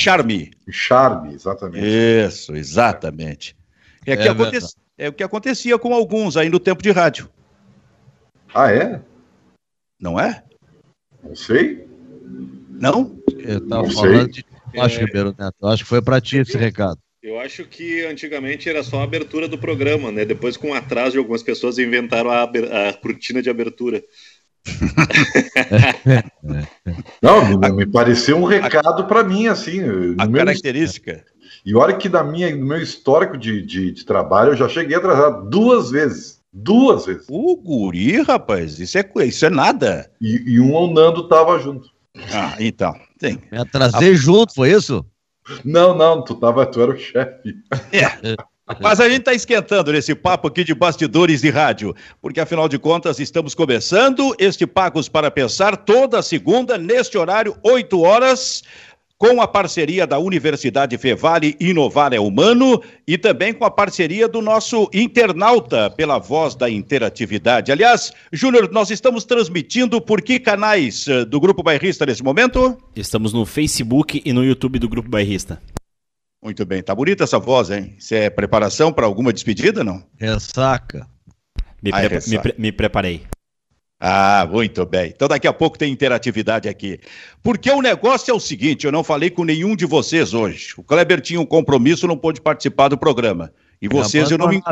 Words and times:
Charme. 0.00 0.50
Charme, 0.70 1.34
exatamente. 1.34 1.86
Isso, 1.86 2.56
exatamente. 2.56 3.56
É, 4.06 4.16
que 4.16 4.22
é, 4.22 5.06
é 5.06 5.08
o 5.08 5.12
que 5.12 5.22
acontecia 5.22 5.78
com 5.78 5.92
alguns 5.92 6.36
aí 6.36 6.48
no 6.48 6.58
tempo 6.58 6.82
de 6.82 6.90
rádio. 6.90 7.28
Ah, 8.54 8.72
é? 8.72 9.00
Não 10.00 10.18
é? 10.18 10.42
Não 11.22 11.36
sei. 11.36 11.86
Não? 12.70 13.18
Eu 13.38 13.60
tava 13.68 13.82
não 13.82 13.90
falando 13.90 14.34
sei. 14.34 14.42
de 14.72 14.80
acho, 14.80 15.00
é... 15.00 15.04
Ribeiro 15.04 15.34
Neto. 15.38 15.66
Acho 15.66 15.82
que 15.82 15.88
foi 15.88 16.00
para 16.00 16.20
ti 16.20 16.38
esse 16.38 16.56
recado. 16.56 16.98
Eu 17.22 17.38
acho 17.38 17.66
que 17.66 18.06
antigamente 18.06 18.70
era 18.70 18.82
só 18.82 19.00
a 19.00 19.04
abertura 19.04 19.46
do 19.46 19.58
programa, 19.58 20.10
né? 20.10 20.24
Depois, 20.24 20.56
com 20.56 20.70
o 20.70 20.74
atraso 20.74 21.12
de 21.12 21.18
algumas 21.18 21.42
pessoas, 21.42 21.78
inventaram 21.78 22.30
a, 22.30 22.44
a 22.44 22.92
cortina 22.94 23.42
de 23.42 23.50
abertura. 23.50 24.02
Não, 27.22 27.58
me, 27.74 27.86
pareceu 27.86 28.36
um 28.36 28.44
recado 28.44 29.06
para 29.06 29.24
mim, 29.24 29.46
assim. 29.46 29.80
A 30.18 30.28
característica. 30.28 31.24
E 31.64 31.74
olha 31.74 31.96
que 31.96 32.08
na 32.08 32.22
minha, 32.22 32.54
no 32.54 32.66
meu 32.66 32.78
histórico 32.78 33.36
de, 33.36 33.62
de, 33.62 33.92
de, 33.92 34.04
trabalho 34.04 34.52
eu 34.52 34.56
já 34.56 34.68
cheguei 34.68 34.96
atrasado 34.96 35.48
duas 35.48 35.90
vezes. 35.90 36.40
Duas 36.52 37.06
vezes. 37.06 37.26
O 37.28 37.56
guri, 37.56 38.20
rapaz, 38.22 38.78
isso 38.78 38.98
é, 38.98 39.04
isso 39.24 39.46
é 39.46 39.50
nada. 39.50 40.10
E, 40.20 40.54
e 40.54 40.60
um 40.60 40.74
o 40.74 40.92
Nando 40.92 41.28
tava 41.28 41.58
junto. 41.58 41.88
Ah, 42.32 42.56
então. 42.58 42.94
Tem. 43.18 43.38
Me 43.50 43.58
atrasei 43.58 44.12
a... 44.12 44.14
junto, 44.14 44.54
foi 44.54 44.72
isso? 44.72 45.04
Não, 45.64 45.96
não, 45.96 46.24
tu, 46.24 46.34
tava, 46.34 46.66
tu 46.66 46.80
era 46.80 46.92
o 46.92 46.98
chefe. 46.98 47.56
É. 47.92 48.36
Mas 48.78 49.00
a 49.00 49.08
gente 49.08 49.20
está 49.20 49.34
esquentando 49.34 49.92
nesse 49.92 50.14
papo 50.14 50.48
aqui 50.48 50.62
de 50.62 50.74
bastidores 50.74 51.40
de 51.40 51.50
rádio, 51.50 51.94
porque 52.20 52.40
afinal 52.40 52.68
de 52.68 52.78
contas 52.78 53.18
estamos 53.18 53.54
começando 53.54 54.34
este 54.38 54.66
Pagos 54.66 55.08
para 55.08 55.30
Pensar 55.30 55.76
toda 55.76 56.22
segunda, 56.22 56.76
neste 56.76 57.16
horário, 57.16 57.56
8 57.62 58.00
horas 58.00 58.62
com 59.20 59.42
a 59.42 59.46
parceria 59.46 60.06
da 60.06 60.18
Universidade 60.18 60.96
Fevale 60.96 61.54
Inovar 61.60 62.14
é 62.14 62.18
Humano 62.18 62.82
e 63.06 63.18
também 63.18 63.52
com 63.52 63.66
a 63.66 63.70
parceria 63.70 64.26
do 64.26 64.40
nosso 64.40 64.88
internauta 64.94 65.90
pela 65.90 66.18
voz 66.18 66.54
da 66.54 66.70
interatividade. 66.70 67.70
Aliás, 67.70 68.14
Júnior, 68.32 68.70
nós 68.72 68.90
estamos 68.90 69.24
transmitindo 69.24 70.00
por 70.00 70.22
que 70.22 70.40
canais 70.40 71.06
eh, 71.06 71.26
do 71.26 71.38
Grupo 71.38 71.62
Bairrista 71.62 72.06
nesse 72.06 72.22
momento? 72.22 72.78
Estamos 72.96 73.34
no 73.34 73.44
Facebook 73.44 74.22
e 74.24 74.32
no 74.32 74.42
YouTube 74.42 74.78
do 74.78 74.88
Grupo 74.88 75.10
Bairrista. 75.10 75.60
Muito 76.42 76.64
bem, 76.64 76.82
tá 76.82 76.94
bonita 76.94 77.24
essa 77.24 77.38
voz, 77.38 77.70
hein? 77.70 77.94
Isso 77.98 78.14
é 78.14 78.30
preparação 78.30 78.92
para 78.92 79.04
alguma 79.04 79.32
despedida, 79.32 79.84
não? 79.84 80.02
Ressaca. 80.16 81.06
Me, 81.82 81.90
pre 81.92 82.20
me, 82.26 82.38
pre 82.38 82.54
me 82.58 82.72
preparei. 82.72 83.26
Ah, 84.02 84.48
muito 84.50 84.86
bem. 84.86 85.12
Então 85.14 85.28
daqui 85.28 85.46
a 85.46 85.52
pouco 85.52 85.76
tem 85.76 85.92
interatividade 85.92 86.66
aqui. 86.66 86.98
Porque 87.42 87.70
o 87.70 87.82
negócio 87.82 88.30
é 88.30 88.34
o 88.34 88.40
seguinte, 88.40 88.86
eu 88.86 88.92
não 88.92 89.04
falei 89.04 89.28
com 89.28 89.44
nenhum 89.44 89.76
de 89.76 89.84
vocês 89.84 90.32
hoje. 90.32 90.72
O 90.78 90.82
Kleber 90.82 91.20
tinha 91.20 91.38
um 91.38 91.44
compromisso, 91.44 92.06
não 92.06 92.16
pôde 92.16 92.40
participar 92.40 92.88
do 92.88 92.96
programa. 92.96 93.52
E 93.80 93.88
vocês 93.88 94.30
eu 94.30 94.38
não 94.38 94.48
me... 94.48 94.62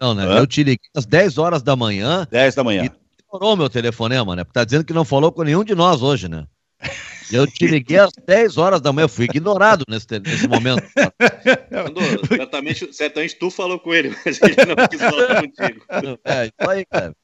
Não, 0.00 0.14
né? 0.14 0.24
Hã? 0.24 0.38
Eu 0.38 0.46
te 0.46 0.62
liguei 0.62 0.88
às 0.96 1.04
10 1.04 1.36
horas 1.36 1.62
da 1.62 1.76
manhã. 1.76 2.26
10 2.30 2.54
da 2.54 2.64
manhã. 2.64 2.84
E 2.84 2.90
demorou 3.22 3.56
meu 3.56 3.68
telefonema, 3.68 4.34
né? 4.34 4.44
Porque 4.44 4.58
tá 4.58 4.64
dizendo 4.64 4.84
que 4.84 4.94
não 4.94 5.04
falou 5.04 5.30
com 5.30 5.42
nenhum 5.42 5.64
de 5.64 5.74
nós 5.74 6.00
hoje, 6.00 6.28
né? 6.28 6.46
Eu 7.32 7.46
te 7.46 7.66
liguei 7.66 7.98
às 7.98 8.12
10 8.26 8.56
horas 8.56 8.80
da 8.80 8.92
manhã, 8.92 9.04
eu 9.04 9.08
fui 9.08 9.26
ignorado 9.26 9.84
nesse, 9.88 10.06
nesse 10.24 10.48
momento. 10.48 10.82
certamente, 12.28 12.94
certamente 12.94 13.36
tu 13.36 13.50
falou 13.50 13.78
com 13.78 13.94
ele, 13.94 14.14
mas 14.24 14.40
ele 14.42 14.74
não 14.74 14.88
quis 14.88 15.00
falar 15.00 15.42
contigo. 15.42 15.84
É, 16.24 16.46
isso 16.46 16.70
aí, 16.70 16.84
cara. 16.86 17.14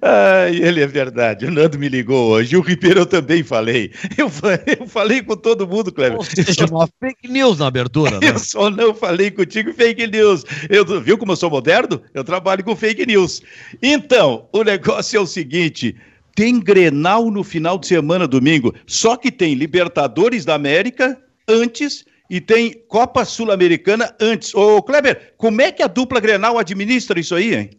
Ah, 0.00 0.48
ele 0.48 0.80
é 0.80 0.86
verdade. 0.86 1.46
O 1.46 1.50
Nando 1.50 1.78
me 1.78 1.88
ligou 1.88 2.30
hoje. 2.30 2.56
O 2.56 2.60
Ribeiro 2.60 3.00
eu 3.00 3.06
também 3.06 3.42
falei. 3.42 3.92
Eu, 4.16 4.30
eu 4.80 4.86
falei 4.86 5.22
com 5.22 5.36
todo 5.36 5.68
mundo, 5.68 5.92
Cleber. 5.92 6.18
Seja, 6.22 6.66
uma 6.66 6.88
fake 7.00 7.28
news 7.28 7.58
na 7.58 7.66
abertura, 7.66 8.18
né? 8.18 8.30
Eu 8.30 8.38
só 8.38 8.70
não 8.70 8.94
falei 8.94 9.30
contigo 9.30 9.72
fake 9.72 10.06
news. 10.06 10.44
Eu, 10.68 10.84
viu 11.00 11.18
como 11.18 11.32
eu 11.32 11.36
sou 11.36 11.50
moderno? 11.50 12.00
Eu 12.14 12.24
trabalho 12.24 12.64
com 12.64 12.74
fake 12.74 13.06
news. 13.06 13.42
Então, 13.82 14.48
o 14.52 14.62
negócio 14.62 15.16
é 15.18 15.20
o 15.20 15.26
seguinte: 15.26 15.94
tem 16.34 16.60
Grenal 16.60 17.30
no 17.30 17.44
final 17.44 17.78
de 17.78 17.86
semana, 17.86 18.26
domingo. 18.26 18.74
Só 18.86 19.16
que 19.16 19.30
tem 19.30 19.54
Libertadores 19.54 20.44
da 20.44 20.54
América 20.54 21.20
antes 21.48 22.04
e 22.28 22.40
tem 22.40 22.72
Copa 22.88 23.24
Sul-Americana 23.24 24.14
antes. 24.20 24.54
Ô, 24.54 24.82
Kleber, 24.82 25.34
como 25.36 25.60
é 25.60 25.70
que 25.70 25.82
a 25.82 25.86
dupla 25.86 26.20
Grenal 26.20 26.58
administra 26.58 27.20
isso 27.20 27.34
aí, 27.34 27.54
hein? 27.54 27.70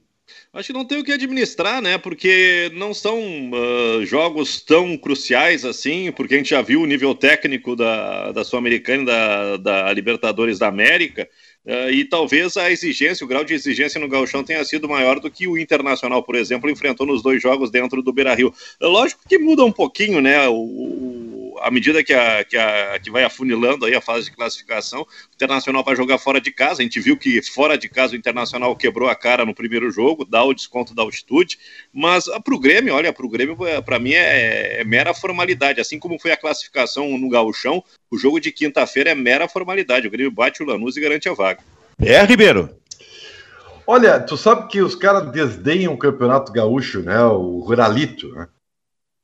Acho 0.54 0.68
que 0.68 0.74
não 0.74 0.86
tem 0.86 1.00
o 1.00 1.04
que 1.04 1.12
administrar, 1.12 1.82
né? 1.82 1.98
Porque 1.98 2.72
não 2.76 2.94
são 2.94 3.20
uh, 3.20 4.06
jogos 4.06 4.62
tão 4.62 4.98
cruciais 4.98 5.66
assim, 5.66 6.12
porque 6.14 6.34
a 6.34 6.38
gente 6.38 6.52
já 6.52 6.62
viu 6.62 6.82
o 6.82 6.86
nível 6.86 7.14
técnico 7.14 7.76
da, 7.76 8.32
da 8.32 8.44
Sul-Americana 8.44 9.04
e 9.04 9.06
da, 9.06 9.58
da 9.58 9.94
Libertadores 9.94 10.58
da 10.58 10.68
América. 10.68 11.28
Uh, 11.66 11.90
e 11.90 12.06
talvez 12.06 12.58
a 12.58 12.72
exigência, 12.72 13.26
o 13.26 13.28
grau 13.28 13.44
de 13.44 13.54
exigência 13.54 14.00
no 14.00 14.08
Gauchão 14.08 14.44
tenha 14.44 14.64
sido 14.64 14.88
maior 14.88 15.20
do 15.20 15.32
que 15.32 15.48
o 15.48 15.58
Internacional, 15.58 16.22
por 16.22 16.36
exemplo, 16.36 16.70
enfrentou 16.70 17.08
nos 17.08 17.24
dois 17.24 17.42
jogos 17.42 17.72
dentro 17.72 18.04
do 18.04 18.14
Beira 18.14 18.36
Rio. 18.36 18.54
Lógico 18.80 19.22
que 19.28 19.40
muda 19.40 19.66
um 19.66 19.72
pouquinho, 19.72 20.22
né? 20.22 20.48
O, 20.48 20.54
à 21.66 21.72
medida 21.72 22.04
que, 22.04 22.14
a, 22.14 22.44
que, 22.44 22.56
a, 22.56 23.00
que 23.00 23.10
vai 23.10 23.24
afunilando 23.24 23.86
aí 23.88 23.96
a 23.96 24.02
fase 24.02 24.26
de 24.26 24.36
classificação, 24.36 25.02
o 25.02 25.08
Internacional 25.34 25.84
vai 25.84 25.96
jogar 25.96 26.20
fora 26.20 26.40
de 26.40 26.52
casa. 26.52 26.82
A 26.82 26.84
gente 26.84 27.00
viu 27.00 27.18
que 27.18 27.42
fora 27.42 27.76
de 27.76 27.90
casa 27.90 28.14
o 28.14 28.16
Internacional 28.16 28.76
quebrou 28.76 29.10
a 29.10 29.16
cara 29.16 29.44
no 29.44 29.56
primeiro 29.56 29.90
jogo, 29.90 30.24
dá 30.24 30.44
o 30.44 30.54
desconto 30.54 30.94
da 30.94 31.02
altitude. 31.02 31.58
Mas 31.92 32.28
ah, 32.28 32.40
para 32.40 32.54
o 32.54 32.60
Grêmio, 32.60 32.94
olha, 32.94 33.12
para 33.12 33.26
o 33.26 33.30
Grêmio, 33.30 33.58
é, 33.66 33.82
para 33.82 33.98
mim 33.98 34.14
é, 34.14 34.82
é, 34.82 34.84
mera 34.84 35.12
formalidade. 35.12 35.82
Assim 35.82 35.98
como 35.98 36.20
foi 36.20 36.32
a 36.32 36.38
classificação 36.38 37.18
no 37.18 37.30
Gauchão, 37.30 37.84
o 38.12 38.18
jogo 38.18 38.40
de 38.40 38.52
quinta-feira 38.52 39.10
é 39.10 39.16
mera 39.16 39.50
formalidade. 39.50 40.06
O 40.06 40.12
Grêmio 40.12 40.32
bate 40.32 40.62
o 40.62 40.68
Lanús 40.68 40.96
e 40.96 41.02
garante 41.02 41.28
a 41.28 41.34
vaga. 41.34 41.62
É, 42.00 42.24
Ribeiro. 42.24 42.70
Olha, 43.88 44.20
tu 44.20 44.38
sabe 44.38 44.68
que 44.68 44.84
os 44.84 44.94
caras 44.94 45.32
desdenham 45.32 45.96
o 45.96 45.98
Campeonato 45.98 46.52
Gaúcho, 46.52 47.02
né? 47.02 47.24
O 47.24 47.62
Ruralito, 47.62 48.28
né? 48.36 48.48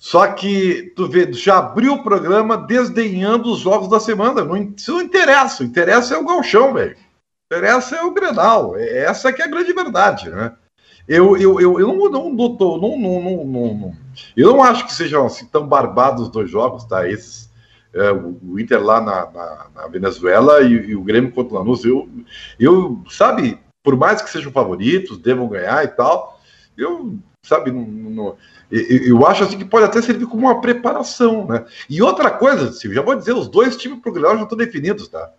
Só 0.01 0.25
que 0.29 0.91
tu 0.95 1.07
vê, 1.07 1.31
já 1.31 1.59
abriu 1.59 1.93
o 1.93 2.03
programa 2.03 2.57
desdenhando 2.57 3.51
os 3.51 3.59
jogos 3.59 3.87
da 3.87 3.99
semana. 3.99 4.43
Não, 4.43 4.57
isso 4.75 4.93
não 4.93 5.01
interessa. 5.01 5.61
O 5.61 5.65
interessa 5.67 6.15
é 6.15 6.17
o 6.17 6.25
galchão, 6.25 6.73
velho. 6.73 6.97
Interessa 7.45 7.97
é 7.97 8.01
o 8.01 8.11
Grenal. 8.11 8.75
É, 8.75 9.03
essa 9.03 9.31
que 9.31 9.43
é 9.43 9.45
a 9.45 9.47
grande 9.47 9.71
verdade, 9.71 10.31
né? 10.31 10.55
Eu, 11.07 11.37
eu, 11.37 11.61
eu, 11.61 11.79
eu 11.79 11.87
não, 11.89 12.09
não, 12.09 12.31
não, 12.31 12.79
não, 12.79 12.97
não, 12.97 13.45
não, 13.45 13.95
eu 14.35 14.53
não 14.53 14.63
acho 14.63 14.87
que 14.87 14.93
sejam 14.93 15.27
assim 15.27 15.45
tão 15.45 15.67
barbados 15.67 16.23
os 16.23 16.29
dois 16.29 16.49
jogos, 16.49 16.83
tá? 16.85 17.07
Esses, 17.07 17.51
é, 17.93 18.11
o, 18.11 18.59
Inter 18.59 18.83
lá 18.83 18.99
na, 18.99 19.29
na, 19.29 19.67
na 19.75 19.87
Venezuela 19.87 20.63
e, 20.63 20.73
e, 20.73 20.95
o 20.95 21.03
Grêmio 21.03 21.31
contra 21.31 21.53
o 21.53 21.59
Lanús. 21.59 21.85
Eu, 21.85 22.09
eu, 22.59 23.03
sabe, 23.07 23.59
por 23.83 23.95
mais 23.95 24.19
que 24.19 24.31
sejam 24.31 24.51
favoritos, 24.51 25.19
devam 25.19 25.47
ganhar 25.47 25.83
e 25.83 25.89
tal, 25.89 26.41
eu, 26.75 27.19
sabe, 27.43 27.71
não, 27.71 27.83
não 27.83 28.37
eu 28.71 29.25
acho 29.27 29.43
assim 29.43 29.57
que 29.57 29.65
pode 29.65 29.85
até 29.85 30.01
servir 30.01 30.25
como 30.25 30.47
uma 30.47 30.61
preparação, 30.61 31.45
né? 31.45 31.65
E 31.89 32.01
outra 32.01 32.31
coisa, 32.31 32.71
Silvio, 32.71 32.95
já 32.95 33.01
vou 33.01 33.15
dizer, 33.15 33.33
os 33.33 33.49
dois 33.49 33.75
times 33.75 33.99
pro 33.99 34.11
Grenal 34.13 34.37
já 34.37 34.43
estão 34.43 34.57
definidos, 34.57 35.07
tá? 35.07 35.31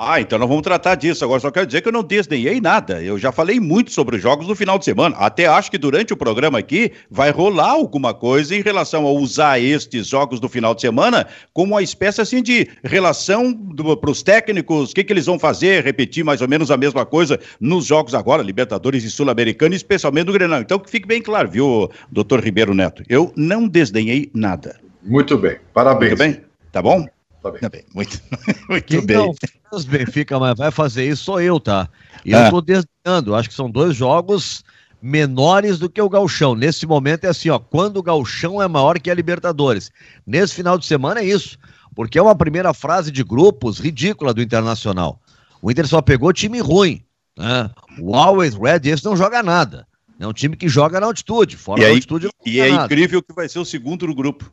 Ah, 0.00 0.20
então 0.20 0.38
nós 0.38 0.48
vamos 0.48 0.62
tratar 0.62 0.94
disso. 0.94 1.24
Agora 1.24 1.40
só 1.40 1.50
quero 1.50 1.66
dizer 1.66 1.80
que 1.80 1.88
eu 1.88 1.92
não 1.92 2.04
desdenhei 2.04 2.60
nada. 2.60 3.02
Eu 3.02 3.18
já 3.18 3.32
falei 3.32 3.58
muito 3.58 3.90
sobre 3.90 4.14
os 4.14 4.22
jogos 4.22 4.46
no 4.46 4.54
final 4.54 4.78
de 4.78 4.84
semana. 4.84 5.16
Até 5.16 5.46
acho 5.46 5.72
que 5.72 5.76
durante 5.76 6.12
o 6.12 6.16
programa 6.16 6.56
aqui 6.56 6.92
vai 7.10 7.32
rolar 7.32 7.72
alguma 7.72 8.14
coisa 8.14 8.54
em 8.54 8.62
relação 8.62 9.04
a 9.08 9.10
usar 9.10 9.58
estes 9.58 10.06
jogos 10.06 10.38
do 10.38 10.48
final 10.48 10.72
de 10.72 10.82
semana 10.82 11.26
como 11.52 11.74
uma 11.74 11.82
espécie 11.82 12.20
assim 12.20 12.40
de 12.40 12.68
relação 12.84 13.52
para 14.00 14.10
os 14.10 14.22
técnicos, 14.22 14.92
o 14.92 14.94
que, 14.94 15.02
que 15.02 15.12
eles 15.12 15.26
vão 15.26 15.36
fazer, 15.36 15.82
repetir 15.82 16.24
mais 16.24 16.40
ou 16.40 16.46
menos 16.46 16.70
a 16.70 16.76
mesma 16.76 17.04
coisa 17.04 17.40
nos 17.58 17.84
jogos 17.84 18.14
agora, 18.14 18.40
Libertadores 18.40 19.02
e 19.02 19.10
Sul-Americana, 19.10 19.74
especialmente 19.74 20.26
do 20.26 20.32
Grenal. 20.32 20.60
Então 20.60 20.78
que 20.78 20.88
fique 20.88 21.08
bem 21.08 21.20
claro, 21.20 21.50
viu, 21.50 21.90
doutor 22.08 22.38
Ribeiro 22.38 22.72
Neto? 22.72 23.02
Eu 23.08 23.32
não 23.34 23.66
desdenhei 23.66 24.30
nada. 24.32 24.78
Muito 25.02 25.36
bem, 25.36 25.56
parabéns. 25.74 26.10
Muito 26.10 26.18
bem, 26.20 26.44
tá 26.70 26.80
bom? 26.80 27.04
Tá 27.52 27.52
bem. 27.52 27.60
Tá 27.60 27.68
bem. 27.68 27.84
Muito, 27.94 28.20
muito 28.68 28.84
Quem 28.84 29.04
bem. 29.04 29.16
Não 29.16 29.34
os 29.72 29.84
Benfica 29.84 30.38
mas 30.38 30.56
vai 30.56 30.70
fazer 30.70 31.06
isso 31.06 31.24
sou 31.24 31.40
eu, 31.40 31.60
tá? 31.60 31.88
E 32.24 32.34
é. 32.34 32.46
eu 32.46 32.50
tô 32.50 32.60
desdenhando. 32.60 33.34
Acho 33.34 33.48
que 33.48 33.54
são 33.54 33.70
dois 33.70 33.94
jogos 33.94 34.64
menores 35.00 35.78
do 35.78 35.88
que 35.88 36.00
o 36.00 36.08
Galchão. 36.08 36.54
Nesse 36.54 36.86
momento 36.86 37.24
é 37.24 37.28
assim, 37.28 37.50
ó, 37.50 37.58
quando 37.58 37.98
o 37.98 38.02
Galchão 38.02 38.60
é 38.60 38.68
maior 38.68 38.98
que 38.98 39.10
a 39.10 39.14
Libertadores. 39.14 39.90
Nesse 40.26 40.54
final 40.54 40.78
de 40.78 40.86
semana 40.86 41.20
é 41.20 41.24
isso, 41.24 41.58
porque 41.94 42.18
é 42.18 42.22
uma 42.22 42.34
primeira 42.34 42.74
frase 42.74 43.10
de 43.10 43.22
grupos 43.22 43.78
ridícula 43.78 44.34
do 44.34 44.42
Internacional. 44.42 45.20
O 45.62 45.70
Inter 45.70 45.86
só 45.86 46.00
pegou 46.00 46.32
time 46.32 46.60
ruim, 46.60 47.02
né? 47.36 47.70
O 48.00 48.14
Always 48.14 48.54
Red, 48.54 48.88
esse 48.90 49.04
não 49.04 49.16
joga 49.16 49.42
nada. 49.42 49.86
É 50.20 50.26
um 50.26 50.32
time 50.32 50.56
que 50.56 50.68
joga 50.68 50.98
na 50.98 51.06
altitude, 51.06 51.56
fora 51.56 51.80
e 51.80 51.82
da 51.82 51.88
aí, 51.88 51.94
altitude. 51.94 52.28
E 52.44 52.60
é 52.60 52.70
nada. 52.70 52.84
incrível 52.86 53.22
que 53.22 53.32
vai 53.32 53.48
ser 53.48 53.60
o 53.60 53.64
segundo 53.64 54.06
do 54.06 54.14
grupo. 54.14 54.52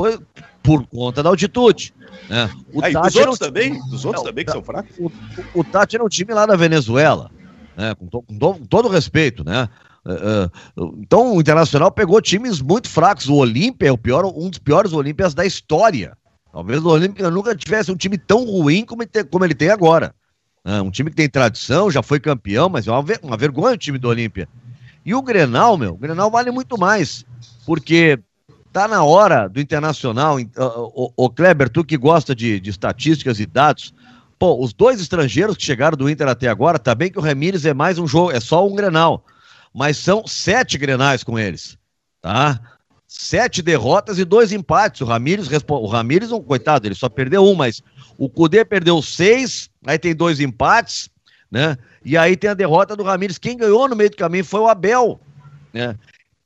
Por, 0.00 0.22
por 0.62 0.86
conta 0.86 1.22
da 1.22 1.28
altitude. 1.28 1.92
É. 2.30 2.48
O 2.72 2.84
Aí, 2.84 2.92
Tati 2.92 3.08
os 3.08 3.16
outros 3.16 3.38
também? 3.38 3.80
Os 3.92 4.04
outros 4.04 4.24
também 4.24 4.44
que 4.44 4.52
são 4.52 4.62
fracos? 4.62 4.96
O, 4.98 5.06
o, 5.06 5.60
o 5.60 5.64
Tati 5.64 5.96
era 5.96 6.04
um 6.04 6.08
time 6.08 6.32
lá 6.32 6.46
da 6.46 6.56
Venezuela, 6.56 7.30
né? 7.76 7.94
com, 7.94 8.06
to, 8.06 8.22
com, 8.22 8.38
to, 8.38 8.54
com 8.54 8.66
todo 8.66 8.88
respeito, 8.88 9.44
né? 9.44 9.68
Uh, 10.04 10.82
uh, 10.82 10.98
então 10.98 11.36
o 11.36 11.40
Internacional 11.40 11.90
pegou 11.90 12.20
times 12.22 12.60
muito 12.60 12.88
fracos. 12.88 13.28
O 13.28 13.34
Olímpia 13.34 13.88
é 13.88 13.92
o 13.92 13.98
pior, 13.98 14.24
um 14.24 14.48
dos 14.48 14.58
piores 14.58 14.92
Olímpias 14.92 15.34
da 15.34 15.44
história. 15.44 16.16
Talvez 16.52 16.82
o 16.84 16.88
Olímpica 16.88 17.30
nunca 17.30 17.54
tivesse 17.54 17.92
um 17.92 17.96
time 17.96 18.16
tão 18.16 18.44
ruim 18.44 18.84
como 18.84 19.02
ele 19.02 19.10
tem, 19.10 19.24
como 19.24 19.44
ele 19.44 19.54
tem 19.54 19.70
agora. 19.70 20.14
É, 20.64 20.80
um 20.80 20.90
time 20.90 21.10
que 21.10 21.16
tem 21.16 21.28
tradição, 21.28 21.90
já 21.90 22.02
foi 22.02 22.20
campeão, 22.20 22.68
mas 22.68 22.86
é 22.86 22.90
uma, 22.90 23.02
ver, 23.02 23.20
uma 23.22 23.36
vergonha 23.36 23.74
o 23.74 23.78
time 23.78 23.98
do 23.98 24.08
Olímpia. 24.08 24.48
E 25.04 25.14
o 25.14 25.22
Grenal, 25.22 25.78
meu, 25.78 25.92
o 25.92 25.96
Grenal 25.96 26.30
vale 26.30 26.50
muito 26.50 26.78
mais, 26.78 27.24
porque 27.64 28.18
tá 28.72 28.86
na 28.86 29.02
hora 29.02 29.48
do 29.48 29.60
Internacional, 29.60 30.38
o, 31.16 31.30
Kleber, 31.30 31.68
tu 31.68 31.84
que 31.84 31.96
gosta 31.96 32.34
de, 32.34 32.60
de 32.60 32.70
estatísticas 32.70 33.40
e 33.40 33.46
dados, 33.46 33.92
pô, 34.38 34.62
os 34.62 34.72
dois 34.72 35.00
estrangeiros 35.00 35.56
que 35.56 35.62
chegaram 35.62 35.96
do 35.96 36.08
Inter 36.08 36.28
até 36.28 36.48
agora, 36.48 36.78
tá 36.78 36.94
bem 36.94 37.10
que 37.10 37.18
o 37.18 37.22
Ramires 37.22 37.64
é 37.64 37.74
mais 37.74 37.98
um 37.98 38.06
jogo, 38.06 38.30
é 38.30 38.40
só 38.40 38.66
um 38.66 38.74
Grenal, 38.74 39.24
mas 39.74 39.96
são 39.96 40.26
sete 40.26 40.78
Grenais 40.78 41.22
com 41.22 41.38
eles, 41.38 41.76
tá? 42.20 42.60
Sete 43.06 43.60
derrotas 43.60 44.20
e 44.20 44.24
dois 44.24 44.52
empates. 44.52 45.00
O 45.00 45.04
Ramires, 45.04 45.48
o 45.68 45.86
Ramires, 45.86 46.30
um 46.30 46.40
coitado, 46.40 46.86
ele 46.86 46.94
só 46.94 47.08
perdeu 47.08 47.44
um, 47.44 47.56
mas 47.56 47.82
o 48.16 48.28
Cudê 48.28 48.64
perdeu 48.64 49.02
seis, 49.02 49.68
aí 49.84 49.98
tem 49.98 50.14
dois 50.14 50.38
empates, 50.38 51.10
né? 51.50 51.76
E 52.04 52.16
aí 52.16 52.36
tem 52.36 52.50
a 52.50 52.54
derrota 52.54 52.94
do 52.94 53.02
Ramires. 53.02 53.36
Quem 53.36 53.56
ganhou 53.56 53.88
no 53.88 53.96
meio 53.96 54.10
do 54.10 54.16
caminho 54.16 54.44
foi 54.44 54.60
o 54.60 54.68
Abel, 54.68 55.20
né? 55.72 55.96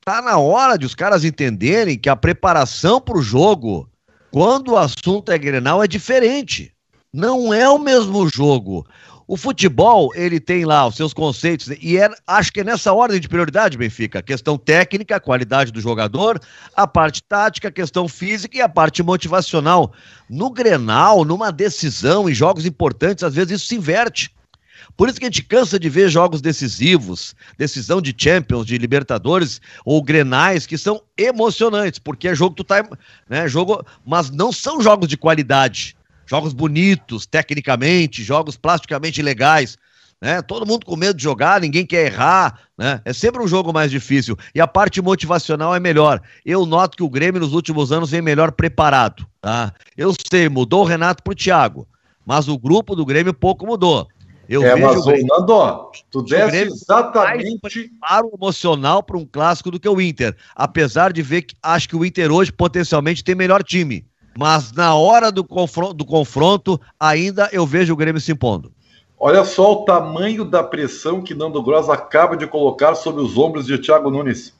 Tá 0.04 0.20
na 0.20 0.36
hora 0.36 0.76
de 0.76 0.84
os 0.84 0.94
caras 0.94 1.24
entenderem 1.24 1.98
que 1.98 2.10
a 2.10 2.16
preparação 2.16 3.00
para 3.00 3.16
o 3.16 3.22
jogo, 3.22 3.88
quando 4.30 4.72
o 4.72 4.76
assunto 4.76 5.32
é 5.32 5.38
Grenal, 5.38 5.82
é 5.82 5.86
diferente. 5.86 6.74
Não 7.10 7.54
é 7.54 7.66
o 7.66 7.78
mesmo 7.78 8.28
jogo. 8.28 8.86
O 9.26 9.38
futebol, 9.38 10.10
ele 10.14 10.38
tem 10.38 10.66
lá 10.66 10.86
os 10.86 10.96
seus 10.96 11.14
conceitos, 11.14 11.68
e 11.80 11.96
é, 11.96 12.10
acho 12.26 12.52
que 12.52 12.60
é 12.60 12.64
nessa 12.64 12.92
ordem 12.92 13.18
de 13.18 13.26
prioridade, 13.26 13.78
Benfica. 13.78 14.20
Questão 14.20 14.58
técnica, 14.58 15.18
qualidade 15.18 15.72
do 15.72 15.80
jogador, 15.80 16.38
a 16.76 16.86
parte 16.86 17.22
tática, 17.22 17.68
a 17.68 17.72
questão 17.72 18.06
física 18.06 18.58
e 18.58 18.60
a 18.60 18.68
parte 18.68 19.02
motivacional. 19.02 19.90
No 20.28 20.50
Grenal, 20.50 21.24
numa 21.24 21.50
decisão, 21.50 22.28
em 22.28 22.34
jogos 22.34 22.66
importantes, 22.66 23.24
às 23.24 23.34
vezes 23.34 23.52
isso 23.52 23.68
se 23.68 23.76
inverte. 23.76 24.30
Por 24.96 25.08
isso 25.08 25.18
que 25.18 25.24
a 25.24 25.28
gente 25.28 25.42
cansa 25.42 25.78
de 25.78 25.88
ver 25.88 26.08
jogos 26.08 26.40
decisivos, 26.40 27.34
decisão 27.58 28.00
de 28.00 28.14
Champions, 28.16 28.66
de 28.66 28.78
Libertadores 28.78 29.60
ou 29.84 30.02
Grenais, 30.02 30.66
que 30.66 30.78
são 30.78 31.02
emocionantes, 31.16 31.98
porque 31.98 32.28
é 32.28 32.34
jogo 32.34 32.54
que 32.54 32.62
tu 32.62 32.66
tá, 32.66 32.86
né, 33.28 33.48
jogo, 33.48 33.84
mas 34.04 34.30
não 34.30 34.52
são 34.52 34.80
jogos 34.80 35.08
de 35.08 35.16
qualidade 35.16 35.96
jogos 36.26 36.52
bonitos, 36.52 37.26
tecnicamente, 37.26 38.22
jogos 38.22 38.56
plasticamente 38.56 39.22
legais. 39.22 39.76
Né? 40.20 40.40
Todo 40.40 40.66
mundo 40.66 40.86
com 40.86 40.96
medo 40.96 41.16
de 41.16 41.22
jogar, 41.22 41.60
ninguém 41.60 41.84
quer 41.84 42.06
errar, 42.06 42.60
né? 42.78 43.00
É 43.04 43.12
sempre 43.12 43.42
um 43.42 43.48
jogo 43.48 43.72
mais 43.72 43.90
difícil. 43.90 44.36
E 44.54 44.60
a 44.60 44.66
parte 44.66 45.02
motivacional 45.02 45.74
é 45.74 45.80
melhor. 45.80 46.20
Eu 46.46 46.64
noto 46.64 46.96
que 46.96 47.02
o 47.02 47.10
Grêmio 47.10 47.40
nos 47.40 47.52
últimos 47.52 47.92
anos 47.92 48.10
vem 48.10 48.22
melhor 48.22 48.52
preparado, 48.52 49.26
tá? 49.40 49.72
Eu 49.96 50.14
sei, 50.30 50.48
mudou 50.48 50.82
o 50.82 50.86
Renato 50.86 51.22
pro 51.22 51.34
Thiago, 51.34 51.86
mas 52.24 52.48
o 52.48 52.58
grupo 52.58 52.96
do 52.96 53.04
Grêmio 53.04 53.34
pouco 53.34 53.66
mudou. 53.66 54.08
Eu 54.48 54.62
é, 54.62 54.74
vejo 54.74 54.86
mas, 54.86 54.96
o 54.98 55.04
Grêmio, 55.04 55.26
Nando, 55.26 55.90
tu 56.10 56.22
desse 56.22 56.56
exatamente 56.56 57.90
para 58.00 58.26
o 58.26 58.30
emocional 58.34 59.02
para 59.02 59.16
um 59.16 59.24
clássico 59.24 59.70
do 59.70 59.80
que 59.80 59.88
o 59.88 60.00
Inter, 60.00 60.36
apesar 60.54 61.12
de 61.12 61.22
ver 61.22 61.42
que 61.42 61.54
acho 61.62 61.88
que 61.88 61.96
o 61.96 62.04
Inter 62.04 62.30
hoje 62.32 62.52
potencialmente 62.52 63.24
tem 63.24 63.34
melhor 63.34 63.62
time 63.62 64.06
mas 64.36 64.72
na 64.72 64.94
hora 64.94 65.30
do 65.30 65.44
confronto, 65.44 65.94
do 65.94 66.04
confronto 66.04 66.80
ainda 66.98 67.48
eu 67.52 67.64
vejo 67.64 67.92
o 67.92 67.96
Grêmio 67.96 68.20
se 68.20 68.32
impondo. 68.32 68.72
Olha 69.18 69.44
só 69.44 69.72
o 69.72 69.84
tamanho 69.84 70.44
da 70.44 70.62
pressão 70.62 71.22
que 71.22 71.34
Nando 71.34 71.62
Gross 71.62 71.88
acaba 71.88 72.36
de 72.36 72.46
colocar 72.46 72.94
sobre 72.94 73.22
os 73.22 73.38
ombros 73.38 73.66
de 73.66 73.78
Thiago 73.78 74.10
Nunes. 74.10 74.52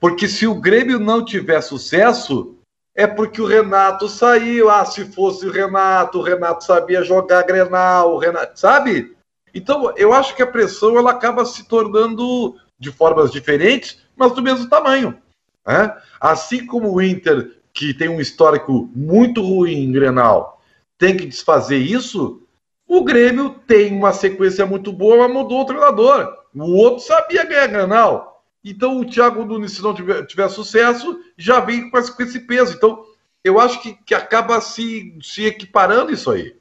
Porque 0.00 0.28
se 0.28 0.46
o 0.46 0.54
Grêmio 0.54 1.00
não 1.00 1.24
tiver 1.24 1.60
sucesso, 1.60 2.56
é 2.98 3.06
porque 3.06 3.40
o 3.40 3.46
Renato 3.46 4.08
saiu. 4.08 4.68
Ah, 4.68 4.84
se 4.84 5.04
fosse 5.04 5.46
o 5.46 5.52
Renato, 5.52 6.18
o 6.18 6.22
Renato 6.22 6.64
sabia 6.64 7.04
jogar 7.04 7.44
Grenal, 7.44 8.12
o 8.12 8.18
Renato, 8.18 8.58
sabe? 8.58 9.16
Então, 9.54 9.94
eu 9.96 10.12
acho 10.12 10.34
que 10.34 10.42
a 10.42 10.46
pressão 10.46 10.98
ela 10.98 11.12
acaba 11.12 11.44
se 11.44 11.68
tornando 11.68 12.56
de 12.76 12.90
formas 12.90 13.30
diferentes, 13.30 14.02
mas 14.16 14.32
do 14.32 14.42
mesmo 14.42 14.68
tamanho. 14.68 15.16
Né? 15.64 15.96
Assim 16.20 16.66
como 16.66 16.92
o 16.92 17.00
Inter 17.00 17.60
que 17.72 17.94
tem 17.94 18.08
um 18.08 18.20
histórico 18.20 18.90
muito 18.92 19.42
ruim 19.42 19.84
em 19.84 19.92
Grenal, 19.92 20.60
tem 20.98 21.16
que 21.16 21.24
desfazer 21.24 21.78
isso, 21.78 22.42
o 22.84 23.04
Grêmio 23.04 23.50
tem 23.64 23.96
uma 23.96 24.12
sequência 24.12 24.66
muito 24.66 24.92
boa, 24.92 25.18
mas 25.18 25.32
mudou 25.32 25.60
o 25.60 25.64
treinador. 25.64 26.36
O 26.52 26.76
outro 26.76 27.04
sabia 27.04 27.44
ganhar 27.44 27.68
Grenal. 27.68 28.37
Então 28.70 29.00
o 29.00 29.04
Thiago 29.04 29.44
Nunes, 29.44 29.72
se 29.72 29.82
não 29.82 29.94
tiver, 29.94 30.26
tiver 30.26 30.48
sucesso, 30.48 31.20
já 31.36 31.60
vem 31.60 31.90
com 31.90 31.98
esse, 31.98 32.14
com 32.14 32.22
esse, 32.22 32.40
peso. 32.40 32.74
Então 32.74 33.04
eu 33.42 33.58
acho 33.60 33.82
que, 33.82 33.94
que 34.04 34.14
acaba 34.14 34.60
se, 34.60 35.16
se 35.22 35.44
equiparando 35.44 36.12
isso 36.12 36.30
aí. 36.30 36.54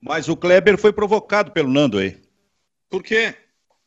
Mas 0.00 0.28
o 0.28 0.36
Kleber 0.36 0.76
foi 0.76 0.92
provocado 0.92 1.50
pelo 1.50 1.70
Nando 1.70 1.98
aí. 1.98 2.18
Por 2.90 3.02
quê? 3.02 3.34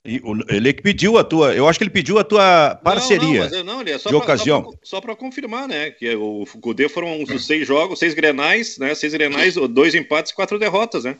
Ele 0.03 0.71
que 0.71 0.81
pediu 0.81 1.17
a 1.17 1.23
tua, 1.23 1.53
eu 1.53 1.67
acho 1.67 1.77
que 1.77 1.83
ele 1.83 1.91
pediu 1.91 2.17
a 2.17 2.23
tua 2.23 2.75
parceria 2.75 3.49
não, 3.49 3.57
não, 3.57 3.63
não 3.73 3.81
ele 3.81 3.91
é 3.91 3.97
só 3.97 4.09
de 4.09 4.15
pra, 4.15 4.23
ocasião. 4.23 4.73
Só 4.81 5.01
para 5.01 5.15
confirmar, 5.17 5.67
né? 5.67 5.91
Que 5.91 6.15
o 6.15 6.45
Cudê 6.61 6.87
foram 6.87 7.21
os 7.21 7.45
seis 7.45 7.67
jogos, 7.67 7.99
seis 7.99 8.13
grenais, 8.13 8.77
né? 8.77 8.95
Seis 8.95 9.11
grenais, 9.11 9.55
dois 9.55 9.93
empates 9.93 10.31
e 10.31 10.35
quatro 10.35 10.57
derrotas, 10.57 11.03
né? 11.03 11.17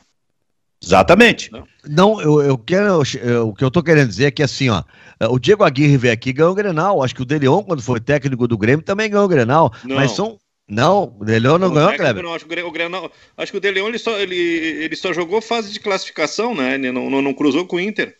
Exatamente. 0.83 1.51
Não, 1.87 2.21
eu, 2.21 2.41
eu 2.41 2.57
quero. 2.57 3.01
Eu, 3.21 3.49
o 3.49 3.53
que 3.53 3.63
eu 3.63 3.71
tô 3.71 3.81
querendo 3.81 4.07
dizer 4.07 4.25
é 4.25 4.31
que 4.31 4.43
assim, 4.43 4.69
ó. 4.69 4.83
O 5.29 5.39
Diego 5.39 5.63
Aguirre 5.63 5.97
veio 5.97 6.13
aqui 6.13 6.31
ganhou 6.31 6.51
o 6.51 6.55
Grenal. 6.55 7.03
Acho 7.03 7.15
que 7.15 7.21
o 7.21 7.25
Deleon, 7.25 7.63
quando 7.63 7.81
foi 7.81 7.99
técnico 7.99 8.47
do 8.47 8.57
Grêmio, 8.57 8.85
também 8.85 9.09
ganhou 9.09 9.25
o 9.25 9.29
Grenal. 9.29 9.73
Não. 9.83 9.95
Mas 9.95 10.11
são. 10.11 10.37
Não, 10.69 11.15
o 11.17 11.23
Deleon 11.23 11.57
não, 11.57 11.69
não 11.69 11.75
ganhou, 11.75 11.93
Kleber. 11.93 12.23
Não, 12.23 12.33
acho 12.33 12.45
que 12.45 12.61
o 12.61 12.71
Grenal. 12.71 13.11
Acho 13.37 13.51
que 13.51 13.57
o 13.57 13.61
Deleon 13.61 13.87
ele 13.87 13.97
só, 13.97 14.17
ele, 14.19 14.35
ele 14.35 14.95
só 14.95 15.13
jogou 15.13 15.41
fase 15.41 15.71
de 15.71 15.79
classificação, 15.79 16.53
né? 16.53 16.75
Ele 16.75 16.91
não, 16.91 17.09
não, 17.09 17.21
não 17.21 17.33
cruzou 17.33 17.65
com 17.65 17.77
o 17.77 17.79
Inter. 17.79 18.15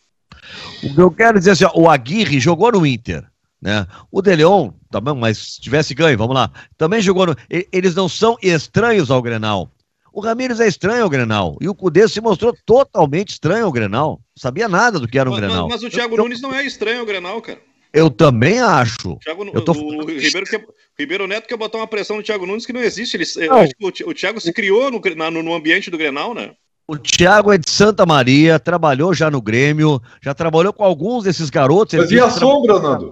O 0.84 0.94
que 0.94 1.02
eu 1.02 1.12
quero 1.12 1.40
dizer 1.40 1.52
assim, 1.52 1.66
ó, 1.66 1.72
o 1.76 1.90
Aguirre 1.90 2.40
jogou 2.40 2.72
no 2.72 2.86
Inter, 2.86 3.26
né? 3.62 3.86
O 4.12 4.22
De 4.22 4.36
Leon, 4.36 4.72
tá 4.90 5.02
bom, 5.02 5.16
mas 5.16 5.38
se 5.38 5.62
tivesse 5.62 5.94
ganho, 5.94 6.18
vamos 6.18 6.36
lá, 6.36 6.50
também 6.78 7.02
jogou 7.02 7.26
no... 7.26 7.36
Eles 7.50 7.96
não 7.96 8.08
são 8.08 8.38
estranhos 8.42 9.12
ao 9.12 9.22
Grenal. 9.22 9.70
O 10.18 10.20
Ramires 10.20 10.60
é 10.60 10.68
estranho 10.68 11.04
ao 11.04 11.10
Grenal. 11.12 11.56
E 11.62 11.70
o 11.70 11.76
Cudê 11.76 12.08
se 12.08 12.20
mostrou 12.20 12.52
totalmente 12.66 13.34
estranho 13.34 13.66
ao 13.66 13.72
Grenal. 13.72 14.14
Não 14.14 14.42
sabia 14.42 14.68
nada 14.68 15.00
do 15.00 15.08
que 15.08 15.20
era 15.20 15.30
um 15.30 15.34
mas, 15.34 15.42
Grenal. 15.42 15.70
Mas, 15.70 15.84
mas 15.84 15.84
o 15.84 15.96
Thiago 15.96 16.16
eu, 16.16 16.24
Nunes 16.24 16.42
não 16.42 16.52
é 16.56 16.66
estranho 16.66 17.02
ao 17.02 17.06
Grenal, 17.06 17.40
cara. 17.40 17.60
Eu 17.94 18.10
também 18.10 18.60
acho. 18.60 19.16
Thiago, 19.18 19.46
eu 19.54 19.62
tô... 19.64 19.74
o, 19.74 20.06
Ribeiro, 20.08 20.48
quer, 20.48 20.66
Ribeiro 20.98 21.28
Neto 21.28 21.48
quer 21.48 21.56
botar 21.56 21.78
uma 21.78 21.86
pressão 21.86 22.18
no 22.18 22.24
Thiago 22.24 22.48
Nunes 22.48 22.66
que 22.66 22.74
não 22.74 22.82
existe. 22.82 23.16
Ele, 23.16 23.48
não. 23.48 23.58
acho 23.58 23.74
que 23.76 24.04
o, 24.04 24.10
o 24.10 24.14
Thiago 24.16 24.42
se 24.42 24.52
criou 24.52 24.90
no, 24.90 25.00
no, 25.00 25.44
no 25.44 25.54
ambiente 25.54 25.92
do 25.92 26.00
Grenal, 26.00 26.34
né? 26.34 26.50
O 26.88 26.98
Thiago 26.98 27.54
é 27.54 27.60
de 27.60 27.70
Santa 27.70 28.04
Maria, 28.04 28.58
trabalhou 28.58 29.14
já 29.14 29.30
no 29.30 29.40
Grêmio, 29.40 30.02
já 30.20 30.34
trabalhou 30.34 30.74
com 30.74 30.84
alguns 30.84 31.26
desses 31.26 31.52
garotos. 31.52 31.94
Mas 31.94 32.10
e 32.10 32.20
a 32.20 32.32
sombra, 32.32 32.80
Nando? 32.80 33.12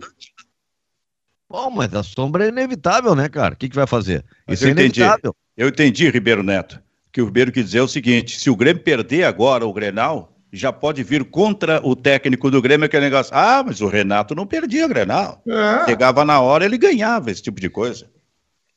Bom, 1.48 1.70
mas 1.70 1.94
a 1.94 2.02
sombra 2.02 2.46
é 2.46 2.50
inevitável, 2.50 3.14
né, 3.14 3.30
cara? 3.30 3.54
O 3.54 3.58
que, 3.58 3.70
que 3.70 3.76
vai 3.76 3.86
fazer? 3.86 4.26
Mas 4.48 4.58
Isso 4.58 4.70
é 4.70 4.72
inevitável. 4.72 5.36
Eu 5.56 5.68
entendi, 5.68 6.10
Ribeiro 6.10 6.42
Neto. 6.42 6.84
Que 7.16 7.22
o 7.22 7.26
Ribeiro 7.28 7.50
quis 7.50 7.64
dizer 7.64 7.80
o 7.80 7.88
seguinte: 7.88 8.38
se 8.38 8.50
o 8.50 8.58
Grêmio 8.58 8.84
perder 8.84 9.24
agora 9.24 9.66
o 9.66 9.72
Grenal, 9.72 10.38
já 10.52 10.74
pode 10.74 11.02
vir 11.02 11.24
contra 11.24 11.80
o 11.82 11.96
técnico 11.96 12.52
do 12.52 12.62
Grêmio 12.62 12.88
aquele 12.88 13.06
negócio. 13.06 13.34
Ah, 13.34 13.64
mas 13.66 13.80
o 13.80 13.88
Renato 13.88 14.36
não 14.36 14.46
perdia 14.46 14.86
o 14.86 14.90
Grenal. 14.90 15.42
É. 15.48 15.86
Chegava 15.86 16.26
na 16.26 16.42
hora, 16.42 16.66
ele 16.66 16.78
ganhava 16.78 17.32
esse 17.32 17.42
tipo 17.42 17.62
de 17.62 17.70
coisa. 17.70 18.12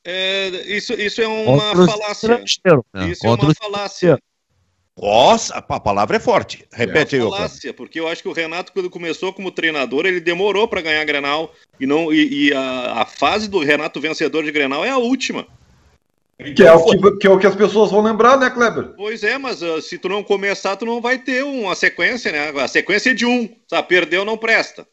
É, 0.04 0.50
isso, 0.68 0.92
isso 0.92 1.20
é 1.20 1.26
uma 1.26 1.74
contra 1.74 1.86
falácia. 1.88 2.28
Né? 2.94 3.10
Isso 3.10 3.22
contra 3.22 3.46
é 3.46 3.48
uma 3.48 3.54
falácia. 3.56 4.18
Nossa, 4.96 5.54
a 5.54 5.80
palavra 5.80 6.18
é 6.18 6.20
forte. 6.20 6.64
Repete 6.72 7.16
é 7.16 7.18
aí, 7.18 7.24
falácia, 7.24 7.74
porque 7.74 7.98
eu 7.98 8.06
acho 8.06 8.22
que 8.22 8.28
o 8.28 8.32
Renato, 8.32 8.72
quando 8.72 8.88
começou 8.88 9.32
como 9.32 9.50
treinador, 9.50 10.06
ele 10.06 10.20
demorou 10.20 10.68
para 10.68 10.80
ganhar 10.80 11.04
Grenal. 11.04 11.52
E, 11.80 11.88
não, 11.88 12.12
e, 12.12 12.50
e 12.50 12.54
a, 12.54 13.02
a, 13.02 13.04
fase 13.04 13.48
do 13.48 13.58
Renato 13.58 14.00
vencedor 14.00 14.44
de 14.44 14.52
Grenal 14.52 14.84
é 14.84 14.90
a 14.90 14.98
última. 14.98 15.44
Que 16.54 16.62
é, 16.62 16.72
o 16.72 16.84
que, 16.84 17.16
que, 17.18 17.26
é 17.26 17.30
o 17.30 17.38
que 17.38 17.46
as 17.48 17.56
pessoas 17.56 17.90
vão 17.90 18.00
lembrar, 18.00 18.38
né, 18.38 18.48
Kleber? 18.48 18.92
Pois 18.96 19.24
é, 19.24 19.36
mas 19.36 19.60
uh, 19.60 19.82
se 19.82 19.98
tu 19.98 20.08
não 20.08 20.22
começar, 20.22 20.76
tu 20.76 20.86
não 20.86 21.00
vai 21.00 21.18
ter 21.18 21.42
uma 21.42 21.74
sequência, 21.74 22.30
né? 22.30 22.52
A 22.62 22.68
sequência 22.68 23.10
é 23.10 23.14
de 23.14 23.26
um. 23.26 23.48
Sabe? 23.66 23.88
Perdeu, 23.88 24.24
não 24.24 24.38
presta. 24.38 24.86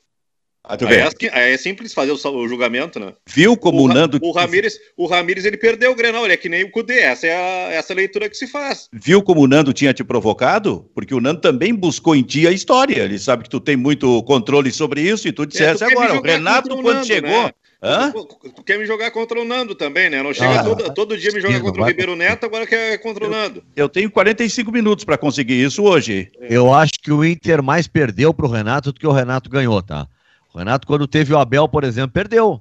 Ah, 0.68 0.76
aí, 0.82 0.96
é, 0.96 1.30
aí, 1.32 1.54
é, 1.54 1.58
simples 1.58 1.94
fazer 1.94 2.12
o, 2.12 2.16
o, 2.16 2.48
julgamento, 2.48 3.00
né? 3.00 3.14
Viu 3.28 3.56
como 3.56 3.82
o, 3.82 3.86
o 3.86 3.88
Nando. 3.88 4.18
O 4.24 4.32
Ramires, 4.32 4.80
o 4.98 5.06
Ramires 5.06 5.46
ele 5.46 5.58
perdeu 5.58 5.92
o 5.92 5.96
Grenal, 5.96 6.26
ele 6.26 6.34
é 6.34 6.38
que 6.38 6.50
nem 6.50 6.64
o 6.64 6.72
Cudê. 6.72 7.02
Essa 7.02 7.28
é 7.28 7.36
a, 7.36 7.74
essa 7.74 7.94
é 7.94 7.96
leitura 7.96 8.28
que 8.28 8.36
se 8.36 8.48
faz. 8.48 8.90
Viu 8.92 9.22
como 9.22 9.42
o 9.42 9.48
Nando 9.48 9.72
tinha 9.72 9.94
te 9.94 10.04
provocado? 10.04 10.90
Porque 10.96 11.14
o 11.14 11.22
Nando 11.22 11.42
também 11.42 11.76
buscou 11.76 12.16
em 12.16 12.24
ti 12.24 12.48
a 12.48 12.52
história. 12.52 13.04
Ele 13.04 13.20
sabe 13.20 13.44
que 13.44 13.50
tu 13.50 13.60
tem 13.60 13.76
muito 13.76 14.24
controle 14.24 14.72
sobre 14.72 15.02
isso 15.02 15.28
e 15.28 15.32
tu 15.32 15.46
disseste 15.46 15.84
é, 15.84 15.88
tu 15.88 15.92
agora. 15.92 16.20
O 16.20 16.24
Renato, 16.24 16.74
o 16.74 16.82
quando 16.82 16.96
Nando, 16.96 17.06
chegou. 17.06 17.44
Né? 17.44 17.52
Hã? 17.86 18.12
Tu, 18.12 18.50
tu, 18.50 18.64
quer 18.64 18.80
me 18.80 18.86
jogar 18.86 19.12
contra 19.12 19.40
o 19.40 19.46
Nando 19.46 19.76
também, 19.76 20.10
né? 20.10 20.24
Não 20.24 20.34
chega 20.34 20.60
ah, 20.60 20.64
todo, 20.64 20.94
todo 20.96 21.18
dia 21.18 21.32
me 21.32 21.40
jogar 21.40 21.62
contra 21.62 21.84
o 21.84 21.86
Ribeiro 21.86 22.16
Neto, 22.16 22.48
agora 22.48 22.66
quer 22.66 22.98
contra 22.98 23.26
o 23.26 23.30
Nando. 23.30 23.64
Eu 23.76 23.88
tenho 23.88 24.10
45 24.10 24.72
minutos 24.72 25.06
para 25.06 25.20
conseguir 25.20 25.64
isso 25.64 25.84
hoje. 25.84 26.32
Eu 26.42 26.74
acho 26.74 26.94
que 26.94 27.12
o 27.12 27.24
Inter 27.24 27.62
mais 27.62 27.88
perdeu 27.88 28.34
pro 28.34 28.48
Renato 28.48 28.92
do 28.92 29.00
que 29.00 29.06
o 29.06 29.12
Renato 29.12 29.52
ganhou, 29.52 29.84
tá? 29.84 30.08
O 30.52 30.58
Renato, 30.58 30.88
quando 30.88 31.08
teve 31.08 31.32
o 31.32 31.38
Abel, 31.38 31.68
por 31.68 31.84
exemplo, 31.84 32.12
perdeu. 32.12 32.60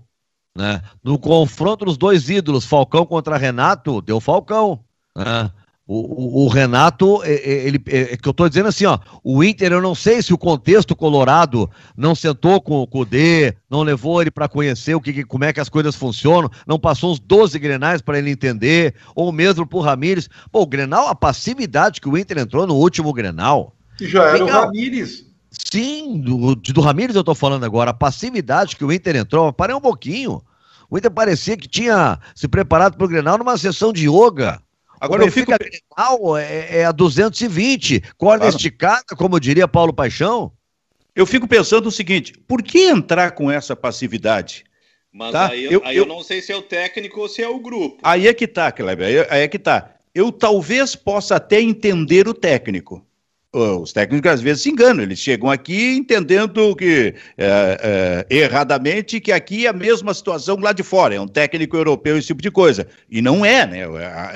Né? 0.55 0.83
No 1.03 1.19
confronto 1.19 1.85
dos 1.87 1.97
dois 1.97 2.29
ídolos, 2.29 2.67
Falcão 2.67 3.07
contra 3.07 3.39
Renato, 3.39 4.03
deu 4.03 4.21
Falcão. 4.21 4.81
Né? 5.17 5.51
O, 5.87 5.99
o, 5.99 6.45
o, 6.45 6.49
Renato, 6.49 7.23
ele, 7.25 7.79
é, 7.89 8.17
que 8.17 8.27
eu 8.27 8.33
tô 8.33 8.49
dizendo 8.49 8.69
assim, 8.69 8.87
ó, 8.87 8.99
o 9.23 9.45
Inter, 9.45 9.71
eu 9.71 9.83
não 9.83 9.95
sei 9.95 10.23
se 10.23 10.33
o 10.33 10.39
contexto 10.39 10.97
colorado 10.97 11.71
não 11.95 12.15
sentou 12.15 12.59
com, 12.59 12.89
o 12.91 13.05
D, 13.05 13.55
não 13.69 13.83
levou 13.83 14.23
ele 14.23 14.31
para 14.31 14.49
conhecer 14.49 14.95
o 14.95 15.01
que, 15.01 15.25
como 15.25 15.45
é 15.45 15.53
que 15.53 15.61
as 15.61 15.69
coisas 15.69 15.95
funcionam, 15.95 16.51
não 16.67 16.79
passou 16.79 17.13
uns 17.13 17.21
12 17.21 17.59
grenais 17.59 18.01
para 18.01 18.19
ele 18.19 18.31
entender, 18.31 18.95
ou 19.15 19.31
mesmo 19.31 19.67
pro 19.67 19.81
Ramires. 19.81 20.27
Pô, 20.51 20.63
o 20.63 20.67
Grenal, 20.67 21.07
a 21.09 21.15
passividade 21.15 22.01
que 22.01 22.09
o 22.09 22.17
Inter 22.17 22.39
entrou 22.39 22.67
no 22.67 22.77
último 22.77 23.13
Grenal. 23.13 23.77
Que 23.99 24.09
já 24.09 24.25
era 24.25 24.43
o 24.43 24.49
Ramires. 24.49 25.27
Sim, 25.51 26.19
do, 26.19 26.55
do 26.55 26.81
Ramires 26.81 27.15
eu 27.15 27.23
tô 27.23 27.35
falando 27.35 27.65
agora, 27.65 27.91
a 27.91 27.95
passividade 27.95 28.75
que 28.75 28.85
o 28.87 28.93
Inter 28.93 29.17
entrou, 29.17 29.53
parei 29.53 29.77
um 29.77 29.83
pouquinho. 29.83 30.43
O 30.89 30.97
Inter 30.97 31.11
parecia 31.11 31.59
que 31.59 31.69
tinha 31.69 32.19
se 32.35 32.49
preparado 32.49 32.97
pro 32.97 33.07
Grenal 33.07 33.37
numa 33.37 33.59
sessão 33.59 33.93
de 33.93 34.09
yoga. 34.09 34.63
Agora 35.01 35.23
o 35.23 35.27
eu 35.27 35.33
fico. 35.33 35.53
Grenal 35.53 36.37
é, 36.37 36.79
é 36.79 36.85
a 36.85 36.93
220, 36.93 38.01
corda 38.17 38.45
claro. 38.45 38.57
esticada, 38.57 39.17
como 39.17 39.41
diria 39.41 39.69
Paulo 39.69 39.93
Paixão. 39.93 40.53
Eu 41.15 41.27
fico 41.27 41.47
pensando 41.47 41.87
o 41.87 41.93
seguinte: 41.93 42.33
por 42.47 42.63
que 42.63 42.81
entrar 42.81 43.33
com 43.33 43.51
essa 43.51 43.77
passividade? 43.77 44.65
Mas 45.13 45.33
tá? 45.33 45.51
aí, 45.51 45.65
eu, 45.65 45.81
aí 45.85 45.97
eu, 45.97 46.03
eu, 46.03 46.09
não 46.09 46.23
sei 46.25 46.43
se 46.43 46.51
é 46.51 46.57
o 46.57 46.63
técnico 46.63 47.21
ou 47.21 47.29
se 47.29 47.41
é 47.43 47.49
o 47.49 47.61
grupo. 47.61 47.99
Aí 48.03 48.27
é 48.27 48.35
que 48.35 48.49
tá, 48.49 48.73
Kleber, 48.73 49.07
aí, 49.07 49.27
aí 49.31 49.43
é 49.43 49.49
que 49.49 49.59
tá. 49.59 49.91
Eu 50.13 50.33
talvez 50.33 50.97
possa 50.97 51.37
até 51.37 51.61
entender 51.61 52.27
o 52.27 52.35
técnico 52.35 53.05
os 53.55 53.93
técnicos 53.93 54.31
às 54.31 54.41
vezes 54.41 54.63
se 54.63 54.71
enganam, 54.71 55.03
eles 55.03 55.19
chegam 55.19 55.51
aqui 55.51 55.97
entendendo 55.97 56.75
que 56.75 57.15
é, 57.39 58.27
é, 58.29 58.37
erradamente 58.37 59.21
que 59.21 59.31
aqui 59.31 59.67
é 59.67 59.71
a 59.71 59.73
mesma 59.73 60.13
situação 60.13 60.57
lá 60.59 60.73
de 60.73 60.83
fora, 60.83 61.15
é 61.15 61.21
um 61.21 61.29
técnico 61.29 61.77
europeu, 61.77 62.19
esse 62.19 62.27
tipo 62.27 62.43
de 62.43 62.51
coisa. 62.51 62.87
E 63.09 63.23
não 63.23 63.45
é, 63.45 63.67
né? 63.67 63.85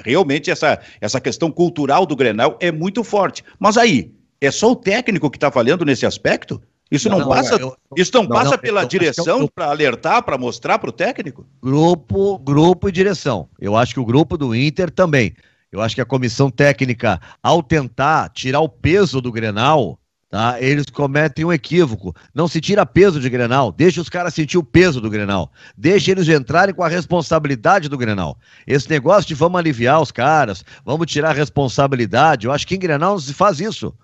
Realmente 0.04 0.50
essa, 0.50 0.78
essa 1.00 1.20
questão 1.20 1.50
cultural 1.50 2.06
do 2.06 2.14
Grenal 2.14 2.56
é 2.60 2.70
muito 2.70 3.02
forte. 3.02 3.42
Mas 3.58 3.76
aí, 3.76 4.12
é 4.40 4.50
só 4.50 4.70
o 4.70 4.76
técnico 4.76 5.30
que 5.30 5.36
está 5.36 5.50
falhando 5.50 5.84
nesse 5.84 6.06
aspecto? 6.06 6.60
Isso 6.90 7.08
não, 7.08 7.18
não 7.18 7.28
passa, 7.28 7.56
eu, 7.56 7.76
isso 7.96 8.10
não, 8.14 8.22
não 8.22 8.30
passa 8.30 8.52
não, 8.52 8.58
pela 8.58 8.84
direção 8.84 9.46
para 9.46 9.66
alertar, 9.66 10.22
para 10.22 10.38
mostrar 10.38 10.78
para 10.78 10.88
o 10.88 10.92
técnico? 10.92 11.46
Grupo, 11.62 12.38
grupo 12.38 12.88
e 12.88 12.92
direção. 12.92 13.48
Eu 13.60 13.76
acho 13.76 13.92
que 13.92 14.00
o 14.00 14.04
grupo 14.04 14.38
do 14.38 14.54
Inter 14.54 14.90
também. 14.90 15.34
Eu 15.70 15.82
acho 15.82 15.94
que 15.94 16.00
a 16.00 16.06
comissão 16.06 16.50
técnica, 16.50 17.20
ao 17.42 17.62
tentar 17.62 18.30
tirar 18.30 18.60
o 18.60 18.68
peso 18.68 19.20
do 19.20 19.30
Grenal, 19.30 19.98
tá? 20.30 20.60
Eles 20.60 20.86
cometem 20.86 21.44
um 21.44 21.52
equívoco. 21.52 22.14
Não 22.34 22.48
se 22.48 22.60
tira 22.60 22.86
peso 22.86 23.20
de 23.20 23.28
Grenal, 23.28 23.70
deixa 23.70 24.00
os 24.00 24.08
caras 24.08 24.34
sentir 24.34 24.56
o 24.56 24.64
peso 24.64 25.00
do 25.00 25.10
Grenal. 25.10 25.52
Deixa 25.76 26.10
eles 26.10 26.28
entrarem 26.28 26.74
com 26.74 26.82
a 26.82 26.88
responsabilidade 26.88 27.88
do 27.88 27.98
Grenal. 27.98 28.38
Esse 28.66 28.88
negócio 28.88 29.28
de 29.28 29.34
vamos 29.34 29.58
aliviar 29.58 30.00
os 30.00 30.10
caras, 30.10 30.64
vamos 30.84 31.06
tirar 31.06 31.30
a 31.30 31.34
responsabilidade, 31.34 32.46
eu 32.46 32.52
acho 32.52 32.66
que 32.66 32.74
em 32.74 32.80
Grenal 32.80 33.12
não 33.12 33.20
se 33.20 33.34
faz 33.34 33.60
isso. 33.60 33.94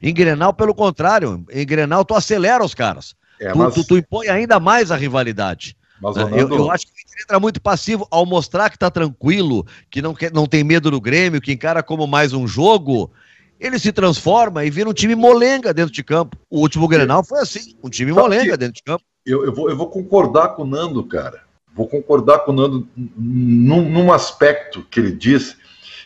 Em 0.00 0.12
Grenal, 0.12 0.52
pelo 0.52 0.74
contrário, 0.74 1.44
em 1.50 1.66
Grenal 1.66 2.04
tu 2.04 2.14
acelera 2.14 2.64
os 2.64 2.74
caras. 2.74 3.16
É, 3.40 3.50
tu, 3.52 3.58
mas... 3.58 3.74
tu, 3.74 3.84
tu 3.84 3.96
impõe 3.96 4.28
ainda 4.28 4.60
mais 4.60 4.90
a 4.90 4.96
rivalidade. 4.96 5.76
Né? 6.00 6.40
eu, 6.40 6.48
eu, 6.48 6.70
acho 6.70 6.86
que 6.86 6.92
ele 6.92 7.22
entra 7.22 7.40
muito 7.40 7.60
passivo 7.60 8.06
ao 8.10 8.24
mostrar 8.24 8.70
que 8.70 8.76
está 8.76 8.90
tranquilo, 8.90 9.66
que 9.90 10.00
não, 10.00 10.14
quer, 10.14 10.32
não 10.32 10.46
tem 10.46 10.62
medo 10.62 10.90
do 10.90 11.00
Grêmio, 11.00 11.40
que 11.40 11.52
encara 11.52 11.82
como 11.82 12.06
mais 12.06 12.32
um 12.32 12.46
jogo. 12.46 13.10
Ele 13.58 13.78
se 13.78 13.90
transforma 13.90 14.64
e 14.64 14.70
vira 14.70 14.88
um 14.88 14.92
time 14.92 15.16
molenga 15.16 15.74
dentro 15.74 15.92
de 15.92 16.04
campo. 16.04 16.36
O 16.48 16.60
último 16.60 16.86
Grenal 16.86 17.24
foi 17.24 17.40
assim, 17.40 17.74
um 17.82 17.90
time 17.90 18.12
Sabe 18.12 18.22
molenga 18.22 18.56
dentro 18.56 18.74
de 18.74 18.82
campo. 18.82 19.04
Eu, 19.26 19.44
eu, 19.44 19.52
vou, 19.52 19.68
eu 19.68 19.76
vou 19.76 19.90
concordar 19.90 20.50
com 20.50 20.62
o 20.62 20.66
Nando, 20.66 21.04
cara. 21.04 21.42
Vou 21.74 21.88
concordar 21.88 22.40
com 22.40 22.52
o 22.52 22.54
Nando 22.54 22.88
num, 22.96 23.88
num 23.88 24.12
aspecto 24.12 24.86
que 24.88 25.00
ele 25.00 25.12
diz, 25.12 25.56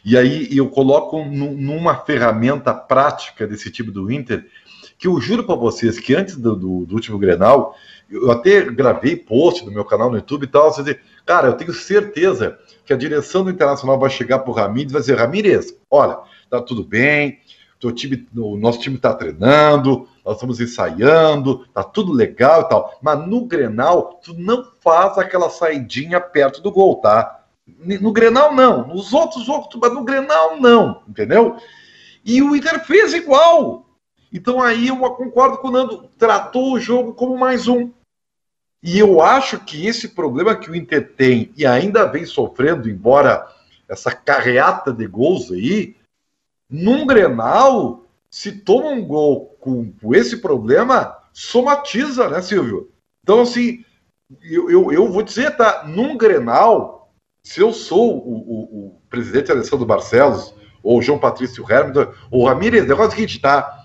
e 0.05 0.17
aí 0.17 0.49
eu 0.57 0.69
coloco 0.69 1.25
numa 1.25 1.95
ferramenta 1.97 2.75
prática 2.75 3.47
desse 3.47 3.71
time 3.71 3.91
do 3.91 4.11
Inter, 4.11 4.47
que 4.99 5.07
eu 5.07 5.21
juro 5.21 5.45
para 5.45 5.55
vocês 5.55 5.99
que 5.99 6.15
antes 6.15 6.37
do, 6.37 6.57
do, 6.57 6.87
do 6.87 6.95
último 6.95 7.19
Grenal, 7.19 7.77
eu 8.13 8.31
até 8.31 8.63
gravei 8.65 9.17
post 9.17 9.65
no 9.65 9.73
meu 9.73 9.85
canal 9.85 10.11
no 10.11 10.17
YouTube 10.17 10.45
e 10.45 10.47
tal, 10.47 10.73
você 10.73 10.83
dizer, 10.83 11.01
cara, 11.25 11.49
eu 11.49 11.55
tenho 11.55 11.73
certeza 11.73 12.59
que 12.85 12.93
a 12.93 12.97
direção 12.97 13.43
do 13.43 13.51
Internacional 13.51 13.99
vai 13.99 14.11
chegar 14.11 14.41
pro 14.41 14.53
Ramírez 14.53 14.91
e 14.91 14.93
vai 14.93 15.01
dizer, 15.01 15.19
Ramírez, 15.19 15.77
olha, 15.91 16.19
tá 16.51 16.61
tudo 16.61 16.85
bem, 16.85 17.41
teu 17.81 17.91
time, 17.91 18.29
o 18.37 18.57
nosso 18.57 18.81
time 18.81 18.99
tá 18.99 19.15
treinando, 19.15 20.07
nós 20.25 20.35
estamos 20.35 20.61
ensaiando, 20.61 21.67
tá 21.75 21.83
tudo 21.83 22.13
legal 22.13 22.63
e 22.63 22.69
tal, 22.69 22.99
mas 23.03 23.27
no 23.27 23.45
Grenal, 23.45 24.21
tu 24.23 24.35
não 24.35 24.65
faz 24.81 25.19
aquela 25.19 25.51
saidinha 25.51 26.21
perto 26.21 26.61
do 26.61 26.71
gol, 26.71 26.97
tá? 26.97 27.41
No 27.67 28.13
Grenal, 28.13 28.55
não. 28.55 28.87
Nos 28.87 29.13
outros 29.13 29.45
jogos, 29.45 29.69
mas 29.81 29.93
no 29.93 30.05
Grenal, 30.05 30.61
não, 30.61 31.03
entendeu? 31.09 31.57
E 32.25 32.43
o 32.43 32.55
Inter 32.55 32.85
fez 32.85 33.15
igual. 33.15 33.87
Então 34.33 34.63
aí 34.63 34.89
eu 34.89 34.97
concordo 34.97 35.59
com 35.59 35.69
o 35.69 35.71
Nando, 35.71 36.09
tratou 36.17 36.73
o 36.73 36.81
jogo 36.81 37.13
como 37.15 37.37
mais 37.37 37.69
um. 37.69 37.91
E 38.83 38.99
eu 38.99 39.21
acho 39.21 39.61
que 39.61 39.87
esse 39.87 40.09
problema 40.09 40.57
que 40.57 40.71
o 40.71 40.75
Inter 40.75 41.13
tem 41.15 41.53
e 41.57 41.65
ainda 41.65 42.05
vem 42.07 42.27
sofrendo, 42.27 42.91
embora 42.91 43.47
essa 43.89 44.11
carreata 44.11 44.93
de 44.93 45.07
gols 45.07 45.53
aí, 45.53 45.95
num 46.69 47.07
Grenal, 47.07 48.05
se 48.31 48.51
toma 48.51 48.89
um 48.89 49.05
gol 49.05 49.57
com, 49.61 49.93
com 49.93 50.15
esse 50.15 50.39
problema, 50.39 51.17
somatiza, 51.33 52.29
né, 52.29 52.41
Silvio? 52.43 52.91
Então, 53.23 53.43
assim, 53.43 53.85
eu, 54.43 54.71
eu, 54.71 54.93
eu, 54.93 55.13
vou 55.13 55.23
dizer, 55.23 55.57
tá? 55.57 55.85
Num 55.87 56.17
Grenal, 56.17 57.13
se 57.45 57.61
eu 57.61 57.73
sou 57.73 58.17
o, 58.17 58.33
o, 58.33 58.87
o 58.87 59.01
presidente 59.09 59.53
Alessandro 59.53 59.87
Barcelos, 59.87 60.55
ou 60.83 61.01
João 61.01 61.19
Patrício 61.19 61.65
Hermes, 61.71 62.09
ou 62.31 62.47
Ramírez, 62.47 62.85
o 62.85 62.89
negócio 62.89 63.11
é 63.11 63.15
o 63.15 63.17
seguinte, 63.17 63.39
tá? 63.39 63.82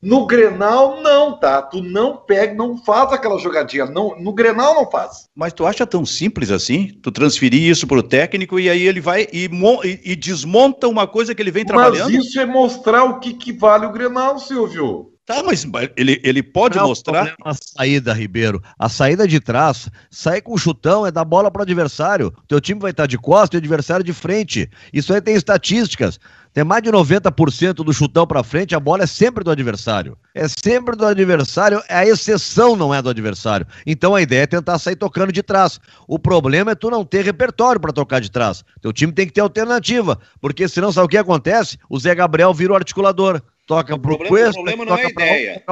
No 0.00 0.26
Grenal, 0.26 1.02
não, 1.02 1.36
tá? 1.36 1.60
Tu 1.60 1.82
não 1.82 2.16
pega, 2.16 2.54
não 2.54 2.76
faz 2.76 3.12
aquela 3.12 3.36
jogadinha. 3.38 3.86
Não, 3.86 4.16
no 4.20 4.32
Grenal 4.32 4.74
não 4.74 4.88
faz. 4.88 5.28
Mas 5.34 5.52
tu 5.52 5.66
acha 5.66 5.84
tão 5.84 6.06
simples 6.06 6.52
assim? 6.52 6.96
Tu 7.02 7.10
transferir 7.10 7.62
isso 7.62 7.86
pro 7.86 8.02
técnico 8.02 8.60
e 8.60 8.70
aí 8.70 8.82
ele 8.86 9.00
vai 9.00 9.26
e, 9.32 9.50
e, 9.84 10.12
e 10.12 10.16
desmonta 10.16 10.86
uma 10.86 11.06
coisa 11.06 11.34
que 11.34 11.42
ele 11.42 11.50
vem 11.50 11.64
trabalhando? 11.64 12.12
Mas 12.12 12.26
isso 12.26 12.38
é 12.38 12.46
mostrar 12.46 13.04
o 13.04 13.18
que, 13.18 13.34
que 13.34 13.52
vale 13.52 13.86
o 13.86 13.92
Grenal, 13.92 14.38
Silvio. 14.38 15.18
Tá, 15.28 15.42
mas 15.42 15.62
ele, 15.94 16.18
ele 16.24 16.42
pode 16.42 16.78
não, 16.78 16.88
mostrar. 16.88 17.34
A 17.44 17.52
saída, 17.52 18.14
Ribeiro. 18.14 18.62
A 18.78 18.88
saída 18.88 19.28
de 19.28 19.38
trás, 19.38 19.90
sair 20.10 20.40
com 20.40 20.56
chutão 20.56 21.06
é 21.06 21.10
dar 21.10 21.22
bola 21.22 21.50
pro 21.50 21.60
adversário. 21.60 22.32
Teu 22.48 22.58
time 22.58 22.80
vai 22.80 22.92
estar 22.92 23.04
de 23.04 23.18
costas 23.18 23.58
e 23.58 23.60
o 23.60 23.62
adversário 23.62 24.02
de 24.02 24.14
frente. 24.14 24.70
Isso 24.90 25.12
aí 25.12 25.20
tem 25.20 25.34
estatísticas. 25.34 26.18
Tem 26.52 26.64
mais 26.64 26.82
de 26.82 26.90
90% 26.90 27.74
do 27.74 27.92
chutão 27.92 28.26
para 28.26 28.42
frente, 28.42 28.74
a 28.74 28.80
bola 28.80 29.04
é 29.04 29.06
sempre 29.06 29.44
do 29.44 29.50
adversário. 29.50 30.16
É 30.34 30.46
sempre 30.48 30.96
do 30.96 31.06
adversário, 31.06 31.82
a 31.88 32.06
exceção 32.06 32.74
não 32.76 32.94
é 32.94 33.00
do 33.00 33.10
adversário. 33.10 33.66
Então 33.86 34.14
a 34.14 34.22
ideia 34.22 34.42
é 34.42 34.46
tentar 34.46 34.78
sair 34.78 34.96
tocando 34.96 35.32
de 35.32 35.42
trás. 35.42 35.78
O 36.06 36.18
problema 36.18 36.72
é 36.72 36.74
tu 36.74 36.90
não 36.90 37.04
ter 37.04 37.24
repertório 37.24 37.80
para 37.80 37.92
tocar 37.92 38.20
de 38.20 38.30
trás. 38.30 38.64
Teu 38.80 38.92
time 38.92 39.12
tem 39.12 39.26
que 39.26 39.32
ter 39.32 39.40
alternativa, 39.40 40.18
porque 40.40 40.68
senão 40.68 40.90
sabe 40.90 41.06
o 41.06 41.08
que 41.08 41.18
acontece? 41.18 41.78
O 41.88 41.98
Zé 41.98 42.14
Gabriel 42.14 42.52
vira 42.52 42.72
o 42.72 42.76
articulador 42.76 43.42
toca 43.68 43.94
o 43.94 43.98
pro 43.98 44.16
problema, 44.16 44.28
Cuesta, 44.28 44.60
o 44.60 44.64
problema 44.64 44.84
não 44.86 44.96
é 44.96 45.04
a 45.04 45.10
ideia. 45.10 45.62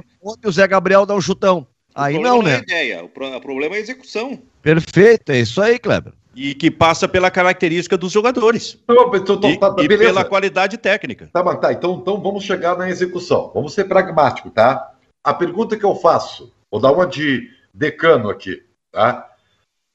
e 0.44 0.46
o 0.46 0.52
Zé 0.52 0.68
Gabriel 0.68 1.06
dá 1.06 1.14
um 1.14 1.20
chutão. 1.20 1.66
O 1.96 2.00
aí 2.00 2.18
não, 2.18 2.42
né? 2.42 2.50
Não 2.50 2.58
é 2.58 2.62
ideia, 2.62 3.04
o 3.04 3.08
problema 3.08 3.74
é 3.74 3.78
a 3.78 3.80
execução. 3.80 4.38
Perfeito, 4.62 5.32
é 5.32 5.40
isso 5.40 5.60
aí, 5.60 5.78
Kleber. 5.78 6.12
E 6.36 6.54
que 6.54 6.70
passa 6.70 7.08
pela 7.08 7.30
característica 7.30 7.96
dos 7.96 8.12
jogadores. 8.12 8.78
Então, 8.84 9.10
então, 9.14 9.50
e, 9.50 9.58
tá, 9.58 9.74
e 9.78 9.88
pela 9.88 10.22
qualidade 10.22 10.76
técnica. 10.76 11.30
Tá, 11.32 11.56
tá. 11.56 11.72
Então, 11.72 11.94
então 11.94 12.20
vamos 12.20 12.44
chegar 12.44 12.76
na 12.76 12.90
execução. 12.90 13.50
Vamos 13.54 13.72
ser 13.72 13.84
pragmático, 13.84 14.50
tá? 14.50 14.92
A 15.24 15.32
pergunta 15.32 15.78
que 15.78 15.84
eu 15.84 15.94
faço, 15.96 16.52
vou 16.70 16.78
dar 16.78 16.92
uma 16.92 17.06
de 17.06 17.50
decano 17.72 18.28
aqui, 18.28 18.62
tá? 18.92 19.28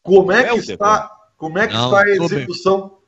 Como 0.01 0.31
é, 0.31 0.41
é 0.41 0.49
que 0.49 0.71
está, 0.71 1.11
como 1.37 1.59
é 1.59 1.67
que 1.67 1.73
não, 1.75 1.85
está 1.85 2.01
a 2.01 2.09
execução? 2.09 2.79
Como 2.89 2.99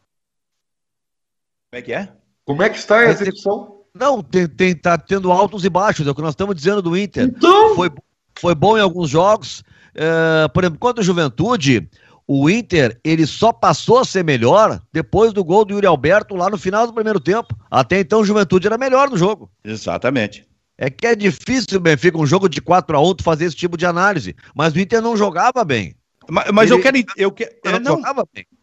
é 1.74 1.82
que 1.82 1.92
é? 1.92 2.10
Como 2.46 2.62
é 2.62 2.70
que 2.70 2.78
está 2.78 3.00
a 3.00 3.06
execução? 3.10 3.82
Não, 3.96 4.22
tem, 4.22 4.48
tem, 4.48 4.76
tá 4.76 4.96
tendo 4.98 5.32
altos 5.32 5.66
e 5.66 5.70
baixos, 5.70 6.06
é 6.06 6.12
o 6.12 6.16
que 6.16 6.22
nós 6.22 6.34
estamos 6.34 6.56
dizendo 6.56 6.82
do 6.84 6.96
Inter. 6.96 7.24
Então... 7.24 7.76
Foi, 7.76 7.92
foi 8.40 8.54
bom 8.54 8.78
em 8.78 8.82
alguns 8.82 9.10
jogos. 9.10 9.64
É, 9.96 10.48
por 10.48 10.64
exemplo, 10.64 10.80
quanto 10.80 11.02
à 11.02 11.04
juventude, 11.04 11.90
o 12.28 12.50
Inter 12.50 13.00
ele 13.04 13.26
só 13.26 13.52
passou 13.52 14.00
a 14.00 14.06
ser 14.06 14.24
melhor 14.24 14.82
depois 14.92 15.34
do 15.34 15.44
gol 15.44 15.66
do 15.66 15.74
Yuri 15.74 15.88
Alberto 15.88 16.36
lá 16.36 16.50
no 16.50 16.58
final 16.58 16.88
do 16.88 16.94
primeiro 16.94 17.20
tempo. 17.20 17.56
Até 17.70 18.00
então, 18.00 18.22
o 18.22 18.26
Juventude 18.26 18.68
era 18.68 18.78
melhor 18.78 19.10
no 19.10 19.18
jogo. 19.18 19.50
Exatamente. 19.64 20.48
É 20.78 20.90
que 20.90 21.06
é 21.06 21.16
difícil, 21.16 21.80
Benfica, 21.80 22.18
um 22.18 22.26
jogo 22.26 22.50
de 22.50 22.60
4 22.60 22.98
a 22.98 23.02
1 23.02 23.16
fazer 23.22 23.46
esse 23.46 23.56
tipo 23.56 23.78
de 23.78 23.86
análise. 23.86 24.36
Mas 24.56 24.74
o 24.74 24.80
Inter 24.80 25.02
não 25.02 25.16
jogava 25.16 25.64
bem. 25.64 25.96
Mas, 26.30 26.52
mas 26.52 26.72
ele, 26.72 26.80
eu 26.80 26.82
quero. 26.82 26.98
Eu 27.18 27.32
quero 27.32 27.52
é, 27.66 27.80
não, 27.80 28.02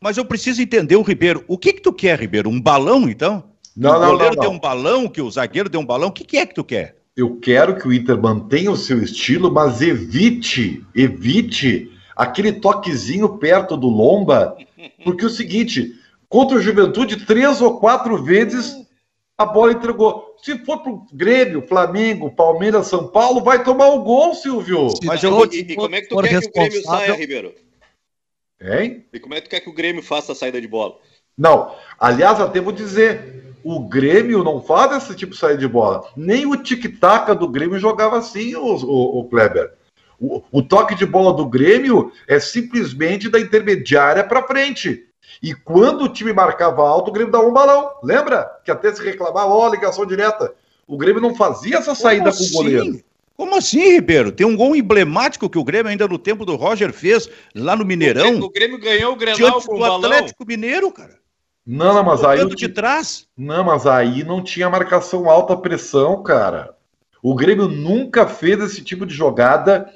mas 0.00 0.17
eu 0.17 0.25
preciso 0.25 0.62
entender 0.62 0.97
o 0.97 1.02
Ribeiro. 1.02 1.45
O 1.47 1.59
que 1.59 1.75
que 1.75 1.83
tu 1.83 1.93
quer, 1.93 2.19
Ribeiro? 2.19 2.49
Um 2.49 2.61
balão, 2.61 3.09
então? 3.09 3.45
Não, 3.76 3.97
o 3.97 4.00
não, 4.00 4.11
goleiro 4.11 4.35
não, 4.35 4.43
deu 4.43 4.50
um 4.50 4.59
balão, 4.59 5.09
que 5.09 5.21
o 5.21 5.31
zagueiro 5.31 5.69
deu 5.69 5.81
um 5.81 5.87
balão. 5.87 6.09
O 6.09 6.12
que, 6.12 6.25
que 6.25 6.38
é 6.38 6.47
que 6.47 6.55
tu 6.55 6.64
quer? 6.64 6.97
Eu 7.17 7.37
quero 7.37 7.76
que 7.76 7.87
o 7.87 7.93
Inter 7.93 8.21
mantenha 8.21 8.71
o 8.71 8.76
seu 8.76 9.02
estilo, 9.02 9.52
mas 9.52 9.83
evite, 9.83 10.85
evite 10.95 11.90
aquele 12.20 12.52
toquezinho 12.52 13.38
perto 13.38 13.78
do 13.78 13.88
Lomba, 13.88 14.54
porque 15.02 15.24
é 15.24 15.26
o 15.26 15.30
seguinte, 15.30 15.94
contra 16.28 16.58
o 16.58 16.60
Juventude, 16.60 17.24
três 17.24 17.62
ou 17.62 17.80
quatro 17.80 18.22
vezes 18.22 18.76
a 19.38 19.46
bola 19.46 19.72
entregou. 19.72 20.36
Se 20.42 20.58
for 20.66 20.82
pro 20.82 21.06
Grêmio, 21.14 21.66
Flamengo, 21.66 22.30
Palmeiras, 22.30 22.88
São 22.88 23.08
Paulo, 23.08 23.42
vai 23.42 23.64
tomar 23.64 23.88
o 23.88 24.02
gol, 24.02 24.34
Silvio. 24.34 24.88
Mas 25.02 25.22
eu 25.22 25.30
vou... 25.30 25.46
e, 25.46 25.60
e 25.60 25.74
como 25.74 25.94
é 25.94 26.02
que 26.02 26.08
tu 26.08 26.20
quer 26.20 26.40
que 26.40 26.48
o 26.48 26.52
Grêmio 26.52 26.82
saia, 26.82 27.14
Ribeiro? 27.14 27.54
Hein? 28.60 29.06
E 29.10 29.18
como 29.18 29.32
é 29.32 29.40
que 29.40 29.48
tu 29.48 29.50
quer 29.50 29.60
que 29.60 29.70
o 29.70 29.74
Grêmio 29.74 30.02
faça 30.02 30.32
a 30.32 30.34
saída 30.34 30.60
de 30.60 30.68
bola? 30.68 30.98
Não. 31.38 31.74
Aliás, 31.98 32.38
até 32.38 32.60
vou 32.60 32.72
dizer, 32.72 33.54
o 33.64 33.80
Grêmio 33.80 34.44
não 34.44 34.60
faz 34.60 35.02
esse 35.02 35.16
tipo 35.16 35.32
de 35.32 35.38
saída 35.38 35.60
de 35.60 35.68
bola. 35.68 36.06
Nem 36.14 36.44
o 36.44 36.54
tic-tac 36.62 37.34
do 37.34 37.48
Grêmio 37.48 37.78
jogava 37.78 38.18
assim, 38.18 38.54
o, 38.56 38.74
o, 38.74 39.20
o 39.20 39.24
Kleber. 39.24 39.79
O, 40.20 40.42
o, 40.52 40.62
toque 40.62 40.94
de 40.94 41.06
bola 41.06 41.32
do 41.32 41.46
Grêmio 41.46 42.12
é 42.28 42.38
simplesmente 42.38 43.28
da 43.28 43.40
intermediária 43.40 44.22
para 44.22 44.46
frente. 44.46 45.06
E 45.42 45.54
quando 45.54 46.02
o 46.02 46.08
time 46.08 46.32
marcava 46.32 46.86
alto, 46.86 47.08
o 47.08 47.12
Grêmio 47.12 47.32
dava 47.32 47.48
um 47.48 47.52
balão. 47.52 47.90
Lembra? 48.02 48.44
Que 48.62 48.70
até 48.70 48.92
se 48.92 49.02
reclamava, 49.02 49.46
ó, 49.46 49.66
oh, 49.66 49.70
ligação 49.70 50.04
direta. 50.04 50.52
O 50.86 50.98
Grêmio 50.98 51.22
não 51.22 51.34
fazia 51.34 51.78
essa 51.78 51.94
saída 51.94 52.30
Como 52.30 52.36
com 52.36 52.44
assim? 52.44 52.54
o 52.54 52.56
goleiro. 52.56 53.04
Como 53.34 53.56
assim, 53.56 53.92
Ribeiro? 53.92 54.30
Tem 54.30 54.46
um 54.46 54.54
gol 54.54 54.76
emblemático 54.76 55.48
que 55.48 55.56
o 55.56 55.64
Grêmio 55.64 55.90
ainda 55.90 56.06
no 56.06 56.18
tempo 56.18 56.44
do 56.44 56.56
Roger 56.56 56.92
fez 56.92 57.26
lá 57.54 57.74
no 57.74 57.86
Mineirão. 57.86 58.38
O 58.40 58.50
Grêmio 58.50 58.78
ganhou 58.78 59.14
o 59.14 59.16
Grenal 59.16 59.62
com 59.62 59.78
o 59.78 59.84
Atlético 59.84 60.44
Mineiro, 60.46 60.92
cara. 60.92 61.18
Não, 61.66 61.94
não, 61.94 62.04
mas 62.04 62.22
aí. 62.22 62.46
de 62.54 62.68
trás. 62.68 63.26
Não, 63.34 63.64
mas 63.64 63.86
aí 63.86 64.24
não 64.24 64.44
tinha 64.44 64.68
marcação 64.68 65.30
alta 65.30 65.56
pressão, 65.56 66.22
cara. 66.22 66.74
O 67.22 67.34
Grêmio 67.34 67.66
nunca 67.66 68.26
fez 68.26 68.60
esse 68.60 68.82
tipo 68.82 69.06
de 69.06 69.14
jogada 69.14 69.90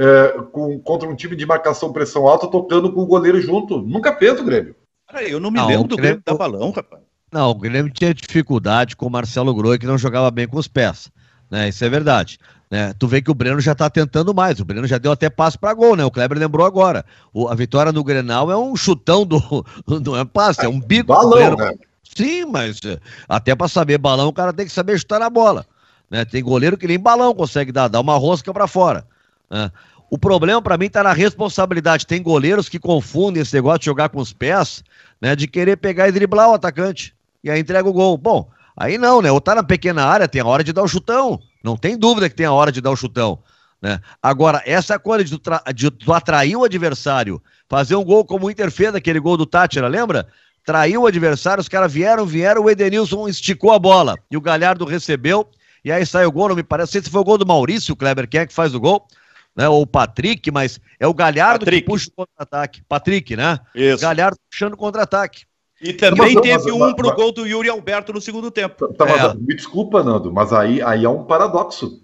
é, 0.00 0.42
com, 0.50 0.78
contra 0.80 1.06
um 1.06 1.14
time 1.14 1.36
de 1.36 1.44
marcação 1.44 1.92
pressão 1.92 2.26
alta 2.26 2.48
tocando 2.48 2.90
com 2.90 3.02
o 3.02 3.06
goleiro 3.06 3.38
junto. 3.40 3.82
Nunca 3.82 4.16
fez 4.16 4.40
o 4.40 4.44
Grêmio. 4.44 4.74
Cara, 5.06 5.28
eu 5.28 5.38
não 5.38 5.50
me 5.50 5.58
não, 5.58 5.66
lembro 5.66 5.88
do 5.88 5.96
Grêmio, 5.96 6.22
Grêmio 6.22 6.22
dar 6.24 6.34
balão, 6.34 6.70
rapaz. 6.70 7.02
Não, 7.30 7.50
o 7.50 7.54
Grêmio 7.54 7.92
tinha 7.92 8.14
dificuldade 8.14 8.96
com 8.96 9.06
o 9.06 9.10
Marcelo 9.10 9.54
Groi, 9.54 9.78
que 9.78 9.86
não 9.86 9.98
jogava 9.98 10.30
bem 10.30 10.48
com 10.48 10.58
os 10.58 10.66
pés. 10.66 11.10
Né? 11.50 11.68
Isso 11.68 11.84
é 11.84 11.88
verdade. 11.88 12.38
Né? 12.70 12.94
Tu 12.98 13.06
vê 13.06 13.20
que 13.20 13.30
o 13.30 13.34
Breno 13.34 13.60
já 13.60 13.74
tá 13.74 13.90
tentando 13.90 14.32
mais. 14.32 14.58
O 14.58 14.64
Breno 14.64 14.86
já 14.86 14.96
deu 14.96 15.12
até 15.12 15.28
passo 15.28 15.58
para 15.58 15.74
gol, 15.74 15.96
né? 15.96 16.04
O 16.04 16.10
Kleber 16.10 16.38
lembrou 16.38 16.64
agora. 16.64 17.04
O, 17.32 17.48
a 17.48 17.54
vitória 17.54 17.92
no 17.92 18.02
Grenal 18.02 18.50
é 18.50 18.56
um 18.56 18.74
chutão 18.74 19.26
do. 19.26 19.38
Não 19.86 20.16
é 20.16 20.24
passe, 20.24 20.64
é 20.64 20.68
um 20.68 20.80
bico. 20.80 21.08
Balão, 21.08 21.56
né? 21.56 21.74
Sim, 22.16 22.46
mas 22.46 22.80
eh, 22.84 22.98
até 23.28 23.54
para 23.54 23.68
saber 23.68 23.98
balão, 23.98 24.28
o 24.28 24.32
cara 24.32 24.52
tem 24.52 24.66
que 24.66 24.72
saber 24.72 24.98
chutar 24.98 25.20
na 25.20 25.30
bola. 25.30 25.66
Né? 26.10 26.24
Tem 26.24 26.42
goleiro 26.42 26.76
que 26.76 26.86
nem 26.86 26.98
balão 26.98 27.34
consegue 27.34 27.70
dar, 27.70 27.88
dar 27.88 28.00
uma 28.00 28.16
rosca 28.16 28.52
para 28.52 28.66
fora. 28.66 29.06
Né? 29.50 29.70
O 30.10 30.18
problema 30.18 30.60
para 30.60 30.76
mim 30.76 30.90
tá 30.90 31.04
na 31.04 31.12
responsabilidade. 31.12 32.06
Tem 32.06 32.20
goleiros 32.20 32.68
que 32.68 32.80
confundem 32.80 33.42
esse 33.42 33.54
negócio 33.54 33.78
de 33.78 33.86
jogar 33.86 34.08
com 34.08 34.18
os 34.18 34.32
pés, 34.32 34.82
né? 35.20 35.36
De 35.36 35.46
querer 35.46 35.76
pegar 35.76 36.08
e 36.08 36.12
driblar 36.12 36.50
o 36.50 36.54
atacante. 36.54 37.14
E 37.44 37.48
aí 37.48 37.60
entrega 37.60 37.88
o 37.88 37.92
gol. 37.92 38.18
Bom, 38.18 38.50
aí 38.76 38.98
não, 38.98 39.22
né? 39.22 39.30
Ou 39.30 39.40
tá 39.40 39.54
na 39.54 39.62
pequena 39.62 40.04
área, 40.04 40.26
tem 40.26 40.42
a 40.42 40.46
hora 40.46 40.64
de 40.64 40.72
dar 40.72 40.82
o 40.82 40.88
chutão. 40.88 41.38
Não 41.62 41.76
tem 41.76 41.96
dúvida 41.96 42.28
que 42.28 42.34
tem 42.34 42.46
a 42.46 42.52
hora 42.52 42.72
de 42.72 42.80
dar 42.80 42.90
o 42.90 42.96
chutão. 42.96 43.38
Né? 43.80 44.00
Agora, 44.20 44.60
essa 44.66 44.98
coisa 44.98 45.24
de, 45.24 45.30
de, 45.74 45.90
de 45.90 46.12
atrair 46.12 46.56
o 46.56 46.64
adversário, 46.64 47.40
fazer 47.68 47.94
um 47.94 48.04
gol 48.04 48.24
como 48.24 48.46
o 48.46 48.50
Inter 48.50 48.70
fez, 48.70 48.94
aquele 48.94 49.20
gol 49.20 49.36
do 49.36 49.46
Tátira, 49.46 49.86
lembra? 49.86 50.26
Traiu 50.64 51.02
o 51.02 51.06
adversário, 51.06 51.60
os 51.60 51.68
caras 51.68 51.90
vieram, 51.90 52.26
vieram, 52.26 52.62
o 52.62 52.70
Edenilson 52.70 53.28
esticou 53.28 53.72
a 53.72 53.78
bola 53.78 54.16
e 54.30 54.36
o 54.36 54.40
Galhardo 54.40 54.84
recebeu, 54.84 55.48
e 55.82 55.90
aí 55.90 56.04
saiu 56.04 56.28
o 56.28 56.32
gol, 56.32 56.50
não 56.50 56.56
me 56.56 56.62
parece, 56.62 56.88
não 56.88 56.92
sei 56.92 57.02
se 57.02 57.10
foi 57.10 57.20
o 57.22 57.24
gol 57.24 57.38
do 57.38 57.46
Maurício, 57.46 57.96
Kleber, 57.96 58.28
quem 58.28 58.40
é 58.40 58.46
que 58.46 58.52
faz 58.52 58.74
o 58.74 58.80
gol? 58.80 59.06
Né, 59.56 59.68
ou 59.68 59.82
o 59.82 59.86
Patrick, 59.86 60.50
mas 60.50 60.80
é 60.98 61.06
o 61.06 61.14
Galhardo 61.14 61.64
Patrick. 61.64 61.82
que 61.82 61.90
puxa 61.90 62.08
o 62.08 62.12
contra-ataque. 62.12 62.82
Patrick, 62.88 63.36
né? 63.36 63.58
Isso. 63.74 64.00
Galhardo 64.00 64.38
puxando 64.48 64.74
o 64.74 64.76
contra-ataque. 64.76 65.44
E 65.80 65.92
também 65.94 66.34
mas, 66.34 66.42
teve 66.42 66.72
mas, 66.72 66.72
um 66.72 66.94
pro 66.94 67.08
mas, 67.08 67.16
gol 67.16 67.32
do 67.32 67.46
Yuri 67.46 67.68
Alberto 67.68 68.12
no 68.12 68.20
segundo 68.20 68.50
tempo. 68.50 68.92
Tá, 68.94 69.08
é. 69.08 69.34
Me 69.34 69.56
desculpa, 69.56 70.02
Nando, 70.02 70.32
mas 70.32 70.52
aí, 70.52 70.82
aí 70.82 71.04
é 71.04 71.08
um 71.08 71.24
paradoxo. 71.24 72.02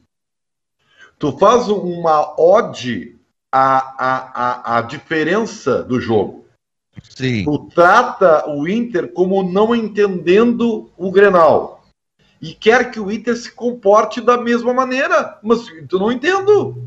Tu 1.19 1.37
faz 1.39 1.69
uma 1.69 2.35
ode 2.41 3.17
à, 3.53 3.79
à, 3.99 4.75
à, 4.75 4.79
à 4.79 4.81
diferença 4.83 5.83
do 5.83 6.01
jogo. 6.01 6.47
Sim. 7.03 7.45
Tu 7.45 7.71
trata 7.75 8.49
o 8.49 8.67
Inter 8.67 9.13
como 9.13 9.43
não 9.43 9.75
entendendo 9.75 10.91
o 10.97 11.11
Grenal. 11.11 11.85
E 12.41 12.55
quer 12.55 12.91
que 12.91 13.01
o 13.01 13.11
Inter 13.11 13.37
se 13.37 13.53
comporte 13.53 14.21
da 14.21 14.39
mesma 14.39 14.73
maneira. 14.73 15.39
Mas 15.43 15.67
tu 15.89 15.99
não 15.99 16.11
entendo. 16.11 16.83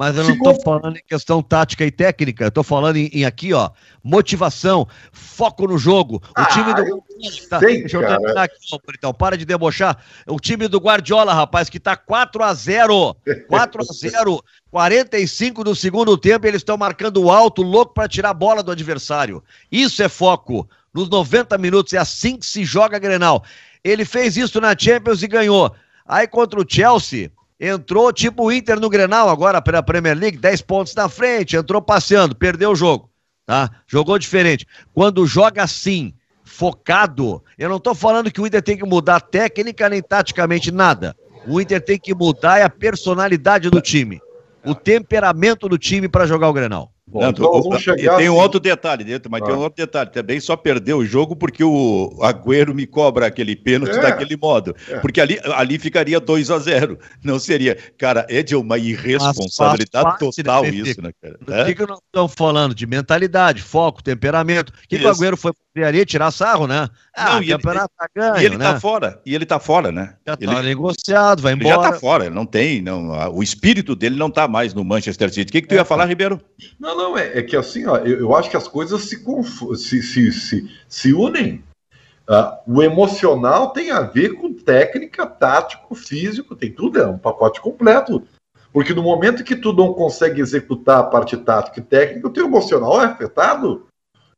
Mas 0.00 0.16
eu 0.16 0.24
não 0.24 0.32
estou 0.32 0.58
falando 0.62 0.96
em 0.96 1.02
questão 1.06 1.42
tática 1.42 1.84
e 1.84 1.90
técnica, 1.90 2.44
eu 2.44 2.48
estou 2.48 2.64
falando 2.64 2.96
em, 2.96 3.10
em, 3.12 3.26
aqui, 3.26 3.52
ó, 3.52 3.68
motivação, 4.02 4.88
foco 5.12 5.66
no 5.66 5.76
jogo. 5.76 6.22
O 6.26 6.30
ah, 6.36 6.46
time 6.46 6.72
do. 6.72 7.04
Tá, 7.50 7.58
sei, 7.58 7.80
deixa 7.80 7.98
eu 7.98 8.06
terminar 8.06 8.44
aqui, 8.44 8.56
então, 8.96 9.12
para 9.12 9.36
de 9.36 9.44
debochar. 9.44 10.02
O 10.26 10.40
time 10.40 10.68
do 10.68 10.78
Guardiola, 10.78 11.34
rapaz, 11.34 11.68
que 11.68 11.76
está 11.76 11.98
4 11.98 12.42
a 12.42 12.54
0 12.54 13.14
4 13.46 13.82
a 13.82 13.92
0 13.92 14.44
45 14.70 15.64
do 15.64 15.76
segundo 15.76 16.16
tempo, 16.16 16.46
eles 16.46 16.60
estão 16.62 16.78
marcando 16.78 17.30
alto, 17.30 17.60
louco 17.60 17.92
para 17.92 18.08
tirar 18.08 18.30
a 18.30 18.34
bola 18.34 18.62
do 18.62 18.72
adversário. 18.72 19.44
Isso 19.70 20.02
é 20.02 20.08
foco. 20.08 20.66
Nos 20.94 21.10
90 21.10 21.58
minutos, 21.58 21.92
é 21.92 21.98
assim 21.98 22.38
que 22.38 22.46
se 22.46 22.64
joga 22.64 22.96
a 22.96 23.00
Grenal. 23.00 23.44
Ele 23.84 24.06
fez 24.06 24.38
isso 24.38 24.62
na 24.62 24.74
Champions 24.74 25.22
e 25.22 25.28
ganhou. 25.28 25.74
Aí 26.06 26.26
contra 26.26 26.58
o 26.58 26.64
Chelsea, 26.66 27.30
entrou 27.60 28.10
tipo 28.10 28.44
o 28.44 28.52
Inter 28.52 28.80
no 28.80 28.88
Grenal 28.88 29.28
agora 29.28 29.60
pela 29.60 29.82
Premier 29.82 30.16
League, 30.16 30.38
10 30.38 30.62
pontos 30.62 30.94
na 30.94 31.08
frente, 31.08 31.56
entrou 31.56 31.82
passeando, 31.82 32.34
perdeu 32.34 32.70
o 32.70 32.74
jogo, 32.74 33.10
tá? 33.44 33.70
Jogou 33.86 34.18
diferente. 34.18 34.66
Quando 34.94 35.26
joga 35.26 35.62
assim, 35.62 36.14
focado, 36.42 37.44
eu 37.58 37.68
não 37.68 37.78
tô 37.78 37.94
falando 37.94 38.30
que 38.30 38.40
o 38.40 38.46
Inter 38.46 38.62
tem 38.62 38.78
que 38.78 38.86
mudar 38.86 39.20
técnica 39.20 39.88
nem 39.90 40.02
taticamente 40.02 40.70
nada. 40.70 41.14
O 41.46 41.60
Inter 41.60 41.84
tem 41.84 41.98
que 41.98 42.14
mudar 42.14 42.58
é 42.58 42.62
a 42.62 42.70
personalidade 42.70 43.68
do 43.68 43.80
time, 43.80 44.20
o 44.64 44.74
temperamento 44.74 45.68
do 45.68 45.76
time 45.76 46.08
para 46.08 46.26
jogar 46.26 46.48
o 46.48 46.52
Grenal. 46.52 46.90
Bom, 47.10 47.20
não, 47.22 47.30
então 47.30 47.62
vamos 47.62 47.82
chegar 47.82 48.16
tem 48.16 48.26
assim. 48.26 48.28
um 48.28 48.36
outro 48.36 48.60
detalhe 48.60 49.02
dentro, 49.02 49.28
mas 49.28 49.42
ah. 49.42 49.46
tem 49.46 49.54
um 49.54 49.58
outro 49.58 49.76
detalhe. 49.84 50.10
Também 50.10 50.38
só 50.38 50.56
perdeu 50.56 50.98
o 50.98 51.04
jogo 51.04 51.34
porque 51.34 51.64
o 51.64 52.16
Agüero 52.20 52.72
me 52.72 52.86
cobra 52.86 53.26
aquele 53.26 53.56
pênalti 53.56 53.96
é. 53.96 54.00
daquele 54.00 54.36
modo. 54.36 54.76
É. 54.88 54.98
Porque 55.00 55.20
ali, 55.20 55.40
ali 55.56 55.78
ficaria 55.78 56.20
2 56.20 56.50
a 56.50 56.58
0 56.58 56.98
Não 57.24 57.40
seria. 57.40 57.76
Cara, 57.98 58.24
é 58.28 58.42
de 58.42 58.54
uma 58.54 58.78
irresponsabilidade 58.78 60.18
total 60.18 60.64
isso, 60.66 61.02
né, 61.02 61.10
cara? 61.20 61.38
O 61.40 61.66
que, 61.66 61.74
que 61.74 61.86
nós 61.86 61.98
estamos 61.98 62.32
falando? 62.36 62.74
De 62.74 62.86
mentalidade, 62.86 63.60
foco, 63.60 64.02
temperamento. 64.02 64.70
O 64.70 64.88
que, 64.88 64.98
que 64.98 65.04
o 65.04 65.08
Agüero 65.08 65.36
foi 65.36 65.52
ali 65.76 66.04
tirar 66.04 66.30
sarro, 66.30 66.66
né? 66.66 66.88
Ah, 67.16 67.34
não, 67.34 67.42
e 67.42 67.52
ele, 67.52 67.62
tá 67.62 67.88
ganho, 68.14 68.36
e 68.36 68.44
ele 68.44 68.58
tá 68.58 68.64
né? 68.64 68.72
tá 68.72 68.80
fora, 68.80 69.20
e 69.24 69.34
ele 69.34 69.46
tá 69.46 69.60
fora, 69.60 69.92
né? 69.92 70.16
Já 70.26 70.36
ele, 70.40 70.52
tá 70.52 70.62
negociado, 70.62 71.42
vai 71.42 71.52
embora. 71.52 71.74
já 71.74 71.92
tá 71.92 71.98
fora, 71.98 72.26
ele 72.26 72.34
não 72.34 72.44
tem, 72.44 72.82
não, 72.82 73.10
o 73.32 73.42
espírito 73.42 73.94
dele 73.94 74.16
não 74.16 74.30
tá 74.30 74.48
mais 74.48 74.74
no 74.74 74.84
Manchester 74.84 75.32
City. 75.32 75.48
O 75.48 75.52
que, 75.52 75.62
que 75.62 75.68
tu 75.68 75.72
é, 75.72 75.76
ia 75.76 75.84
falar, 75.84 76.06
Ribeiro? 76.06 76.40
Não, 76.78 76.96
não, 76.96 77.18
é, 77.18 77.38
é 77.38 77.42
que 77.42 77.56
assim, 77.56 77.86
ó, 77.86 77.98
eu, 77.98 78.18
eu, 78.18 78.34
acho 78.34 78.50
que 78.50 78.56
as 78.56 78.66
coisas 78.66 79.02
se, 79.02 79.22
se, 79.76 80.02
se, 80.02 80.32
se, 80.32 80.70
se 80.88 81.12
unem. 81.12 81.62
Uh, 82.28 82.76
o 82.76 82.82
emocional 82.82 83.72
tem 83.72 83.90
a 83.90 84.02
ver 84.02 84.34
com 84.34 84.52
técnica, 84.52 85.26
tático, 85.26 85.94
físico, 85.96 86.54
tem 86.54 86.70
tudo, 86.70 87.00
é 87.00 87.06
um 87.06 87.18
pacote 87.18 87.60
completo. 87.60 88.22
Porque 88.72 88.94
no 88.94 89.02
momento 89.02 89.42
que 89.42 89.56
tu 89.56 89.72
não 89.72 89.92
consegue 89.92 90.40
executar 90.40 91.00
a 91.00 91.04
parte 91.04 91.36
tática 91.36 91.80
e 91.80 91.82
técnica, 91.82 92.28
o 92.28 92.32
teu 92.32 92.46
emocional 92.46 93.00
é 93.02 93.06
afetado. 93.06 93.86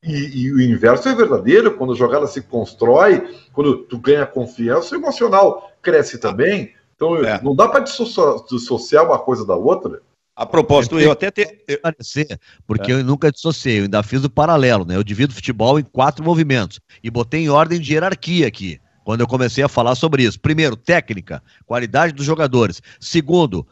E, 0.02 0.42
e, 0.42 0.52
o 0.52 0.60
inverso 0.60 1.08
é 1.08 1.14
verdadeiro, 1.14 1.76
quando 1.76 1.92
a 1.92 1.96
jogada 1.96 2.26
se 2.26 2.42
constrói, 2.42 3.36
quando 3.52 3.78
tu 3.84 3.98
ganha 3.98 4.26
confiança, 4.26 4.94
o 4.94 4.98
emocional 4.98 5.70
cresce 5.80 6.18
também. 6.18 6.72
Então 6.96 7.16
é. 7.24 7.40
não 7.42 7.54
dá 7.54 7.68
para 7.68 7.84
dissociar 7.84 9.04
uma 9.04 9.18
coisa 9.18 9.46
da 9.46 9.54
outra. 9.54 10.02
A 10.34 10.44
propósito, 10.46 10.98
eu, 10.98 11.06
eu 11.06 11.12
até 11.12 11.30
te... 11.30 11.46
Parecer, 11.80 12.40
porque 12.66 12.90
é. 12.90 12.94
eu 12.96 13.04
nunca 13.04 13.30
dissociei, 13.30 13.78
eu 13.78 13.82
ainda 13.84 14.02
fiz 14.02 14.24
o 14.24 14.30
paralelo, 14.30 14.84
né? 14.84 14.96
Eu 14.96 15.04
divido 15.04 15.34
futebol 15.34 15.78
em 15.78 15.84
quatro 15.84 16.24
movimentos 16.24 16.80
e 17.02 17.10
botei 17.10 17.44
em 17.44 17.50
ordem 17.50 17.78
de 17.78 17.92
hierarquia 17.92 18.48
aqui, 18.48 18.80
quando 19.04 19.20
eu 19.20 19.26
comecei 19.26 19.62
a 19.62 19.68
falar 19.68 19.94
sobre 19.94 20.24
isso. 20.24 20.40
Primeiro, 20.40 20.74
técnica, 20.74 21.42
qualidade 21.64 22.12
dos 22.12 22.24
jogadores. 22.24 22.80
Segundo, 22.98 23.66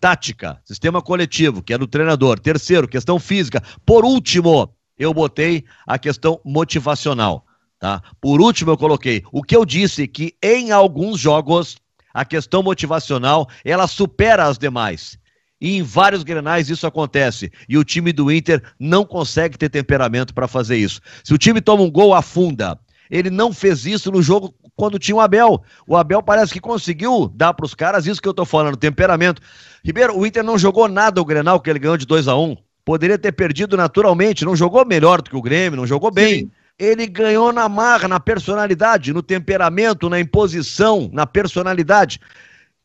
tática, 0.00 0.60
sistema 0.64 1.02
coletivo, 1.02 1.62
que 1.62 1.74
é 1.74 1.78
do 1.78 1.86
treinador. 1.86 2.40
Terceiro, 2.40 2.88
questão 2.88 3.18
física. 3.18 3.62
Por 3.84 4.04
último, 4.04 4.74
eu 4.98 5.12
botei 5.12 5.64
a 5.86 5.98
questão 5.98 6.40
motivacional, 6.44 7.44
tá? 7.78 8.02
Por 8.20 8.40
último, 8.40 8.70
eu 8.70 8.76
coloquei 8.76 9.22
o 9.32 9.42
que 9.42 9.56
eu 9.56 9.64
disse 9.64 10.06
que 10.06 10.34
em 10.42 10.70
alguns 10.70 11.20
jogos 11.20 11.76
a 12.12 12.24
questão 12.24 12.62
motivacional 12.62 13.48
ela 13.64 13.86
supera 13.86 14.44
as 14.44 14.58
demais. 14.58 15.18
E 15.60 15.76
em 15.76 15.82
vários 15.82 16.22
grenais 16.22 16.68
isso 16.68 16.86
acontece. 16.86 17.50
E 17.68 17.78
o 17.78 17.84
time 17.84 18.12
do 18.12 18.30
Inter 18.30 18.62
não 18.78 19.04
consegue 19.04 19.56
ter 19.56 19.68
temperamento 19.68 20.34
para 20.34 20.48
fazer 20.48 20.76
isso. 20.76 21.00
Se 21.24 21.32
o 21.32 21.38
time 21.38 21.60
toma 21.60 21.82
um 21.82 21.90
gol, 21.90 22.14
afunda. 22.14 22.78
Ele 23.10 23.30
não 23.30 23.52
fez 23.52 23.86
isso 23.86 24.10
no 24.10 24.22
jogo 24.22 24.54
quando 24.74 24.98
tinha 24.98 25.16
o 25.16 25.20
Abel. 25.20 25.62
O 25.86 25.96
Abel 25.96 26.22
parece 26.22 26.52
que 26.52 26.60
conseguiu 26.60 27.30
dar 27.34 27.54
para 27.54 27.64
os 27.64 27.74
caras 27.74 28.06
isso 28.06 28.20
que 28.20 28.28
eu 28.28 28.34
tô 28.34 28.44
falando, 28.44 28.76
temperamento. 28.76 29.40
Ribeiro, 29.84 30.18
o 30.18 30.26
Inter 30.26 30.42
não 30.42 30.58
jogou 30.58 30.88
nada 30.88 31.20
o 31.20 31.24
Grenal 31.24 31.60
que 31.60 31.70
ele 31.70 31.78
ganhou 31.78 31.96
de 31.96 32.06
2 32.06 32.28
a 32.28 32.36
1 32.36 32.42
um. 32.42 32.56
Poderia 32.86 33.18
ter 33.18 33.32
perdido 33.32 33.76
naturalmente, 33.76 34.44
não 34.44 34.54
jogou 34.54 34.86
melhor 34.86 35.20
do 35.20 35.28
que 35.28 35.36
o 35.36 35.42
Grêmio, 35.42 35.76
não 35.76 35.86
jogou 35.86 36.10
bem. 36.10 36.38
Sim. 36.38 36.50
Ele 36.78 37.06
ganhou 37.06 37.52
na 37.52 37.68
marra, 37.68 38.06
na 38.06 38.20
personalidade, 38.20 39.12
no 39.12 39.22
temperamento, 39.22 40.08
na 40.08 40.20
imposição, 40.20 41.10
na 41.12 41.26
personalidade. 41.26 42.20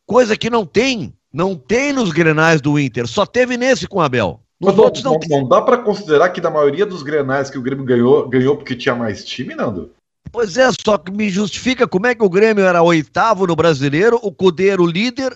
Coisa 0.06 0.36
que 0.36 0.50
não 0.50 0.66
tem, 0.66 1.14
não 1.32 1.56
tem 1.56 1.94
nos 1.94 2.12
grenais 2.12 2.60
do 2.60 2.80
Inter, 2.80 3.06
só 3.06 3.26
teve 3.26 3.58
nesse 3.58 3.88
com 3.88 4.00
o 4.00 4.02
Abel. 4.02 4.42
Mas 4.60 4.76
não, 4.76 4.92
não, 5.04 5.20
não, 5.30 5.48
dá 5.48 5.62
para 5.62 5.78
considerar 5.78 6.30
que 6.30 6.42
da 6.42 6.50
maioria 6.50 6.86
dos 6.86 7.04
grenais 7.04 7.50
que 7.50 7.58
o 7.58 7.62
Grêmio 7.62 7.86
ganhou, 7.86 8.28
ganhou 8.28 8.56
porque 8.56 8.76
tinha 8.76 8.96
mais 8.96 9.24
time, 9.24 9.54
Nando? 9.54 9.92
Pois 10.32 10.58
é, 10.58 10.70
só 10.84 10.98
que 10.98 11.12
me 11.12 11.30
justifica 11.30 11.88
como 11.88 12.08
é 12.08 12.16
que 12.16 12.24
o 12.24 12.30
Grêmio 12.30 12.64
era 12.64 12.82
oitavo 12.82 13.46
no 13.46 13.56
brasileiro, 13.56 14.20
o 14.22 14.32
Cudeiro 14.32 14.86
líder 14.86 15.36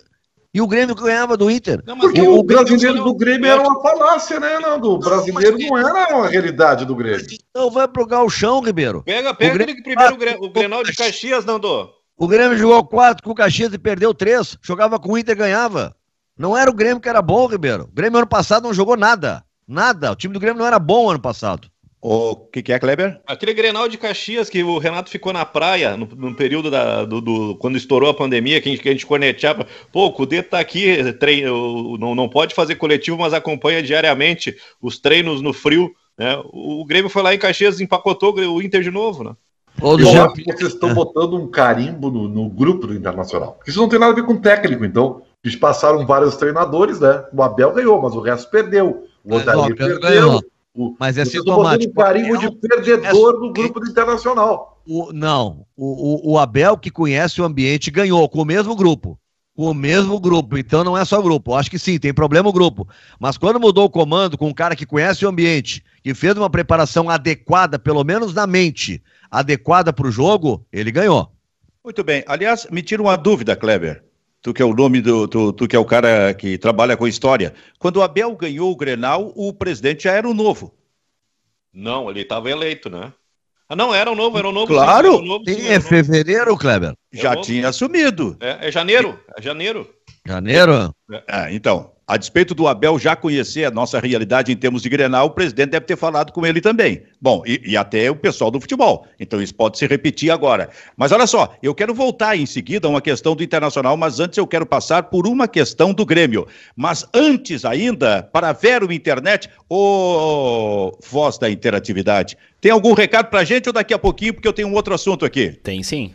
e 0.56 0.62
o 0.62 0.68
Grêmio 0.68 0.96
ganhava 0.96 1.36
do 1.36 1.52
Inter. 1.52 1.84
Não, 1.86 2.00
Porque 2.00 2.22
o, 2.22 2.40
o 2.40 2.42
brasileiro 2.42 3.04
do 3.04 3.14
Grêmio 3.14 3.52
era 3.52 3.62
uma 3.62 3.82
falácia, 3.82 4.40
né, 4.40 4.58
Nando? 4.58 4.90
O 4.90 4.98
brasileiro 4.98 5.58
não 5.58 5.78
era 5.78 6.16
uma 6.16 6.30
realidade 6.30 6.86
do 6.86 6.96
Grêmio. 6.96 7.28
Então 7.30 7.70
vai 7.70 7.86
pro 7.90 8.08
galchão, 8.08 8.62
Ribeiro. 8.62 9.04
Pega, 9.04 9.34
pega 9.34 9.54
Grêmio... 9.54 9.84
primeiro 9.84 10.16
o, 10.42 10.50
Grenal 10.50 10.82
de 10.82 10.96
Caxias, 10.96 11.44
Nando. 11.44 11.90
O 12.18 12.26
Grêmio 12.26 12.58
jogou 12.58 12.86
quatro 12.86 13.22
com 13.22 13.32
o 13.32 13.36
Caxias 13.36 13.74
e 13.74 13.78
perdeu 13.78 14.14
três. 14.14 14.58
Jogava 14.62 14.98
com 14.98 15.12
o 15.12 15.18
Inter 15.18 15.36
e 15.36 15.40
ganhava. 15.40 15.94
Não 16.38 16.56
era 16.56 16.72
o 16.72 16.74
Grêmio 16.74 17.02
que 17.02 17.10
era 17.10 17.22
bom, 17.22 17.48
Ribeiro. 17.48 17.84
O 17.84 17.94
Grêmio 17.94 18.20
ano 18.20 18.28
passado 18.28 18.64
não 18.64 18.74
jogou 18.74 18.96
nada. 18.96 19.44
Nada. 19.68 20.14
O 20.14 20.16
time 20.16 20.34
do 20.34 20.40
Grêmio 20.40 20.60
não 20.60 20.66
era 20.66 20.80
bom 20.80 21.10
ano 21.10 21.20
passado. 21.20 21.68
O 22.08 22.36
que, 22.36 22.62
que, 22.62 22.72
é, 22.72 22.78
Kleber? 22.78 23.20
Aquele 23.26 23.52
Grenal 23.52 23.90
de 23.90 23.98
Caxias 23.98 24.48
que 24.48 24.64
o 24.64 24.78
Renato 24.78 25.10
ficou 25.10 25.34
na 25.34 25.44
praia 25.44 25.98
no, 25.98 26.06
no 26.06 26.36
período 26.36 26.70
da, 26.70 27.04
do, 27.04 27.20
do, 27.20 27.56
quando 27.56 27.78
estourou 27.78 28.08
a 28.08 28.14
pandemia, 28.14 28.62
que 28.62 28.70
a 28.70 28.72
gente, 28.72 28.84
que 28.84 28.90
a 28.90 28.92
gente 28.92 29.08
corneteava. 29.08 29.66
Pô, 29.92 30.06
o 30.06 30.12
Cudê 30.12 30.44
tá 30.44 30.60
aqui, 30.60 31.12
treino, 31.14 31.98
não, 31.98 32.14
não 32.14 32.30
pode 32.30 32.54
fazer 32.54 32.76
coletivo, 32.76 33.18
mas 33.18 33.34
acompanha 33.34 33.82
diariamente 33.82 34.56
os 34.80 35.00
treinos 35.00 35.42
no 35.42 35.52
frio. 35.52 35.92
Né? 36.16 36.40
O 36.54 36.86
Grêmio 36.86 37.10
foi 37.10 37.24
lá 37.24 37.34
em 37.34 37.40
Caxias, 37.40 37.82
empacotou 37.82 38.36
o 38.36 38.62
Inter 38.62 38.84
de 38.84 38.92
novo, 38.92 39.24
né? 39.24 39.32
Eu 39.82 40.00
já... 40.06 40.28
acho 40.28 40.36
que 40.36 40.44
vocês 40.44 40.74
estão 40.74 40.94
botando 40.94 41.34
um 41.34 41.48
carimbo 41.50 42.12
no, 42.12 42.30
no, 42.30 42.48
grupo 42.48 42.86
do 42.86 42.94
Internacional. 42.94 43.60
Isso 43.66 43.80
não 43.80 43.90
tem 43.90 43.98
nada 43.98 44.12
a 44.12 44.16
ver 44.16 44.26
com 44.26 44.38
técnico, 44.38 44.86
então. 44.86 45.24
Eles 45.44 45.58
passaram 45.58 46.06
vários 46.06 46.38
treinadores, 46.38 47.00
né? 47.00 47.26
O 47.34 47.42
Abel 47.42 47.74
ganhou, 47.74 48.00
mas 48.00 48.14
o 48.14 48.22
resto 48.22 48.52
perdeu. 48.52 49.08
O 49.24 49.36
Odair 49.36 49.76
perdeu. 49.76 50.00
Ganhou. 50.00 50.44
O, 50.76 50.94
Mas 51.00 51.18
é 51.18 51.24
sintomático. 51.24 51.94
Um 51.94 52.04
carimbo 52.04 52.38
de 52.38 52.52
perdedor 52.52 53.40
do 53.40 53.54
grupo 53.54 53.80
do 53.80 53.90
Internacional. 53.90 54.82
O, 54.86 55.14
não, 55.14 55.66
o, 55.76 56.34
o, 56.34 56.38
Abel 56.38 56.78
que 56.78 56.92
conhece 56.92 57.42
o 57.42 57.46
ambiente 57.46 57.90
ganhou 57.90 58.28
com 58.28 58.42
o 58.42 58.46
mesmo 58.46 58.76
grupo. 58.76 59.18
Com 59.56 59.72
o 59.72 59.74
mesmo 59.74 60.20
grupo, 60.20 60.58
então 60.58 60.84
não 60.84 60.98
é 60.98 61.06
só 61.06 61.22
grupo. 61.22 61.56
Acho 61.56 61.72
que 61.72 61.80
sim, 61.80 61.98
tem 61.98 62.14
problema 62.14 62.50
o 62.50 62.54
grupo. 62.54 62.86
Mas 63.18 63.38
quando 63.38 63.58
mudou 63.58 63.86
o 63.86 63.90
comando 63.90 64.38
com 64.38 64.50
um 64.50 64.54
cara 64.54 64.76
que 64.76 64.86
conhece 64.86 65.26
o 65.26 65.30
ambiente, 65.30 65.82
que 66.04 66.14
fez 66.14 66.36
uma 66.36 66.50
preparação 66.50 67.10
adequada, 67.10 67.80
pelo 67.80 68.04
menos 68.04 68.34
na 68.34 68.46
mente, 68.46 69.02
adequada 69.32 69.94
para 69.94 70.08
o 70.08 70.12
jogo, 70.12 70.66
ele 70.74 70.92
ganhou. 70.92 71.32
Muito 71.82 72.04
bem. 72.04 72.22
Aliás, 72.28 72.68
me 72.70 72.82
tira 72.82 73.02
uma 73.02 73.16
dúvida, 73.16 73.56
Kleber 73.56 74.04
tu 74.46 74.54
que 74.54 74.62
é 74.62 74.66
o 74.66 74.76
nome 74.76 75.02
do, 75.02 75.28
tu, 75.28 75.52
tu, 75.52 75.68
que 75.68 75.76
é 75.76 75.80
o 75.80 75.84
cara 75.84 76.32
que 76.36 76.56
trabalha 76.56 76.96
com 76.96 77.08
história. 77.08 77.52
Quando 77.80 77.98
o 77.98 78.04
Abel 78.04 78.36
ganhou 78.36 78.72
o 78.72 78.76
Grenal, 78.76 79.34
o 79.36 79.52
presidente 79.52 80.04
já 80.04 80.12
era 80.12 80.30
o 80.30 80.36
novo. 80.36 80.72
Não, 81.74 82.12
ele 82.12 82.22
estava 82.22 82.52
eleito, 82.52 82.88
né? 82.88 83.12
Ah, 83.68 83.76
não, 83.76 83.94
era 83.94 84.12
o 84.12 84.16
novo, 84.16 84.38
era 84.38 84.48
o 84.48 84.52
novo. 84.52 84.68
Claro, 84.68 85.14
sim, 85.14 85.18
o 85.18 85.22
novo, 85.24 85.46
sim, 85.48 85.68
é 85.68 85.80
fevereiro, 85.80 86.56
Kleber. 86.56 86.94
Já 87.12 87.34
é 87.34 87.42
tinha 87.42 87.70
assumido. 87.70 88.38
É, 88.40 88.68
é 88.68 88.72
janeiro, 88.72 89.20
é 89.36 89.42
janeiro. 89.42 89.90
Janeiro? 90.24 90.94
É, 91.28 91.52
então, 91.52 91.95
a 92.08 92.18
despeito 92.18 92.54
do 92.54 92.68
Abel 92.68 93.00
já 93.00 93.16
conhecer 93.16 93.66
a 93.66 93.72
nossa 93.72 94.00
realidade 94.00 94.52
em 94.52 94.56
termos 94.56 94.84
de 94.84 94.90
Grenal, 94.90 95.26
o 95.26 95.32
presidente 95.32 95.72
deve 95.72 95.88
ter 95.88 95.98
falado 95.98 96.32
com 96.32 96.46
ele 96.46 96.62
também. 96.62 97.02
Bom, 97.20 97.42
e, 97.46 97.60
e, 97.66 97.76
até 97.76 98.12
o 98.12 98.16
pessoal 98.16 98.52
do 98.52 98.62
futebol. 98.62 99.08
Então 99.20 99.42
isso 99.42 99.56
pode 99.56 99.78
se 99.80 99.88
repetir 99.88 100.30
agora. 100.30 100.70
Mas 100.96 101.12
olha 101.12 101.26
só, 101.26 101.56
eu 101.64 101.74
quero 101.74 101.96
voltar 101.96 102.38
em 102.38 102.46
seguida 102.46 102.88
a 102.88 102.92
uma 102.92 103.02
questão 103.02 103.36
do 103.36 103.44
Internacional, 103.44 103.98
mas 103.98 104.20
antes 104.20 104.38
eu 104.38 104.46
quero 104.46 104.66
passar 104.68 105.04
por 105.04 105.28
uma 105.28 105.48
questão 105.48 105.94
do 105.94 106.06
Grêmio. 106.06 106.48
Mas 106.76 107.08
antes 107.12 107.66
ainda, 107.66 108.22
para 108.22 108.54
ver 108.54 108.84
o 108.84 108.94
internet, 108.94 109.50
ô 109.68 110.96
voz 111.10 111.40
da 111.40 111.50
interatividade, 111.50 112.38
tem 112.62 112.72
algum 112.72 112.94
recado 112.94 113.30
pra 113.30 113.44
gente 113.44 113.68
ou 113.68 113.74
daqui 113.74 113.94
a 113.94 114.00
pouquinho, 114.00 114.34
porque 114.36 114.48
eu 114.48 114.54
tenho 114.54 114.68
um 114.68 114.74
outro 114.74 114.94
assunto 114.94 115.26
aqui? 115.26 115.52
Tem 115.52 115.82
sim. 115.82 116.14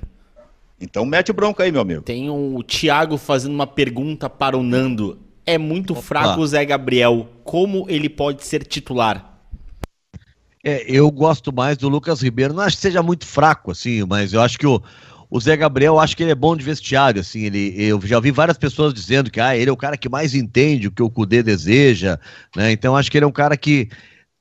Então 0.80 1.04
mete 1.04 1.32
bronca 1.32 1.64
aí, 1.64 1.72
meu 1.72 1.82
amigo. 1.82 2.02
Tem 2.02 2.30
o 2.30 2.62
Thiago 2.62 3.18
fazendo 3.18 3.54
uma 3.54 3.66
pergunta 3.66 4.30
para 4.30 4.56
o 4.56 4.62
Nando 4.62 5.18
é 5.50 5.58
muito 5.58 5.92
Opa. 5.92 6.02
fraco 6.02 6.40
o 6.40 6.46
Zé 6.46 6.64
Gabriel. 6.64 7.28
Como 7.44 7.86
ele 7.88 8.08
pode 8.08 8.44
ser 8.44 8.64
titular? 8.64 9.38
É, 10.62 10.84
eu 10.86 11.10
gosto 11.10 11.52
mais 11.52 11.76
do 11.76 11.88
Lucas 11.88 12.22
Ribeiro. 12.22 12.54
Não 12.54 12.62
acho 12.62 12.76
que 12.76 12.82
seja 12.82 13.02
muito 13.02 13.26
fraco, 13.26 13.70
assim, 13.70 14.04
mas 14.04 14.32
eu 14.32 14.40
acho 14.40 14.58
que 14.58 14.66
o, 14.66 14.80
o 15.30 15.40
Zé 15.40 15.56
Gabriel, 15.56 15.98
acho 15.98 16.16
que 16.16 16.22
ele 16.22 16.32
é 16.32 16.34
bom 16.34 16.54
de 16.54 16.64
vestiário, 16.64 17.20
assim, 17.20 17.44
ele, 17.44 17.74
eu 17.78 18.00
já 18.02 18.20
vi 18.20 18.30
várias 18.30 18.58
pessoas 18.58 18.92
dizendo 18.92 19.30
que 19.30 19.40
ah, 19.40 19.56
ele 19.56 19.70
é 19.70 19.72
o 19.72 19.76
cara 19.76 19.96
que 19.96 20.08
mais 20.08 20.34
entende 20.34 20.88
o 20.88 20.90
que 20.90 21.02
o 21.02 21.08
Cudê 21.08 21.42
deseja, 21.42 22.18
né, 22.54 22.72
então 22.72 22.96
acho 22.96 23.10
que 23.10 23.16
ele 23.16 23.24
é 23.24 23.28
um 23.28 23.32
cara 23.32 23.56
que 23.56 23.88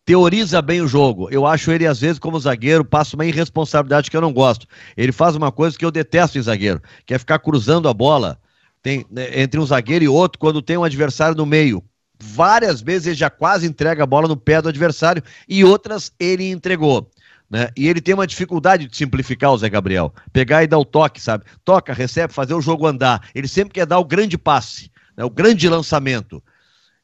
teoriza 0.04 0.62
bem 0.64 0.82
o 0.82 0.88
jogo, 0.88 1.30
eu 1.30 1.46
acho 1.46 1.72
ele 1.72 1.86
às 1.86 2.00
vezes 2.02 2.18
como 2.18 2.40
zagueiro, 2.40 2.84
passa 2.84 3.16
uma 3.16 3.26
irresponsabilidade 3.26 4.10
que 4.10 4.18
eu 4.18 4.22
não 4.22 4.34
gosto, 4.34 4.66
ele 4.98 5.12
faz 5.12 5.36
uma 5.36 5.52
coisa 5.52 5.78
que 5.78 5.86
eu 5.86 5.92
detesto 5.92 6.40
em 6.40 6.42
zagueiro, 6.42 6.82
que 7.06 7.14
é 7.14 7.20
ficar 7.20 7.38
cruzando 7.38 7.88
a 7.88 7.94
bola, 7.94 8.40
tem, 8.82 9.06
né, 9.10 9.42
entre 9.42 9.60
um 9.60 9.66
zagueiro 9.66 10.06
e 10.06 10.08
outro, 10.08 10.40
quando 10.40 10.62
tem 10.62 10.78
um 10.78 10.84
adversário 10.84 11.36
no 11.36 11.46
meio. 11.46 11.84
Várias 12.22 12.82
vezes 12.82 13.08
ele 13.08 13.16
já 13.16 13.30
quase 13.30 13.66
entrega 13.66 14.04
a 14.04 14.08
bola 14.08 14.28
no 14.28 14.36
pé 14.36 14.62
do 14.62 14.70
adversário 14.70 15.24
e 15.48 15.64
outras 15.64 16.12
ele 16.20 16.50
entregou. 16.50 17.10
Né? 17.50 17.70
E 17.76 17.88
ele 17.88 18.02
tem 18.02 18.14
uma 18.14 18.28
dificuldade 18.28 18.88
de 18.88 18.96
simplificar 18.96 19.52
o 19.52 19.58
Zé 19.58 19.70
Gabriel. 19.70 20.14
Pegar 20.32 20.64
e 20.64 20.68
dar 20.68 20.78
o 20.78 20.86
toque, 20.86 21.22
sabe? 21.22 21.46
Toca, 21.64 21.94
recebe, 21.94 22.34
fazer 22.34 22.54
o 22.54 22.62
jogo 22.62 22.86
andar. 22.86 23.28
Ele 23.34 23.48
sempre 23.48 23.74
quer 23.74 23.86
dar 23.86 24.00
o 24.00 24.06
grande 24.06 24.38
passe, 24.38 24.92
né? 25.18 25.24
o 25.24 25.30
grande 25.30 25.68
lançamento. 25.68 26.44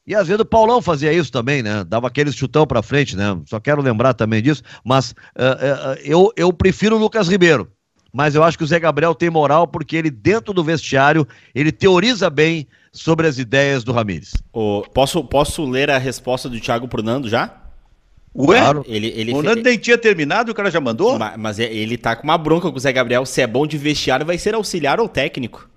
E 0.06 0.14
às 0.14 0.28
vezes 0.28 0.42
o 0.42 0.46
Paulão 0.46 0.84
fazia 0.84 1.12
isso 1.12 1.32
também, 1.32 1.64
né? 1.64 1.84
Dava 1.84 2.06
aquele 2.06 2.32
chutão 2.32 2.68
para 2.68 2.84
frente, 2.84 3.16
né? 3.16 3.42
Só 3.48 3.60
quero 3.60 3.82
lembrar 3.82 4.14
também 4.14 4.40
disso. 4.40 4.62
Mas 4.84 5.12
uh, 5.12 5.14
uh, 5.14 6.00
eu, 6.04 6.32
eu 6.36 6.54
prefiro 6.54 6.96
o 6.96 7.00
Lucas 7.00 7.28
Ribeiro 7.28 7.72
mas 8.16 8.34
eu 8.34 8.46
acho 8.46 8.58
que 8.58 8.64
o 8.64 8.68
Zé 8.68 8.80
Gabriel 8.80 9.14
tem 9.14 9.30
moral 9.30 9.68
porque 9.68 9.98
ele, 9.98 10.10
dentro 10.10 10.54
do 10.54 10.64
vestiário, 10.64 11.28
ele 11.54 11.70
teoriza 11.70 12.30
bem 12.30 12.66
sobre 12.90 13.28
as 13.28 13.38
ideias 13.38 13.84
do 13.84 13.92
Ramires. 13.92 14.36
Oh, 14.54 14.84
posso, 14.94 15.22
posso 15.22 15.66
ler 15.66 15.92
a 15.92 15.98
resposta 15.98 16.48
do 16.48 16.58
Thiago 16.58 16.88
pro 16.88 17.04
Nando 17.04 17.28
já? 17.28 17.54
Ué? 18.34 18.58
Claro. 18.58 18.86
Ele, 18.88 19.08
ele 19.18 19.34
o 19.34 19.44
Nando 19.44 19.62
nem 19.62 19.78
tinha 19.78 19.98
terminado 19.98 20.50
e 20.50 20.54
o 20.54 20.56
cara 20.56 20.72
já 20.72 20.80
mandou? 20.80 21.20
Mas, 21.20 21.38
mas, 21.38 21.60
é, 21.60 21.66
ele 21.66 21.98
tá 21.98 22.16
com 22.16 22.24
uma 22.24 22.38
bronca 22.38 22.72
com 22.72 22.78
o 22.78 22.80
Zé 22.80 22.94
Gabriel. 22.94 23.26
Se 23.26 23.42
é 23.42 23.48
bom 23.48 23.68
de 23.68 23.78
vestiário, 23.78 24.26
vai 24.26 24.38
ser 24.38 24.56
auxiliar 24.56 24.98
ou 24.98 25.10
técnico. 25.10 25.70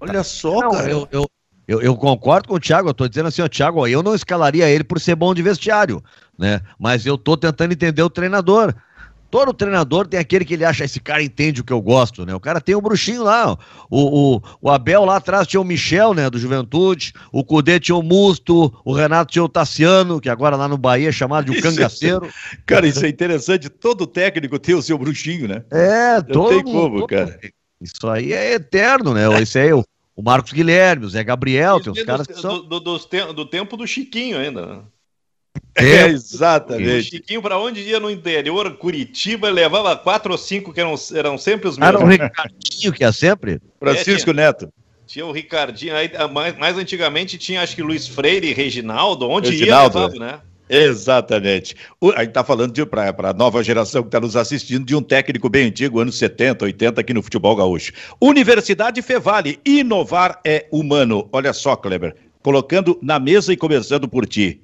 Olha 0.00 0.14
tá. 0.14 0.24
só, 0.24 0.60
não, 0.60 0.70
cara. 0.70 0.90
Eu, 0.90 1.06
eu, 1.12 1.30
eu, 1.68 1.82
eu, 1.82 1.96
concordo 1.96 2.48
com 2.48 2.54
o 2.54 2.60
Thiago. 2.60 2.88
Eu 2.88 2.94
tô 2.94 3.06
dizendo 3.06 3.26
assim, 3.26 3.42
ó, 3.42 3.48
Thiago, 3.48 3.86
eu 3.86 4.02
não 4.02 4.14
escalaria 4.14 4.70
ele 4.70 4.84
por 4.84 4.98
ser 4.98 5.16
bom 5.16 5.34
de 5.34 5.42
vestiário, 5.42 6.02
né? 6.38 6.62
Mas 6.78 7.04
eu 7.04 7.18
tô 7.18 7.36
tentando 7.36 7.72
entender 7.72 8.02
o 8.02 8.08
treinador. 8.08 8.74
Todo 9.34 9.52
treinador 9.52 10.06
tem 10.06 10.20
aquele 10.20 10.44
que 10.44 10.54
ele 10.54 10.64
acha, 10.64 10.84
esse 10.84 11.00
cara 11.00 11.20
entende 11.20 11.60
o 11.60 11.64
que 11.64 11.72
eu 11.72 11.82
gosto, 11.82 12.24
né? 12.24 12.32
O 12.32 12.38
cara 12.38 12.60
tem 12.60 12.76
o 12.76 12.78
um 12.78 12.80
bruxinho 12.80 13.24
lá, 13.24 13.58
o, 13.90 14.36
o, 14.36 14.42
o, 14.62 14.70
Abel 14.70 15.04
lá 15.04 15.16
atrás 15.16 15.44
tinha 15.44 15.60
o 15.60 15.64
Michel, 15.64 16.14
né, 16.14 16.30
do 16.30 16.38
Juventude, 16.38 17.12
o 17.32 17.42
Cudê 17.42 17.80
tinha 17.80 17.96
o 17.96 18.02
Musto, 18.02 18.72
o 18.84 18.92
Renato 18.92 19.32
tinha 19.32 19.42
o 19.42 19.48
Tassiano, 19.48 20.20
que 20.20 20.28
agora 20.28 20.54
lá 20.54 20.68
no 20.68 20.78
Bahia 20.78 21.08
é 21.08 21.12
chamado 21.12 21.50
de 21.50 21.58
um 21.58 21.60
cangaceiro. 21.60 22.26
É, 22.26 22.58
cara, 22.64 22.86
isso 22.86 23.04
é 23.04 23.08
interessante, 23.08 23.68
todo 23.68 24.06
técnico 24.06 24.56
tem 24.56 24.76
o 24.76 24.82
seu 24.82 24.96
bruxinho, 24.96 25.48
né? 25.48 25.64
É, 25.68 26.22
todo 26.22 26.38
Não 26.38 26.48
tem 26.50 26.62
como, 26.62 27.00
todo, 27.00 27.06
cara. 27.08 27.40
Isso 27.80 28.08
aí 28.08 28.32
é 28.32 28.52
eterno, 28.52 29.12
né? 29.14 29.24
Esse 29.42 29.58
aí 29.58 29.70
é 29.70 29.74
o, 29.74 29.84
o 30.14 30.22
Marcos 30.22 30.52
Guilherme, 30.52 31.06
o 31.06 31.10
Zé 31.10 31.24
Gabriel, 31.24 31.80
tem 31.80 31.92
uns 31.92 32.04
caras 32.04 32.24
que 32.24 32.34
são... 32.34 32.64
Do, 32.64 32.78
do, 32.78 32.98
do, 32.98 33.32
do 33.32 33.46
tempo 33.46 33.76
do 33.76 33.84
Chiquinho 33.84 34.38
ainda, 34.38 34.64
né? 34.64 34.82
É, 35.74 35.84
é, 35.84 36.06
exatamente. 36.06 36.98
O 36.98 37.02
Chiquinho, 37.02 37.42
para 37.42 37.58
onde 37.58 37.80
ia 37.80 37.98
no 37.98 38.10
interior, 38.10 38.76
Curitiba, 38.76 39.50
levava 39.50 39.96
quatro 39.96 40.32
ou 40.32 40.38
cinco 40.38 40.72
que 40.72 40.80
eram, 40.80 40.94
eram 41.14 41.36
sempre 41.36 41.68
os 41.68 41.76
mesmos. 41.76 42.00
Era 42.00 42.04
o 42.04 42.08
Ricardinho 42.08 42.92
que 42.92 43.02
ia 43.02 43.12
sempre? 43.12 43.60
Francisco 43.78 44.30
é, 44.30 44.34
Neto. 44.34 44.72
Tinha 45.06 45.26
o 45.26 45.32
Ricardinho, 45.32 45.94
aí, 45.94 46.10
mais, 46.32 46.56
mais 46.56 46.78
antigamente 46.78 47.36
tinha 47.36 47.60
acho 47.62 47.74
que 47.74 47.82
Luiz 47.82 48.06
Freire 48.06 48.48
e 48.48 48.54
Reginaldo, 48.54 49.28
onde 49.28 49.50
Reginaldo, 49.50 49.98
ia, 49.98 50.06
levava, 50.06 50.18
né? 50.18 50.40
Exatamente. 50.68 51.76
O, 52.00 52.10
a 52.10 52.20
gente 52.20 52.28
está 52.28 52.42
falando 52.42 52.86
para 52.86 53.30
a 53.30 53.32
nova 53.32 53.62
geração 53.62 54.02
que 54.02 54.08
está 54.08 54.20
nos 54.20 54.34
assistindo 54.34 54.84
de 54.84 54.96
um 54.96 55.02
técnico 55.02 55.48
bem 55.48 55.66
antigo, 55.66 56.00
anos 56.00 56.16
70, 56.16 56.64
80, 56.64 57.00
aqui 57.00 57.12
no 57.12 57.22
futebol 57.22 57.54
gaúcho. 57.54 57.92
Universidade 58.20 59.02
Fevale, 59.02 59.58
inovar 59.64 60.40
é 60.44 60.66
humano. 60.72 61.28
Olha 61.32 61.52
só, 61.52 61.76
Kleber, 61.76 62.16
colocando 62.42 62.98
na 63.02 63.18
mesa 63.18 63.52
e 63.52 63.56
começando 63.56 64.08
por 64.08 64.26
ti. 64.26 64.63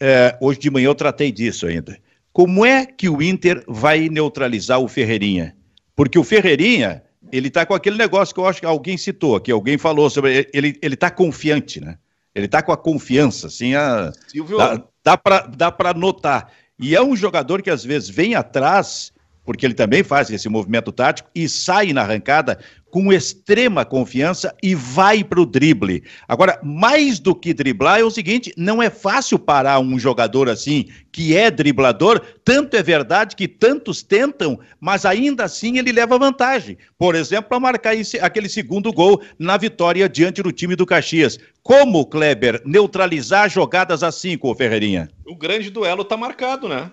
É, 0.00 0.36
hoje 0.40 0.58
de 0.58 0.70
manhã 0.70 0.86
eu 0.86 0.94
tratei 0.94 1.32
disso 1.32 1.66
ainda. 1.66 1.98
Como 2.32 2.66
é 2.66 2.84
que 2.84 3.08
o 3.08 3.22
Inter 3.22 3.64
vai 3.66 4.08
neutralizar 4.08 4.78
o 4.78 4.88
Ferreirinha? 4.88 5.56
Porque 5.94 6.18
o 6.18 6.24
Ferreirinha, 6.24 7.02
ele 7.32 7.48
está 7.48 7.64
com 7.64 7.74
aquele 7.74 7.96
negócio 7.96 8.34
que 8.34 8.40
eu 8.40 8.46
acho 8.46 8.60
que 8.60 8.66
alguém 8.66 8.98
citou, 8.98 9.40
que 9.40 9.50
alguém 9.50 9.78
falou 9.78 10.10
sobre. 10.10 10.48
Ele 10.52 10.78
está 10.82 11.10
confiante, 11.10 11.80
né? 11.80 11.96
Ele 12.34 12.46
tá 12.46 12.62
com 12.62 12.70
a 12.70 12.76
confiança, 12.76 13.46
assim, 13.46 13.74
a, 13.74 14.12
Silvio... 14.28 14.58
dá, 14.58 14.84
dá 15.02 15.16
para 15.16 15.40
dá 15.46 15.72
pra 15.72 15.94
notar. 15.94 16.52
E 16.78 16.94
é 16.94 17.02
um 17.02 17.16
jogador 17.16 17.62
que 17.62 17.70
às 17.70 17.82
vezes 17.82 18.10
vem 18.10 18.34
atrás, 18.34 19.10
porque 19.46 19.64
ele 19.64 19.72
também 19.72 20.02
faz 20.02 20.28
esse 20.28 20.48
movimento 20.48 20.90
tático 20.90 21.30
e 21.34 21.48
sai 21.48 21.92
na 21.92 22.02
arrancada 22.02 22.58
com 22.90 23.12
extrema 23.12 23.84
confiança 23.84 24.54
e 24.62 24.74
vai 24.74 25.22
para 25.22 25.40
o 25.40 25.46
drible. 25.46 26.02
Agora, 26.26 26.58
mais 26.62 27.18
do 27.18 27.34
que 27.34 27.52
driblar, 27.52 28.00
é 28.00 28.04
o 28.04 28.10
seguinte: 28.10 28.52
não 28.56 28.82
é 28.82 28.90
fácil 28.90 29.38
parar 29.38 29.78
um 29.80 29.98
jogador 29.98 30.48
assim, 30.48 30.86
que 31.12 31.36
é 31.36 31.50
driblador. 31.50 32.20
Tanto 32.44 32.76
é 32.76 32.82
verdade 32.82 33.36
que 33.36 33.46
tantos 33.46 34.02
tentam, 34.02 34.58
mas 34.80 35.04
ainda 35.04 35.44
assim 35.44 35.78
ele 35.78 35.92
leva 35.92 36.18
vantagem. 36.18 36.78
Por 36.98 37.14
exemplo, 37.14 37.50
para 37.50 37.60
marcar 37.60 37.94
esse, 37.94 38.18
aquele 38.18 38.48
segundo 38.48 38.92
gol 38.92 39.20
na 39.38 39.56
vitória 39.56 40.08
diante 40.08 40.42
do 40.42 40.50
time 40.50 40.74
do 40.74 40.86
Caxias. 40.86 41.38
Como, 41.62 42.06
Kleber, 42.06 42.62
neutralizar 42.64 43.50
jogadas 43.50 44.02
assim 44.02 44.38
com 44.38 44.50
o 44.50 44.54
Ferreirinha? 44.54 45.10
O 45.26 45.36
grande 45.36 45.68
duelo 45.68 46.02
está 46.02 46.16
marcado, 46.16 46.68
né? 46.68 46.90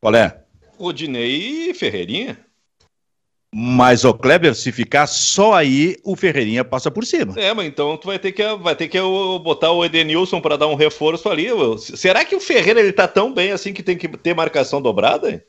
Qual 0.00 0.14
é? 0.14 0.45
Rodinei 0.78 1.70
e 1.70 1.74
Ferreirinha. 1.74 2.38
Mas 3.54 4.04
o 4.04 4.12
Kleber, 4.12 4.54
se 4.54 4.70
ficar 4.70 5.06
só 5.06 5.54
aí, 5.54 5.96
o 6.04 6.14
Ferreirinha 6.14 6.64
passa 6.64 6.90
por 6.90 7.06
cima. 7.06 7.32
É, 7.38 7.54
mas 7.54 7.66
então 7.66 7.96
tu 7.96 8.06
vai 8.06 8.18
ter 8.18 8.32
que, 8.32 8.56
vai 8.56 8.76
ter 8.76 8.88
que 8.88 9.00
botar 9.42 9.70
o 9.70 9.84
Edenilson 9.84 10.40
para 10.40 10.58
dar 10.58 10.66
um 10.66 10.74
reforço 10.74 11.28
ali. 11.28 11.48
Será 11.78 12.24
que 12.24 12.36
o 12.36 12.40
Ferreira 12.40 12.80
ele 12.80 12.92
tá 12.92 13.08
tão 13.08 13.32
bem 13.32 13.52
assim 13.52 13.72
que 13.72 13.82
tem 13.82 13.96
que 13.96 14.08
ter 14.08 14.34
marcação 14.34 14.82
dobrada? 14.82 15.42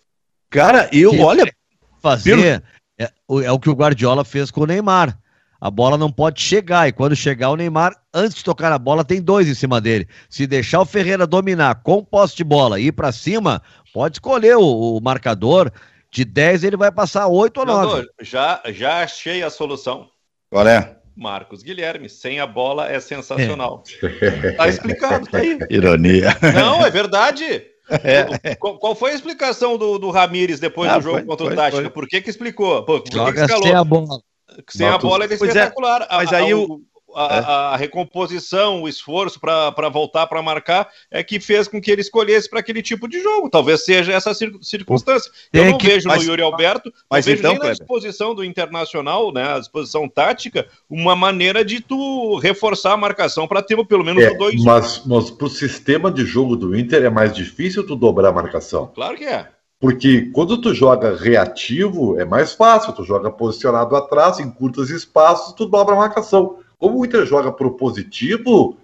Cara, 0.50 0.90
eu, 0.94 1.12
que 1.12 1.20
olha. 1.20 1.52
Fazer 2.00 2.64
é, 2.98 3.12
é 3.44 3.52
o 3.52 3.60
que 3.60 3.70
o 3.70 3.76
Guardiola 3.76 4.24
fez 4.24 4.52
com 4.52 4.62
o 4.62 4.66
Neymar. 4.66 5.18
A 5.60 5.72
bola 5.72 5.98
não 5.98 6.12
pode 6.12 6.40
chegar, 6.40 6.88
e 6.88 6.92
quando 6.92 7.16
chegar 7.16 7.50
o 7.50 7.56
Neymar, 7.56 7.96
antes 8.14 8.38
de 8.38 8.44
tocar 8.44 8.72
a 8.72 8.78
bola, 8.78 9.04
tem 9.04 9.20
dois 9.20 9.48
em 9.50 9.56
cima 9.56 9.82
dele. 9.82 10.08
Se 10.30 10.46
deixar 10.46 10.80
o 10.80 10.86
Ferreira 10.86 11.26
dominar 11.26 11.82
com 11.82 12.04
posse 12.04 12.38
de 12.38 12.44
bola 12.44 12.80
e 12.80 12.88
ir 12.88 12.92
para 12.92 13.12
cima, 13.12 13.62
pode 13.94 14.16
escolher 14.16 14.58
o, 14.58 14.98
o 14.98 15.02
marcador 15.02 15.72
de 16.12 16.26
10 16.26 16.64
ele 16.64 16.78
vai 16.78 16.92
passar 16.92 17.28
8 17.28 17.60
ou 17.60 17.66
9. 17.66 18.08
Já, 18.22 18.62
já 18.68 19.04
achei 19.04 19.44
a 19.44 19.50
solução. 19.50 20.08
Qual 20.50 20.68
é? 20.68 20.98
Marcos 21.16 21.64
Guilherme, 21.64 22.10
sem 22.10 22.40
a 22.40 22.46
bola 22.46 22.90
é 22.90 23.00
sensacional. 23.00 23.84
É. 24.22 24.52
Tá 24.52 24.68
explicado, 24.68 25.28
tá 25.28 25.40
aí. 25.40 25.58
Ironia. 25.70 26.30
Não, 26.54 26.86
é 26.86 26.92
verdade. 26.92 27.66
É. 27.90 28.56
Qual, 28.56 28.78
qual, 28.78 28.96
foi 28.96 29.12
a 29.12 29.16
explicação 29.16 29.78
do, 29.78 29.98
do 29.98 30.12
Ramires 30.12 30.60
depois 30.60 30.90
ah, 30.90 30.98
do 30.98 31.04
jogo 31.04 31.18
foi, 31.18 31.26
contra 31.26 31.46
o 31.48 31.56
Tática? 31.56 31.90
Por 31.90 32.08
que 32.08 32.22
que 32.22 32.30
explicou? 32.30 32.84
Pô, 32.84 33.00
por 33.00 33.12
Joga 33.12 33.32
que, 33.32 33.38
que 33.38 33.44
escalou? 33.46 33.64
sem 33.64 33.74
a 33.74 33.84
bola. 33.84 34.22
Sem 34.70 34.88
a 34.88 34.98
bola 34.98 35.26
é, 35.26 35.28
é. 35.28 35.34
espetacular. 35.34 36.02
É, 36.04 36.16
mas 36.16 36.34
aí 36.34 36.54
o, 36.54 36.82
a, 37.16 37.36
é. 37.36 37.40
a, 37.40 37.78
recomposição, 37.78 38.84
o 38.84 38.90
esforço 38.90 39.40
para 39.40 39.90
voltar 39.90 40.28
para 40.28 40.42
marcar 40.42 40.90
é 41.10 41.24
que 41.24 41.40
fez 41.40 41.68
com 41.68 41.82
que 41.82 41.90
ele 41.90 42.02
escolhesse 42.02 42.50
para 42.50 42.60
aquele 42.60 42.82
tipo 42.82 43.08
de 43.08 43.22
jogo. 43.22 43.50
Talvez 43.50 43.86
seja 43.86 44.14
essa 44.14 44.34
circunstância. 44.62 45.32
Eu 45.52 45.66
não 45.66 45.78
que... 45.78 45.88
vejo 45.88 46.08
mas, 46.08 46.24
no 46.24 46.30
Yuri 46.30 46.42
Alberto, 46.42 46.92
mas 47.10 47.26
vejo 47.26 47.40
então, 47.40 47.54
nem 47.54 47.62
na 47.62 47.72
disposição 47.72 48.36
do 48.36 48.44
Internacional, 48.44 49.32
né, 49.32 49.54
a 49.54 49.60
disposição 49.60 50.08
tática, 50.08 50.68
uma 50.90 51.16
maneira 51.16 51.64
de 51.64 51.80
tu 51.80 52.38
reforçar 52.38 52.94
a 52.94 52.98
marcação 52.98 53.48
para 53.48 53.62
ter 53.62 53.78
pelo 53.86 54.04
menos 54.04 54.24
é, 54.24 54.34
dois. 54.36 54.64
Mas, 54.64 55.02
mas 55.06 55.32
para 55.32 55.48
o 55.48 55.50
sistema 55.50 56.12
de 56.12 56.26
jogo 56.26 56.56
do 56.56 56.78
Inter 56.78 57.04
é 57.04 57.10
mais 57.10 57.34
difícil 57.34 57.86
tu 57.86 57.96
dobrar 57.96 58.30
a 58.30 58.34
marcação. 58.34 58.92
Claro 58.94 59.18
que 59.18 59.26
é. 59.26 59.48
Porque 59.80 60.32
quando 60.34 60.60
tu 60.60 60.74
joga 60.74 61.16
reativo, 61.16 62.20
é 62.20 62.26
mais 62.26 62.54
fácil, 62.54 62.94
tu 62.94 63.04
joga 63.04 63.30
posicionado 63.30 63.96
atrás, 63.96 64.40
em 64.40 64.50
curtos 64.50 64.90
espaços, 64.90 65.54
tu 65.54 65.68
dobra 65.68 65.94
a 65.94 66.00
marcação. 66.00 66.58
Como 66.78 67.00
o 67.00 67.06
Inter 67.06 67.26
joga 67.26 67.52
propositivo, 67.52 68.78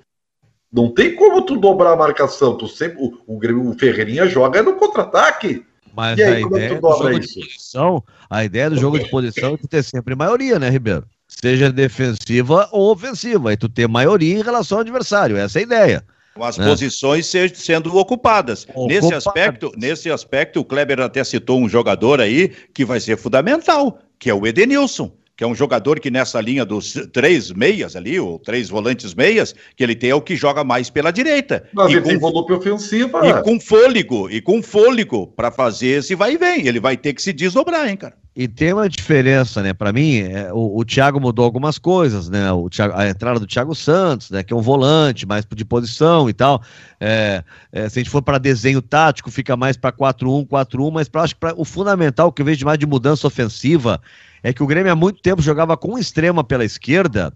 não 0.72 0.90
tem 0.90 1.16
como 1.16 1.44
tu 1.44 1.58
dobrar 1.58 1.94
a 1.94 1.96
marcação. 1.96 2.58
Tu 2.58 2.68
sempre, 2.68 2.98
o, 3.00 3.20
o, 3.28 3.70
o 3.70 3.78
Ferreirinha 3.78 4.28
joga 4.28 4.64
no 4.64 4.76
contra-ataque. 4.76 5.64
Mas 5.96 6.20
aí, 6.20 6.26
a, 6.26 6.38
é 6.38 6.42
ideia 6.42 6.80
do 6.80 6.82
jogo 6.82 7.20
isso? 7.20 7.40
de 7.40 7.46
posição, 7.46 8.04
a 8.28 8.44
ideia 8.44 8.70
do 8.70 8.78
jogo 8.78 8.98
de 8.98 9.10
posição 9.10 9.54
é 9.54 9.58
tu 9.58 9.68
ter 9.68 9.84
sempre 9.84 10.16
maioria, 10.16 10.58
né, 10.58 10.68
Ribeiro? 10.70 11.06
Seja 11.28 11.72
defensiva 11.72 12.68
ou 12.72 12.92
ofensiva, 12.92 13.54
e 13.54 13.58
tu 13.58 13.70
ter 13.70 13.88
maioria 13.88 14.40
em 14.40 14.42
relação 14.42 14.80
ao 14.80 14.82
adversário. 14.82 15.38
Essa 15.38 15.60
é 15.60 15.62
a 15.62 15.64
ideia. 15.64 16.04
Com 16.34 16.44
as 16.44 16.58
né? 16.58 16.66
posições 16.66 17.32
sendo 17.54 17.96
ocupadas. 17.96 18.66
Nesse 18.88 19.14
aspecto, 19.14 19.72
nesse 19.78 20.10
aspecto, 20.10 20.60
o 20.60 20.66
Kleber 20.66 21.00
até 21.00 21.24
citou 21.24 21.60
um 21.60 21.70
jogador 21.70 22.20
aí 22.20 22.50
que 22.74 22.84
vai 22.84 23.00
ser 23.00 23.18
fundamental, 23.18 24.00
que 24.18 24.32
é 24.32 24.34
o 24.34 24.48
Edenilson 24.48 25.12
que 25.36 25.44
é 25.44 25.48
um 25.48 25.56
jogador 25.56 26.00
que 26.00 26.12
nessa 26.12 26.40
linha 26.40 26.64
dos 26.64 26.94
três 27.12 27.52
meias 27.52 27.96
ali, 27.96 28.20
ou 28.20 28.38
três 28.38 28.70
volantes 28.70 29.16
meias, 29.16 29.54
que 29.76 29.84
ele 29.84 29.96
tem 29.96 30.12
é 30.12 30.16
o 30.16 30.22
que 30.22 30.36
joga 30.36 30.64
mais 30.64 30.90
pela 30.90 31.12
direita. 31.12 31.68
Mas 31.74 31.90
e 31.90 31.94
ele 31.94 32.02
com, 32.02 32.10
tem 32.10 32.20
volume 32.20 32.54
ofensivo. 32.54 33.18
E 33.26 33.42
com 33.42 33.60
fôlego, 33.60 34.30
e 34.30 34.42
com 34.42 34.62
fôlego 34.62 35.28
para 35.28 35.52
fazer 35.52 36.00
esse 36.00 36.14
vai 36.14 36.34
e 36.34 36.38
vem. 36.38 36.68
Ele 36.68 36.80
vai 36.80 36.96
ter 36.96 37.14
que 37.14 37.22
se 37.22 37.34
desdobrar, 37.34 37.88
hein, 37.88 37.98
cara. 37.98 38.16
E 38.36 38.48
tem 38.48 38.74
uma 38.74 38.90
diferença, 38.90 39.62
né? 39.62 39.74
Para 39.74 39.94
mim, 39.94 40.18
é, 40.18 40.52
o, 40.52 40.80
o 40.80 40.84
Thiago 40.86 41.20
mudou 41.20 41.46
algumas 41.46 41.78
coisas, 41.78 42.30
né? 42.30 42.52
O 42.52 42.68
Thiago, 42.68 42.96
a 42.96 43.08
entrada 43.08 43.40
do 43.40 43.46
Thiago 43.46 43.76
Santos, 43.76 44.32
né? 44.32 44.44
Que 44.44 44.54
é 44.54 44.56
um 44.56 44.62
volante, 44.62 45.26
mais 45.26 45.46
de 45.46 45.66
posição 45.66 46.28
e 46.28 46.34
tal. 46.34 46.62
É, 47.00 47.44
é, 47.72 47.90
se 47.90 48.00
a 48.00 48.02
gente 48.02 48.10
for 48.10 48.24
para 48.24 48.40
desenho 48.40 48.82
tático, 48.82 49.30
fica 49.30 49.56
mais 49.56 49.78
para 49.78 49.92
4-1, 49.92 50.48
4-1, 50.48 50.92
mas 50.92 51.08
pra, 51.08 51.22
acho 51.22 51.36
que 51.36 51.40
pra, 51.40 51.54
o 51.56 51.64
fundamental 51.64 52.32
que 52.32 52.42
eu 52.42 52.46
vejo 52.46 52.66
mais 52.66 52.80
de 52.80 52.88
mudança 52.88 53.28
ofensiva 53.28 54.02
é 54.44 54.52
que 54.52 54.62
o 54.62 54.68
Grêmio 54.68 54.92
há 54.92 54.96
muito 54.96 55.22
tempo 55.22 55.42
jogava 55.42 55.78
com 55.78 55.94
um 55.94 55.98
extrema 55.98 56.44
pela 56.44 56.66
esquerda 56.66 57.34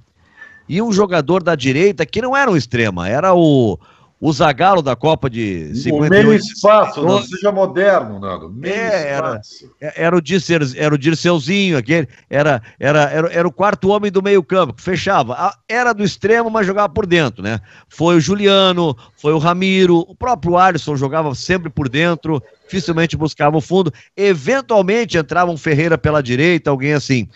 e 0.67 0.82
um 0.82 0.91
jogador 0.91 1.41
da 1.41 1.56
direita 1.56 2.06
que 2.06 2.22
não 2.22 2.36
era 2.36 2.52
um 2.52 2.58
extrema, 2.58 3.08
era 3.08 3.34
o, 3.34 3.80
o 4.19 4.34
Zagalo 4.34 4.82
da 4.82 4.95
Copa 4.95 5.30
de 5.30 5.75
58. 5.75 5.93
O 5.93 6.10
meio 6.10 6.34
espaço, 6.34 7.03
não 7.03 7.21
seja 7.21 7.51
moderno, 7.51 8.19
Nando. 8.19 8.49
Meio 8.49 8.73
é, 8.73 9.10
era, 9.10 9.41
é, 9.80 10.03
era, 10.03 10.17
o 10.17 10.21
Dirceu, 10.21 10.60
era 10.75 10.93
o 10.93 10.97
Dirceuzinho, 10.97 11.77
aquele, 11.77 12.08
era, 12.27 12.62
era, 12.80 13.03
era, 13.03 13.32
era 13.32 13.47
o 13.47 13.51
quarto 13.51 13.89
homem 13.89 14.12
do 14.12 14.23
meio 14.23 14.41
campo, 14.41 14.73
que 14.73 14.82
fechava. 14.82 15.53
Era 15.69 15.93
do 15.93 16.03
extremo, 16.03 16.49
mas 16.49 16.65
jogava 16.65 16.89
por 16.89 17.06
dentro, 17.06 17.43
né? 17.43 17.62
Foi 17.88 18.15
o 18.15 18.19
Juliano, 18.19 18.97
foi 19.15 19.34
o 19.34 19.38
Ramiro, 19.38 19.99
o 19.99 20.15
próprio 20.15 20.58
Alisson 20.58 20.95
jogava 20.95 21.36
sempre 21.36 21.69
por 21.69 21.88
dentro, 21.88 22.41
dificilmente 22.63 23.15
buscava 23.15 23.56
o 23.56 23.62
fundo. 23.62 23.93
Eventualmente 24.15 25.17
entrava 25.17 25.51
um 25.51 25.58
Ferreira 25.58 25.97
pela 25.97 26.23
direita, 26.23 26.71
alguém 26.71 26.93
assim. 26.93 27.27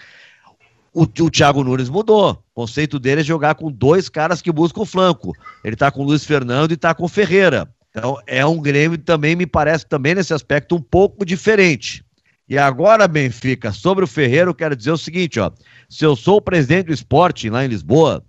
O, 0.94 1.04
o 1.04 1.30
Thiago 1.30 1.64
Nunes 1.64 1.90
mudou. 1.90 2.44
Conceito 2.62 3.00
dele 3.00 3.22
é 3.22 3.24
jogar 3.24 3.56
com 3.56 3.72
dois 3.72 4.08
caras 4.08 4.40
que 4.40 4.52
buscam 4.52 4.82
o 4.82 4.86
flanco. 4.86 5.34
Ele 5.64 5.76
tá 5.76 5.90
com 5.90 6.02
o 6.02 6.06
Luiz 6.06 6.24
Fernando 6.24 6.72
e 6.72 6.78
tá 6.78 6.94
com 6.94 7.06
o 7.06 7.10
Ferreira. 7.10 7.68
Então 7.90 8.20
é 8.28 8.46
um 8.46 8.62
Grêmio 8.62 9.00
também, 9.00 9.36
me 9.36 9.48
parece, 9.48 9.84
também 9.84 10.14
nesse 10.14 10.32
aspecto 10.32 10.76
um 10.76 10.82
pouco 10.82 11.26
diferente. 11.26 12.06
E 12.48 12.60
agora, 12.60 13.08
Benfica, 13.08 13.72
sobre 13.72 14.04
o 14.04 14.08
Ferreira, 14.08 14.48
eu 14.48 14.54
quero 14.54 14.76
dizer 14.76 14.92
o 14.92 14.98
seguinte, 14.98 15.40
ó. 15.40 15.50
Se 15.90 16.06
eu 16.06 16.16
sou 16.16 16.38
o 16.38 16.42
presidente 16.42 16.86
do 16.86 16.94
esporte 16.94 17.50
lá 17.50 17.66
em 17.66 17.68
Lisboa, 17.68 18.24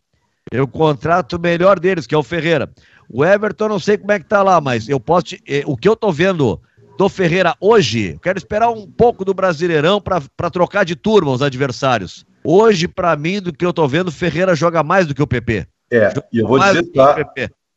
eu 0.51 0.67
contrato 0.67 1.35
o 1.35 1.39
melhor 1.41 1.79
deles, 1.79 2.07
que 2.07 2.15
é 2.15 2.19
o 2.19 2.23
Ferreira. 2.23 2.73
O 3.11 3.23
Everton, 3.23 3.69
não 3.69 3.79
sei 3.79 3.99
como 3.99 4.13
é 4.13 4.19
que 4.19 4.25
tá 4.25 4.43
lá, 4.43 4.63
mas 4.63 4.89
eu 4.89 4.99
posso. 4.99 5.27
Te, 5.27 5.43
eh, 5.47 5.63
o 5.67 5.77
que 5.77 5.87
eu 5.87 5.95
tô 5.95 6.11
vendo 6.11 6.59
do 6.97 7.07
Ferreira 7.11 7.55
hoje, 7.61 8.19
quero 8.23 8.39
esperar 8.39 8.71
um 8.71 8.87
pouco 8.87 9.27
do 9.27 9.35
Brasileirão 9.35 10.01
para 10.01 10.51
trocar 10.51 10.85
de 10.85 10.97
turma 10.97 11.33
os 11.33 11.43
adversários. 11.43 12.25
Hoje, 12.45 12.89
para 12.89 13.17
mim, 13.17 13.41
do 13.41 13.53
que 13.53 13.65
eu 13.65 13.73
tô 13.73 13.87
vendo, 13.87 14.11
Ferreira 14.11 14.55
joga 14.55 14.83
mais 14.83 15.07
do 15.07 15.15
que 15.15 15.23
o 15.23 15.27
PP. 15.27 15.67
É, 15.91 16.13
e 16.33 16.39
eu 16.39 16.49
vou 16.49 16.59
dizer, 16.59 16.85
tá? 16.93 17.17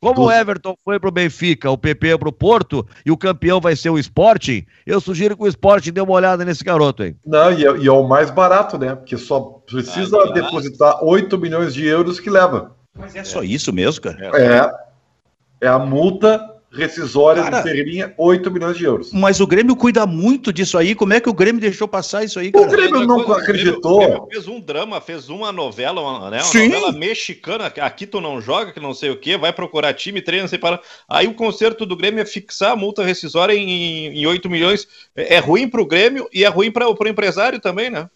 Como 0.00 0.26
o 0.26 0.32
Everton 0.32 0.74
foi 0.84 1.00
pro 1.00 1.10
Benfica, 1.10 1.70
o 1.70 1.78
PP 1.78 2.08
é 2.08 2.18
pro 2.18 2.32
Porto 2.32 2.86
e 3.04 3.10
o 3.10 3.16
campeão 3.16 3.60
vai 3.60 3.74
ser 3.74 3.90
o 3.90 3.98
Sporting, 3.98 4.64
eu 4.86 5.00
sugiro 5.00 5.36
que 5.36 5.42
o 5.42 5.48
Sporting 5.48 5.90
dê 5.90 6.00
uma 6.00 6.12
olhada 6.12 6.44
nesse 6.44 6.62
garoto 6.62 7.02
aí. 7.02 7.16
Não, 7.24 7.50
e 7.50 7.66
é, 7.66 7.76
e 7.78 7.86
é 7.88 7.92
o 7.92 8.06
mais 8.06 8.30
barato, 8.30 8.78
né? 8.78 8.94
Porque 8.94 9.16
só 9.16 9.40
precisa 9.40 10.18
ah, 10.18 10.32
depositar 10.32 11.02
8 11.02 11.38
milhões 11.38 11.74
de 11.74 11.86
euros 11.86 12.20
que 12.20 12.28
leva. 12.28 12.76
Mas 12.96 13.16
é 13.16 13.24
só 13.24 13.42
isso 13.42 13.72
mesmo, 13.72 14.02
cara? 14.02 14.30
É. 14.34 15.66
É 15.66 15.68
a 15.68 15.78
multa 15.78 16.55
rescisória 16.76 17.42
cara, 17.42 17.58
do 17.58 17.62
Ferreirinha, 17.62 18.14
8 18.16 18.50
milhões 18.50 18.76
de 18.76 18.84
euros. 18.84 19.10
Mas 19.12 19.40
o 19.40 19.46
Grêmio 19.46 19.74
cuida 19.74 20.06
muito 20.06 20.52
disso 20.52 20.76
aí. 20.78 20.94
Como 20.94 21.12
é 21.12 21.20
que 21.20 21.28
o 21.28 21.34
Grêmio 21.34 21.60
deixou 21.60 21.88
passar 21.88 22.24
isso 22.24 22.38
aí, 22.38 22.52
cara? 22.52 22.64
O 22.64 22.68
Grêmio 22.68 23.06
não 23.06 23.24
coisa, 23.24 23.40
acreditou. 23.40 23.96
O 23.96 24.06
Grêmio 24.06 24.28
fez 24.30 24.48
um 24.48 24.60
drama, 24.60 25.00
fez 25.00 25.28
uma 25.28 25.50
novela, 25.50 26.00
uma, 26.00 26.30
né, 26.30 26.38
uma 26.38 26.44
Sim. 26.44 26.68
novela 26.68 26.92
mexicana. 26.92 27.66
Aqui 27.66 28.06
tu 28.06 28.20
não 28.20 28.40
joga, 28.40 28.72
que 28.72 28.80
não 28.80 28.94
sei 28.94 29.10
o 29.10 29.18
quê, 29.18 29.36
vai 29.36 29.52
procurar 29.52 29.94
time, 29.94 30.22
treina, 30.22 30.46
sei 30.46 30.58
para. 30.58 30.80
Aí 31.08 31.26
o 31.26 31.34
conserto 31.34 31.86
do 31.86 31.96
Grêmio 31.96 32.20
é 32.20 32.26
fixar 32.26 32.72
a 32.72 32.76
multa 32.76 33.02
rescisória 33.02 33.54
em, 33.54 34.18
em 34.18 34.26
8 34.26 34.48
milhões. 34.50 34.86
É, 35.16 35.36
é 35.36 35.38
ruim 35.38 35.68
para 35.68 35.80
o 35.80 35.86
Grêmio 35.86 36.28
e 36.32 36.44
é 36.44 36.48
ruim 36.48 36.70
para 36.70 36.88
o 36.88 37.08
empresário 37.08 37.58
também, 37.58 37.90
né? 37.90 38.08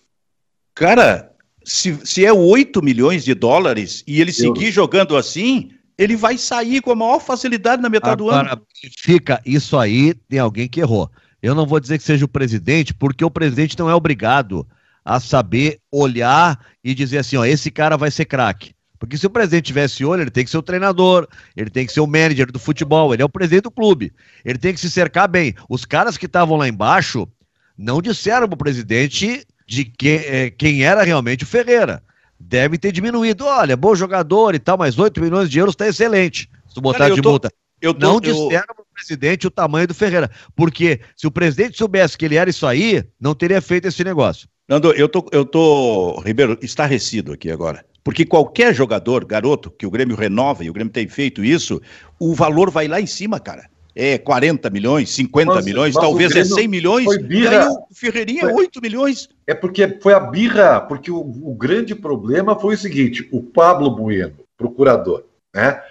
Cara, 0.75 1.33
se, 1.64 1.99
se 2.05 2.25
é 2.25 2.33
8 2.33 2.83
milhões 2.83 3.25
de 3.25 3.35
dólares 3.35 4.03
e 4.07 4.20
ele 4.20 4.33
seguir 4.33 4.70
jogando 4.70 5.16
assim 5.16 5.70
ele 6.01 6.17
vai 6.17 6.39
sair 6.39 6.81
com 6.81 6.91
a 6.91 6.97
maior 6.97 7.21
facilidade 7.21 7.83
na 7.83 7.91
metade 7.91 8.15
Agora, 8.23 8.43
do 8.43 8.53
ano. 8.53 8.67
Fica, 8.99 9.39
isso 9.45 9.77
aí 9.77 10.15
tem 10.15 10.39
alguém 10.39 10.67
que 10.67 10.81
errou. 10.81 11.11
Eu 11.43 11.55
não 11.55 11.67
vou 11.67 11.79
dizer 11.79 11.99
que 11.99 12.05
seja 12.05 12.25
o 12.25 12.29
presidente, 12.29 12.95
porque 12.95 13.23
o 13.23 13.31
presidente 13.31 13.79
não 13.79 13.91
é 13.91 13.95
obrigado 13.95 14.67
a 15.05 15.21
saber 15.21 15.79
olhar 15.93 16.59
e 16.83 16.95
dizer 16.95 17.19
assim, 17.19 17.37
ó, 17.37 17.45
esse 17.45 17.71
cara 17.71 17.99
vai 17.99 18.11
ser 18.11 18.25
craque. 18.25 18.75
Porque 18.99 19.19
se 19.19 19.27
o 19.27 19.31
presidente 19.31 19.67
tivesse 19.67 20.03
olho, 20.03 20.23
ele 20.23 20.31
tem 20.31 20.43
que 20.43 20.51
ser 20.51 20.57
o 20.57 20.63
treinador, 20.63 21.29
ele 21.55 21.69
tem 21.69 21.85
que 21.85 21.93
ser 21.93 22.01
o 22.01 22.07
manager 22.07 22.51
do 22.51 22.59
futebol, 22.59 23.13
ele 23.13 23.23
é 23.23 23.25
o 23.25 23.31
presidente 23.31 23.65
do 23.65 23.71
clube. 23.71 24.11
Ele 24.43 24.59
tem 24.59 24.73
que 24.73 24.81
se 24.81 24.91
cercar 24.91 25.29
bem. 25.29 25.55
Os 25.69 25.85
caras 25.85 26.17
que 26.17 26.25
estavam 26.25 26.57
lá 26.57 26.67
embaixo 26.67 27.29
não 27.77 28.01
disseram 28.01 28.49
para 28.49 28.55
o 28.55 28.59
presidente 28.59 29.47
de 29.67 29.85
que, 29.85 30.09
é, 30.09 30.51
quem 30.51 30.83
era 30.83 31.03
realmente 31.03 31.45
o 31.45 31.47
Ferreira. 31.47 32.03
Deve 32.40 32.79
ter 32.79 32.90
diminuído. 32.90 33.44
Olha, 33.44 33.76
bom 33.76 33.94
jogador 33.94 34.55
e 34.55 34.59
tal, 34.59 34.79
mas 34.79 34.98
8 34.98 35.20
milhões 35.20 35.50
de 35.50 35.59
euros 35.59 35.74
está 35.74 35.87
excelente. 35.87 36.48
Se 36.66 36.74
tu 36.74 36.81
botar 36.81 36.98
Cara, 36.98 37.14
de 37.14 37.20
tô, 37.20 37.31
multa. 37.31 37.53
Eu 37.81 37.92
tô, 37.92 38.07
não 38.07 38.20
disseram 38.20 38.66
eu... 38.68 38.74
para 38.74 38.83
o 38.83 38.94
presidente 38.94 39.46
o 39.46 39.50
tamanho 39.50 39.87
do 39.87 39.94
Ferreira. 39.94 40.31
Porque 40.57 41.00
se 41.16 41.26
o 41.26 41.31
presidente 41.31 41.76
soubesse 41.76 42.16
que 42.16 42.24
ele 42.24 42.37
era 42.37 42.48
isso 42.48 42.66
aí, 42.66 43.05
não 43.20 43.35
teria 43.35 43.61
feito 43.61 43.87
esse 43.87 44.03
negócio. 44.03 44.48
Nando, 44.68 44.92
eu 44.92 45.09
tô, 45.09 45.26
eu 45.33 45.44
tô, 45.44 46.20
Ribeiro, 46.20 46.57
estarrecido 46.62 47.33
aqui 47.33 47.50
agora. 47.50 47.85
Porque 48.03 48.24
qualquer 48.24 48.74
jogador, 48.74 49.24
garoto, 49.24 49.70
que 49.70 49.87
o 49.87 49.90
Grêmio 49.90 50.16
renova, 50.16 50.64
e 50.64 50.70
o 50.70 50.72
Grêmio 50.72 50.92
tem 50.92 51.07
feito 51.09 51.44
isso, 51.44 51.81
o 52.18 52.35
valor 52.35 52.70
vai 52.70 52.88
lá 52.88 53.00
em 53.00 53.07
cima, 53.07 53.38
cara. 53.38 53.68
É 54.01 54.17
40 54.17 54.71
milhões, 54.71 55.11
50 55.11 55.55
mas, 55.55 55.65
milhões, 55.65 55.95
mas 55.95 56.03
talvez 56.03 56.35
é 56.35 56.45
100 56.45 56.69
milhões. 56.69 57.05
Foi 57.05 57.19
birra. 57.19 57.55
E 57.55 57.59
aí 57.59 57.67
o 57.69 57.95
Ferreirinha 57.95 58.43
foi, 58.43 58.53
8 58.55 58.81
milhões. 58.81 59.29
É 59.47 59.55
porque 59.55 59.99
foi 60.01 60.15
a 60.15 60.21
birra, 60.21 60.81
porque 60.81 61.11
o, 61.11 61.19
o 61.21 61.55
grande 61.55 61.95
problema 61.95 62.59
foi 62.59 62.75
o 62.75 62.79
seguinte: 62.79 63.29
o 63.31 63.43
Pablo 63.43 63.91
Bueno, 63.91 64.39
procurador, 64.57 65.25
né? 65.55 65.83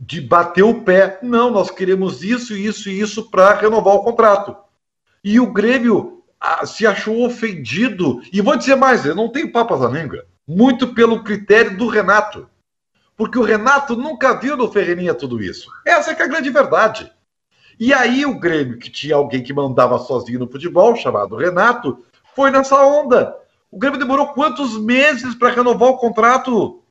De 0.00 0.20
bater 0.20 0.64
o 0.64 0.82
pé. 0.82 1.18
Não, 1.22 1.50
nós 1.50 1.70
queremos 1.70 2.24
isso, 2.24 2.56
isso 2.56 2.88
e 2.88 2.98
isso 2.98 3.30
para 3.30 3.54
renovar 3.54 3.94
o 3.94 4.02
contrato. 4.02 4.56
E 5.22 5.38
o 5.38 5.52
Grêmio 5.52 6.24
ah, 6.40 6.66
se 6.66 6.86
achou 6.86 7.24
ofendido. 7.24 8.20
E 8.32 8.40
vou 8.40 8.56
dizer 8.56 8.74
mais: 8.74 9.06
eu 9.06 9.14
não 9.14 9.28
tenho 9.28 9.52
papas 9.52 9.80
na 9.80 9.88
língua 9.88 10.24
muito 10.46 10.88
pelo 10.94 11.22
critério 11.22 11.76
do 11.76 11.88
Renato. 11.88 12.48
Porque 13.16 13.38
o 13.38 13.42
Renato 13.42 13.96
nunca 13.96 14.34
viu 14.34 14.56
no 14.56 14.70
Ferreirinha 14.70 15.14
tudo 15.14 15.42
isso. 15.42 15.70
Essa 15.86 16.10
é, 16.10 16.16
é 16.18 16.22
a 16.22 16.26
grande 16.26 16.50
verdade. 16.50 17.10
E 17.78 17.92
aí 17.92 18.24
o 18.24 18.38
Grêmio, 18.38 18.78
que 18.78 18.90
tinha 18.90 19.16
alguém 19.16 19.42
que 19.42 19.52
mandava 19.52 19.98
sozinho 19.98 20.38
no 20.38 20.50
futebol, 20.50 20.94
chamado 20.96 21.36
Renato, 21.36 22.04
foi 22.34 22.50
nessa 22.50 22.84
onda. 22.84 23.36
O 23.70 23.78
Grêmio 23.78 23.98
demorou 23.98 24.28
quantos 24.28 24.78
meses 24.80 25.34
para 25.34 25.50
renovar 25.50 25.88
o 25.88 25.98
contrato? 25.98 26.82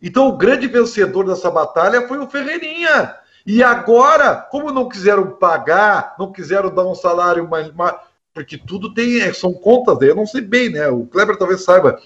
Então 0.00 0.28
o 0.28 0.36
grande 0.36 0.66
vencedor 0.66 1.26
dessa 1.26 1.50
batalha 1.50 2.08
foi 2.08 2.18
o 2.18 2.28
Ferreirinha. 2.28 3.14
E 3.44 3.62
agora, 3.62 4.36
como 4.36 4.72
não 4.72 4.88
quiseram 4.88 5.32
pagar, 5.32 6.14
não 6.18 6.32
quiseram 6.32 6.74
dar 6.74 6.86
um 6.86 6.94
salário 6.94 7.48
mais, 7.48 7.72
mais 7.72 7.96
porque 8.32 8.56
tudo 8.56 8.94
tem, 8.94 9.20
é, 9.20 9.32
são 9.32 9.52
contas, 9.52 10.00
eu 10.00 10.14
não 10.14 10.26
sei 10.26 10.40
bem, 10.40 10.70
né? 10.70 10.88
O 10.88 11.06
Kleber 11.06 11.36
talvez 11.36 11.62
saiba 11.62 12.00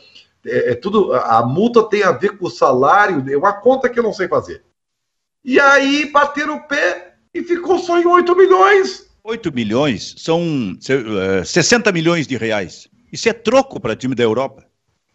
é, 0.45 0.73
é, 0.73 0.75
tudo. 0.75 1.15
A 1.15 1.43
multa 1.45 1.89
tem 1.89 2.03
a 2.03 2.13
ver 2.13 2.37
com 2.37 2.47
o 2.47 2.51
salário, 2.51 3.25
é 3.33 3.37
uma 3.37 3.53
conta 3.53 3.89
que 3.89 3.99
eu 3.99 4.03
não 4.03 4.13
sei 4.13 4.29
fazer. 4.29 4.65
E 5.45 5.61
aí 5.61 6.11
bateram 6.11 6.57
o 6.57 6.67
pé 6.67 7.16
e 7.39 7.45
ficou 7.45 7.79
só 7.79 8.01
em 8.01 8.07
8 8.07 8.35
milhões. 8.37 9.07
8 9.25 9.53
milhões 9.53 10.15
são 10.19 10.41
uh, 10.73 11.41
é, 11.41 11.45
60 11.45 11.91
milhões 11.93 12.27
de 12.27 12.37
reais. 12.37 12.89
Isso 13.13 13.29
é 13.29 13.33
troco 13.33 13.81
para 13.81 13.97
time 13.97 14.15
da 14.15 14.23
Europa, 14.23 14.65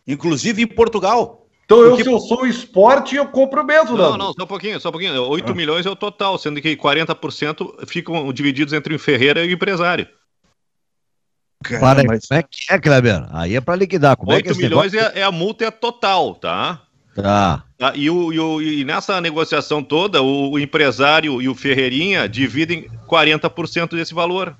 inclusive 0.07 0.61
em 0.61 0.67
Portugal. 0.67 1.47
Então, 1.65 1.77
Porque... 1.77 2.01
eu, 2.01 2.05
se 2.05 2.11
eu 2.11 2.19
sou 2.19 2.45
esporte, 2.45 3.15
eu 3.15 3.25
compro 3.27 3.63
mesmo, 3.63 3.95
não? 3.97 4.11
Não, 4.11 4.17
não, 4.17 4.33
só 4.33 4.43
um 4.43 4.47
pouquinho, 4.47 4.79
só 4.79 4.89
um 4.89 4.91
pouquinho. 4.91 5.23
8 5.23 5.51
ah. 5.51 5.55
milhões 5.55 5.85
é 5.85 5.89
o 5.89 5.95
total, 5.95 6.37
sendo 6.37 6.61
que 6.61 6.75
40% 6.75 7.87
ficam 7.87 8.31
divididos 8.33 8.73
entre 8.73 8.93
o 8.93 8.99
Ferreira 8.99 9.45
e 9.45 9.49
o 9.49 9.51
empresário. 9.53 10.07
Cara, 11.63 12.03
mas... 12.03 12.25
Como 12.27 12.39
é 12.39 12.43
que 12.43 12.73
é, 12.73 12.79
Kleber? 12.79 13.27
Aí 13.31 13.55
é 13.55 13.61
para 13.61 13.75
liquidar. 13.75 14.17
Como 14.17 14.31
8 14.31 14.39
é 14.39 14.53
que 14.53 14.59
é 14.59 14.63
milhões 14.63 14.93
é, 14.93 15.19
é, 15.19 15.23
a 15.23 15.31
multa 15.31 15.63
é 15.63 15.71
total, 15.71 16.35
tá? 16.35 16.81
Tá. 17.15 17.63
Tá 17.81 17.93
e, 17.95 18.09
o, 18.11 18.31
e, 18.31 18.39
o, 18.39 18.61
e, 18.61 18.85
nessa 18.85 19.19
negociação 19.19 19.83
toda, 19.83 20.21
o, 20.21 20.51
o, 20.51 20.59
empresário 20.59 21.41
e 21.41 21.49
o 21.49 21.55
Ferreirinha 21.55 22.29
dividem 22.29 22.87
40% 23.07 23.95
desse 23.95 24.13
valor. 24.13 24.55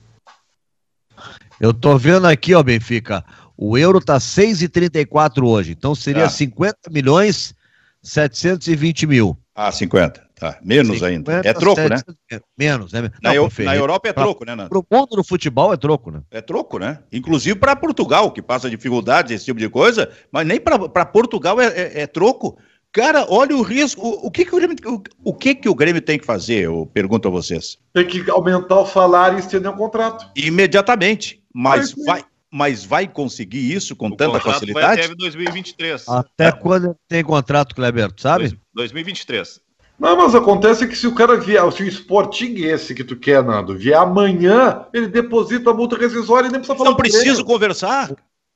Eu 1.59 1.71
tô 1.71 1.95
vendo 1.99 2.25
aqui, 2.25 2.55
ó, 2.55 2.63
Benfica. 2.63 3.23
O 3.55 3.77
euro 3.77 4.01
tá 4.01 4.17
6,34 4.17 5.47
hoje. 5.47 5.73
Então 5.73 5.93
seria 5.93 6.23
tá. 6.23 6.29
50 6.29 6.89
milhões 6.89 7.53
720 8.01 9.05
mil. 9.05 9.37
Ah, 9.53 9.71
50. 9.71 10.31
Tá, 10.41 10.57
menos 10.63 10.97
50, 10.97 11.05
ainda. 11.05 11.47
É 11.47 11.53
troco, 11.53 11.79
7, 11.79 12.03
né? 12.31 12.39
Menos, 12.57 12.91
né? 12.91 13.11
Na, 13.21 13.35
eu, 13.35 13.47
na 13.59 13.75
Europa 13.75 14.09
é 14.09 14.13
troco, 14.13 14.43
né, 14.43 14.55
Nando? 14.55 14.69
Pro 14.69 14.83
mundo 14.91 15.17
do 15.17 15.23
futebol 15.23 15.71
é 15.71 15.77
troco, 15.77 16.09
né? 16.09 16.23
É 16.31 16.41
troco, 16.41 16.79
né? 16.79 16.97
Inclusive 17.11 17.59
para 17.59 17.75
Portugal, 17.75 18.31
que 18.31 18.41
passa 18.41 18.67
dificuldades, 18.67 19.31
esse 19.31 19.45
tipo 19.45 19.59
de 19.59 19.69
coisa, 19.69 20.09
mas 20.31 20.47
nem 20.47 20.59
para 20.59 21.05
Portugal 21.05 21.61
é, 21.61 21.67
é, 21.67 22.01
é, 22.01 22.07
troco. 22.07 22.57
Cara, 22.91 23.25
olha 23.29 23.55
o 23.55 23.61
risco. 23.61 24.05
O, 24.05 24.27
o, 24.27 24.31
que, 24.31 24.43
que 24.43 24.53
o, 24.53 24.57
Grêmio, 24.57 24.75
o, 24.85 25.01
o, 25.23 25.33
que, 25.33 25.55
que 25.55 25.69
o 25.69 25.75
Grêmio 25.75 26.01
tem 26.01 26.19
que 26.19 26.25
fazer? 26.25 26.65
Eu 26.65 26.89
pergunto 26.93 27.27
a 27.27 27.31
vocês. 27.31 27.77
Tem 27.93 28.05
que 28.05 28.29
aumentar 28.29 28.79
o 28.79 28.85
salário 28.85 29.37
e 29.37 29.39
estender 29.39 29.71
o 29.71 29.75
contrato. 29.75 30.29
Imediatamente. 30.35 31.41
Mas 31.53 31.93
vai, 32.05 32.23
mas 32.51 32.83
vai 32.83 33.07
conseguir 33.07 33.73
isso 33.73 33.95
com 33.95 34.07
o 34.07 34.15
tanta 34.15 34.39
facilidade? 34.39 34.97
Vai 34.97 35.05
até 35.05 35.15
2023. 35.15 36.07
Até 36.07 36.47
é. 36.47 36.51
quando 36.51 36.95
tem 37.07 37.23
contrato, 37.23 37.73
Kleber, 37.73 38.11
sabe? 38.17 38.59
2023. 38.73 39.61
Não, 39.97 40.17
mas 40.17 40.33
acontece 40.33 40.87
que 40.87 40.95
se 40.95 41.05
o 41.05 41.13
cara 41.13 41.37
vier, 41.37 41.71
se 41.71 41.83
o 41.83 41.87
Sporting 41.87 42.55
esse 42.55 42.95
que 42.95 43.03
tu 43.03 43.15
quer, 43.15 43.43
Nando, 43.43 43.77
vier 43.77 43.97
amanhã, 43.97 44.85
ele 44.91 45.07
deposita 45.07 45.69
a 45.69 45.73
multa 45.73 45.95
rescisória 45.95 46.47
e 46.47 46.51
nem 46.51 46.59
precisa 46.59 46.75
falar. 46.75 46.89
Não 46.89 46.97
preciso 46.97 47.45
conversar. 47.45 48.11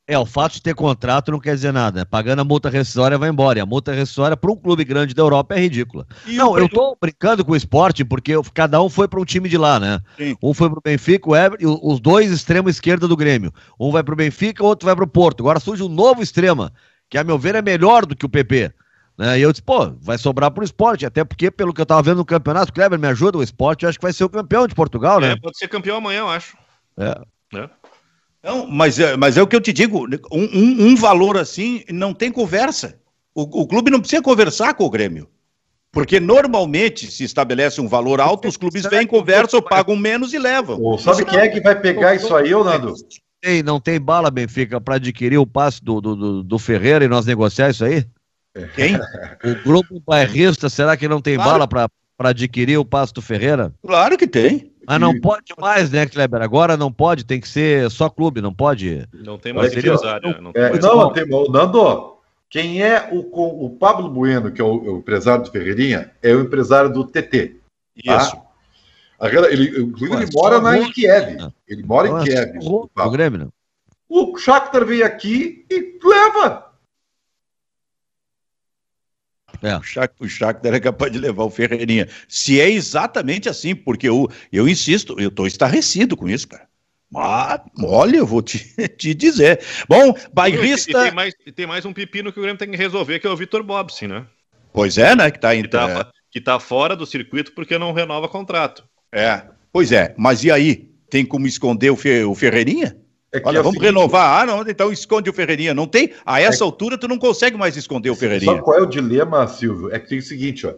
É, 0.08 0.20
o 0.20 0.26
fato 0.26 0.54
de 0.54 0.62
ter 0.62 0.76
contrato 0.76 1.32
não 1.32 1.40
quer 1.40 1.56
dizer 1.56 1.74
nada. 1.74 2.02
Né? 2.02 2.06
Pagando 2.06 2.40
a 2.40 2.44
multa 2.44 2.70
rescisória 2.70 3.18
vai 3.18 3.30
embora. 3.30 3.58
E 3.58 3.62
a 3.62 3.66
multa 3.66 3.92
rescisória 3.92 4.38
para 4.38 4.52
um 4.52 4.56
clube 4.56 4.84
grande 4.84 5.16
da 5.16 5.24
Europa 5.24 5.56
é 5.56 5.60
ridícula. 5.60 6.06
E 6.28 6.36
não, 6.36 6.58
eu 6.58 6.70
tô 6.70 6.96
brincando 7.02 7.44
com 7.44 7.54
o 7.54 7.56
esporte 7.56 8.06
porque 8.06 8.34
cada 8.54 8.82
um 8.82 8.90
foi 8.90 9.08
para 9.08 9.20
um 9.20 9.26
time 9.26 9.50
de 9.50 9.58
lá, 9.58 9.80
né? 9.80 10.00
Sim. 10.16 10.36
Um 10.44 10.54
foi 10.54 10.70
para 10.70 10.78
o 10.78 10.82
Benfica, 10.84 11.30
o 11.30 11.36
Ever, 11.36 11.58
os 11.64 12.00
dois 12.00 12.32
extremos 12.32 12.76
esquerda 12.76 13.08
do 13.08 13.18
Grêmio. 13.18 13.52
Um 13.80 13.92
vai 13.92 14.04
para 14.04 14.14
o 14.14 14.18
Benfica, 14.18 14.64
o 14.64 14.68
outro 14.68 14.86
vai 14.86 14.96
para 14.96 15.06
o 15.06 15.08
Porto. 15.08 15.42
Agora 15.42 15.60
surge 15.60 15.82
um 15.82 15.90
novo 15.90 16.22
extrema, 16.22 16.72
que 17.10 17.18
a 17.18 17.24
meu 17.24 17.40
ver 17.40 17.56
é 17.56 17.62
melhor 17.62 18.06
do 18.06 18.16
que 18.16 18.28
o 18.28 18.30
PP. 18.30 18.72
Né? 19.18 19.40
E 19.40 19.42
eu 19.42 19.52
disse, 19.52 19.64
pô, 19.64 19.90
vai 20.02 20.20
sobrar 20.20 20.52
pro 20.52 20.64
esporte, 20.64 21.06
até 21.06 21.24
porque, 21.24 21.50
pelo 21.50 21.74
que 21.74 21.82
eu 21.82 21.86
tava 21.86 22.04
vendo 22.04 22.18
no 22.18 22.26
campeonato, 22.26 22.74
Kleber, 22.74 23.00
me 23.00 23.08
ajuda, 23.08 23.38
o 23.38 23.44
esporte, 23.44 23.84
eu 23.84 23.90
acho 23.90 23.98
que 23.98 24.06
vai 24.06 24.14
ser 24.14 24.26
o 24.26 24.30
campeão 24.30 24.68
de 24.68 24.76
Portugal, 24.76 25.20
né? 25.20 25.32
É, 25.32 25.36
pode 25.38 25.58
ser 25.58 25.68
campeão 25.68 25.98
amanhã, 25.98 26.20
eu 26.20 26.30
acho. 26.30 26.56
É. 26.98 27.22
Não, 28.46 28.68
mas, 28.68 29.00
é, 29.00 29.18
mas 29.18 29.38
é 29.38 29.42
o 29.42 29.48
que 29.48 29.56
eu 29.56 29.62
te 29.62 29.74
digo, 29.74 30.06
um, 30.32 30.44
um, 30.44 30.88
um 30.90 30.96
valor 30.96 31.36
assim 31.36 31.84
não 31.90 32.14
tem 32.14 32.32
conversa. 32.32 33.00
O, 33.34 33.42
o, 33.42 33.68
clube 33.68 33.90
não 33.90 34.00
precisa 34.00 34.22
conversar 34.22 34.76
com 34.76 34.84
o 34.84 34.90
Grêmio. 34.90 35.28
Porque 35.92 36.20
normalmente 36.20 37.10
se 37.10 37.24
estabelece 37.24 37.82
um 37.82 37.88
valor 37.88 38.22
alto, 38.22 38.48
os 38.48 38.56
clubes 38.56 38.84
vêm, 38.84 39.08
conversam, 39.08 39.62
pagam 39.62 39.96
menos 39.96 40.32
e 40.32 40.38
levam. 40.38 40.78
Oh, 40.80 40.96
sabe 40.98 41.26
quem 41.26 41.40
é 41.40 41.48
que 41.48 41.60
vai 41.60 41.74
pegar 41.80 42.14
isso 42.14 42.36
aí, 42.36 42.52
Nando? 42.52 42.94
Tem, 43.42 43.64
não 43.64 43.80
tem 43.80 44.00
bala, 44.00 44.30
Benfica, 44.30 44.80
para 44.80 44.96
adquirir 44.96 45.40
o 45.40 45.48
passe 45.48 45.84
do, 45.84 46.00
do, 46.00 46.44
do 46.44 46.60
Ferreira 46.60 47.04
e 47.04 47.08
nós 47.08 47.26
negociar 47.26 47.72
isso 47.72 47.84
aí? 47.84 48.06
Quem? 48.76 48.96
O 48.96 49.64
grupo 49.64 50.00
bairrista, 50.06 50.70
será 50.70 50.96
que 50.96 51.08
não 51.08 51.20
tem 51.20 51.36
claro. 51.36 51.66
bala 51.66 51.68
para 51.68 52.30
adquirir 52.30 52.78
o 52.78 52.86
passo 52.86 53.14
do 53.14 53.22
Ferreira? 53.22 53.74
Claro 53.82 54.18
que 54.18 54.28
tem. 54.28 54.72
Mas 54.88 55.00
não 55.00 55.20
pode 55.20 55.54
mais, 55.60 55.90
né, 55.90 56.06
Kleber? 56.06 56.42
Agora 56.42 56.78
não 56.78 56.92
pode, 56.92 57.26
tem 57.26 57.40
que 57.40 57.48
ser 57.48 57.90
só 57.90 58.10
clube, 58.10 58.42
não 58.42 58.54
pode. 58.54 59.08
Não 59.14 59.38
tem 59.38 59.54
mais 59.54 59.76
empresário. 59.76 60.42
Não, 60.42 60.52
é, 60.54 60.80
não, 60.80 61.12
tem, 61.12 61.26
Nando, 61.50 62.16
quem 62.50 62.82
é 62.82 63.10
o, 63.12 63.66
o 63.66 63.70
Pablo 63.72 64.10
Bueno, 64.10 64.52
que 64.52 64.62
é 64.62 64.64
o, 64.64 64.96
o, 64.96 64.98
empresário 65.00 65.44
do 65.44 65.52
Ferreirinha, 65.52 66.12
é 66.22 66.34
o 66.34 66.42
empresário 66.42 66.92
do 66.92 67.04
TT. 67.04 67.58
Tá? 68.06 68.18
Isso. 68.18 68.38
Ele, 69.50 69.82
inclusive, 69.82 70.14
ele 70.14 70.30
mora 70.34 70.62
na 70.62 70.78
em 70.78 70.92
Kiev. 70.92 71.52
Ele 71.68 71.84
mora 71.84 72.10
em 72.10 72.24
Kiev. 72.24 72.60
O, 72.62 72.90
o 72.96 73.10
Grêmio, 73.10 73.40
não. 73.40 73.54
O 74.08 74.38
Shakhtar 74.38 74.86
veio 74.86 75.06
aqui 75.06 75.66
e 75.70 75.98
leva. 76.04 76.65
É. 79.66 79.78
O, 79.78 79.82
Shakhtar, 79.82 80.26
o 80.26 80.30
Shakhtar 80.30 80.74
é 80.76 80.80
capaz 80.80 81.12
de 81.12 81.18
levar 81.18 81.44
o 81.44 81.50
Ferreirinha. 81.50 82.08
Se 82.28 82.62
é 82.62 82.70
exatamente 82.70 83.50
assim, 83.50 83.74
porque 83.74 84.08
eu, 84.08 84.30
eu 84.52 84.70
insisto, 84.70 85.20
eu 85.20 85.30
estou 85.30 85.48
estarrecido 85.48 86.16
com 86.16 86.30
isso, 86.30 86.48
cara. 86.48 86.68
Mas, 87.12 87.62
olha, 87.84 88.18
eu 88.18 88.26
vou 88.26 88.42
te, 88.42 88.60
te 88.98 89.14
dizer. 89.16 89.60
Bom, 89.90 90.14
bairrista. 90.34 90.92
E 90.92 90.94
tem, 90.94 91.12
mais, 91.12 91.34
tem 91.56 91.68
mais 91.68 91.86
um 91.86 91.94
pepino 91.94 92.32
que 92.32 92.40
o 92.40 92.42
Grêmio 92.44 92.60
tem 92.60 92.70
que 92.70 92.78
resolver, 92.78 93.20
que 93.20 93.26
é 93.26 93.30
o 93.30 93.36
Vitor 93.36 93.64
Bobson, 93.64 94.08
né? 94.08 94.26
Pois 94.72 94.98
é, 94.98 95.16
né? 95.16 95.32
Que 95.32 95.38
está 95.38 95.56
que 95.56 95.68
tá, 95.68 96.12
que 96.30 96.42
tá 96.42 96.60
fora 96.60 96.96
do 96.96 97.06
circuito 97.06 97.54
porque 97.54 97.80
não 97.80 97.94
renova 97.94 98.28
contrato. 98.28 98.84
É. 99.12 99.44
Pois 99.72 99.92
é, 99.92 100.14
mas 100.18 100.44
e 100.44 100.52
aí? 100.52 100.92
Tem 101.10 101.26
como 101.26 101.48
esconder 101.48 101.92
o, 101.92 101.96
Fe, 101.96 102.24
o 102.24 102.36
Ferreirinha? 102.36 102.98
É 103.36 103.42
Olha, 103.44 103.58
é 103.58 103.62
vamos 103.62 103.74
seguinte... 103.74 103.86
renovar. 103.86 104.42
Ah, 104.42 104.46
não, 104.46 104.62
então 104.62 104.92
esconde 104.92 105.30
o 105.30 105.34
Ferreirinha. 105.34 105.74
Não 105.74 105.88
tem. 105.88 106.14
A 106.26 106.40
essa 106.40 106.64
é... 106.64 106.66
altura, 106.66 106.98
tu 106.98 107.08
não 107.08 107.18
consegue 107.18 107.58
mais 107.58 107.76
esconder 107.76 108.10
o 108.10 108.16
Ferreirinha. 108.16 108.54
Sabe 108.54 108.64
qual 108.64 108.78
é 108.78 108.82
o 108.82 108.86
dilema, 108.86 109.46
Silvio? 109.48 109.94
É 109.94 110.00
que 110.00 110.08
tem 110.08 110.20
o 110.20 110.24
seguinte, 110.24 110.66
ó. 110.66 110.74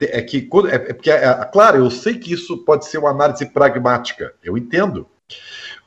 É 0.00 0.22
que, 0.22 0.48
é, 0.70 0.74
é 0.74 0.78
porque, 0.78 1.10
é, 1.10 1.26
é, 1.26 1.34
claro, 1.52 1.76
eu 1.76 1.90
sei 1.90 2.14
que 2.14 2.32
isso 2.32 2.64
pode 2.64 2.86
ser 2.86 2.96
uma 2.96 3.10
análise 3.10 3.44
pragmática, 3.44 4.32
eu 4.42 4.56
entendo. 4.56 5.06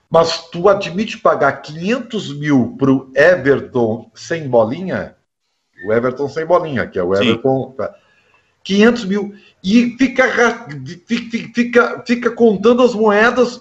Mas 0.08 0.50
tu 0.52 0.70
admite 0.70 1.18
pagar 1.18 1.54
500 1.54 2.38
mil 2.38 2.76
para 2.78 2.92
o 2.92 3.12
Everton 3.16 4.12
sem 4.14 4.48
bolinha? 4.48 5.16
o 5.84 5.92
Everton 5.92 6.30
sem 6.30 6.46
bolinha, 6.46 6.88
que 6.88 6.98
é 6.98 7.04
o 7.04 7.14
Everton. 7.14 7.76
Sim. 7.78 7.88
500 8.64 9.06
mil. 9.06 9.34
E 9.64 9.96
fica, 9.98 10.26
fica, 11.06 11.52
fica, 11.54 12.04
fica 12.06 12.32
contando 12.32 12.82
as 12.82 12.94
moedas 12.94 13.60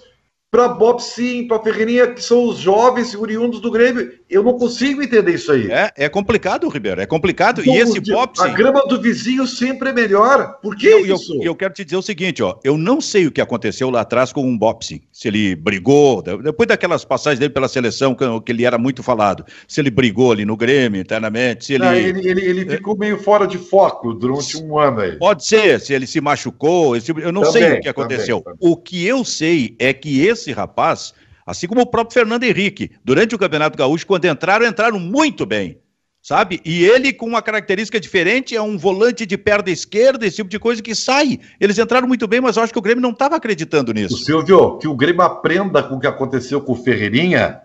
para 0.53 0.67
Bob 0.67 1.01
Sim, 1.01 1.47
para 1.47 1.59
Ferreirinha, 1.63 2.13
que 2.13 2.21
são 2.21 2.45
os 2.45 2.59
jovens 2.59 3.15
oriundos 3.15 3.59
do 3.59 3.71
Grêmio. 3.71 4.11
Eu 4.29 4.43
não 4.43 4.53
consigo 4.53 5.01
entender 5.01 5.33
isso 5.33 5.51
aí. 5.51 5.71
É, 5.71 5.91
é 5.95 6.07
complicado, 6.07 6.69
Ribeiro, 6.69 7.01
é 7.01 7.07
complicado. 7.07 7.63
e 7.65 7.75
esse 7.75 7.99
Bob 7.99 8.33
A 8.37 8.49
grama 8.49 8.85
do 8.85 9.01
vizinho 9.01 9.47
sempre 9.47 9.89
é 9.89 9.93
melhor. 9.93 10.59
Por 10.61 10.75
que 10.75 10.85
eu, 10.85 11.07
isso? 11.07 11.33
Eu, 11.37 11.41
eu, 11.41 11.55
quero 11.55 11.73
te 11.73 11.83
dizer 11.83 11.97
o 11.97 12.03
seguinte, 12.03 12.43
ó, 12.43 12.59
eu 12.63 12.77
não 12.77 13.01
sei 13.01 13.25
o 13.25 13.31
que 13.31 13.41
aconteceu 13.41 13.89
lá 13.89 14.01
atrás 14.01 14.31
com 14.31 14.47
o 14.47 14.55
Bobson. 14.55 14.99
Se 15.23 15.29
ele 15.29 15.55
brigou, 15.55 16.21
depois 16.21 16.67
daquelas 16.67 17.03
passagens 17.03 17.39
dele 17.39 17.53
pela 17.53 17.67
seleção, 17.67 18.13
que, 18.13 18.25
que 18.41 18.51
ele 18.51 18.65
era 18.65 18.77
muito 18.77 19.01
falado, 19.01 19.45
se 19.67 19.81
ele 19.81 19.89
brigou 19.89 20.31
ali 20.31 20.45
no 20.45 20.55
Grêmio 20.55 21.01
internamente, 21.01 21.65
se 21.65 21.73
ele... 21.73 21.83
Não, 21.83 21.95
ele, 21.95 22.29
ele, 22.29 22.41
ele 22.41 22.69
ficou 22.69 22.95
meio 22.97 23.17
fora 23.17 23.47
de 23.47 23.57
foco 23.57 24.13
durante 24.13 24.57
um 24.57 24.77
ano 24.77 24.99
aí. 24.99 25.13
Pode 25.13 25.45
ser, 25.45 25.79
se 25.79 25.93
ele 25.93 26.05
se 26.05 26.21
machucou, 26.21 26.95
eu 26.95 27.31
não 27.31 27.41
também, 27.41 27.61
sei 27.61 27.73
o 27.73 27.81
que 27.81 27.89
aconteceu. 27.89 28.41
Também, 28.41 28.59
também. 28.59 28.73
O 28.73 28.77
que 28.77 29.05
eu 29.05 29.23
sei 29.23 29.75
é 29.79 29.93
que 29.93 30.21
esse 30.21 30.43
esse 30.43 30.51
rapaz, 30.51 31.13
assim 31.45 31.67
como 31.67 31.81
o 31.81 31.85
próprio 31.85 32.13
Fernando 32.13 32.43
Henrique, 32.43 32.91
durante 33.03 33.33
o 33.33 33.39
Campeonato 33.39 33.77
Gaúcho, 33.77 34.05
quando 34.05 34.25
entraram, 34.25 34.65
entraram 34.65 34.99
muito 34.99 35.45
bem. 35.45 35.77
Sabe? 36.23 36.61
E 36.63 36.85
ele, 36.85 37.11
com 37.11 37.25
uma 37.25 37.41
característica 37.41 37.99
diferente, 37.99 38.55
é 38.55 38.61
um 38.61 38.77
volante 38.77 39.25
de 39.25 39.37
perna 39.37 39.69
esquerda, 39.69 40.25
esse 40.25 40.37
tipo 40.37 40.49
de 40.49 40.57
coisa 40.57 40.81
que 40.81 40.95
sai. 40.95 41.37
Eles 41.59 41.77
entraram 41.77 42.07
muito 42.07 42.25
bem, 42.29 42.39
mas 42.39 42.55
eu 42.55 42.63
acho 42.63 42.71
que 42.71 42.79
o 42.79 42.81
Grêmio 42.81 43.01
não 43.01 43.11
estava 43.11 43.35
acreditando 43.35 43.91
nisso. 43.91 44.15
O 44.15 44.19
Silvio, 44.19 44.77
que 44.77 44.87
o 44.87 44.95
Grêmio 44.95 45.21
aprenda 45.21 45.83
com 45.83 45.95
o 45.95 45.99
que 45.99 46.07
aconteceu 46.07 46.61
com 46.61 46.71
o 46.71 46.77
Ferreirinha 46.77 47.61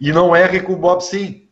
e 0.00 0.10
não 0.10 0.34
erre 0.34 0.62
com 0.62 0.72
o 0.72 0.76
Bob 0.76 1.00
Sim. 1.00 1.44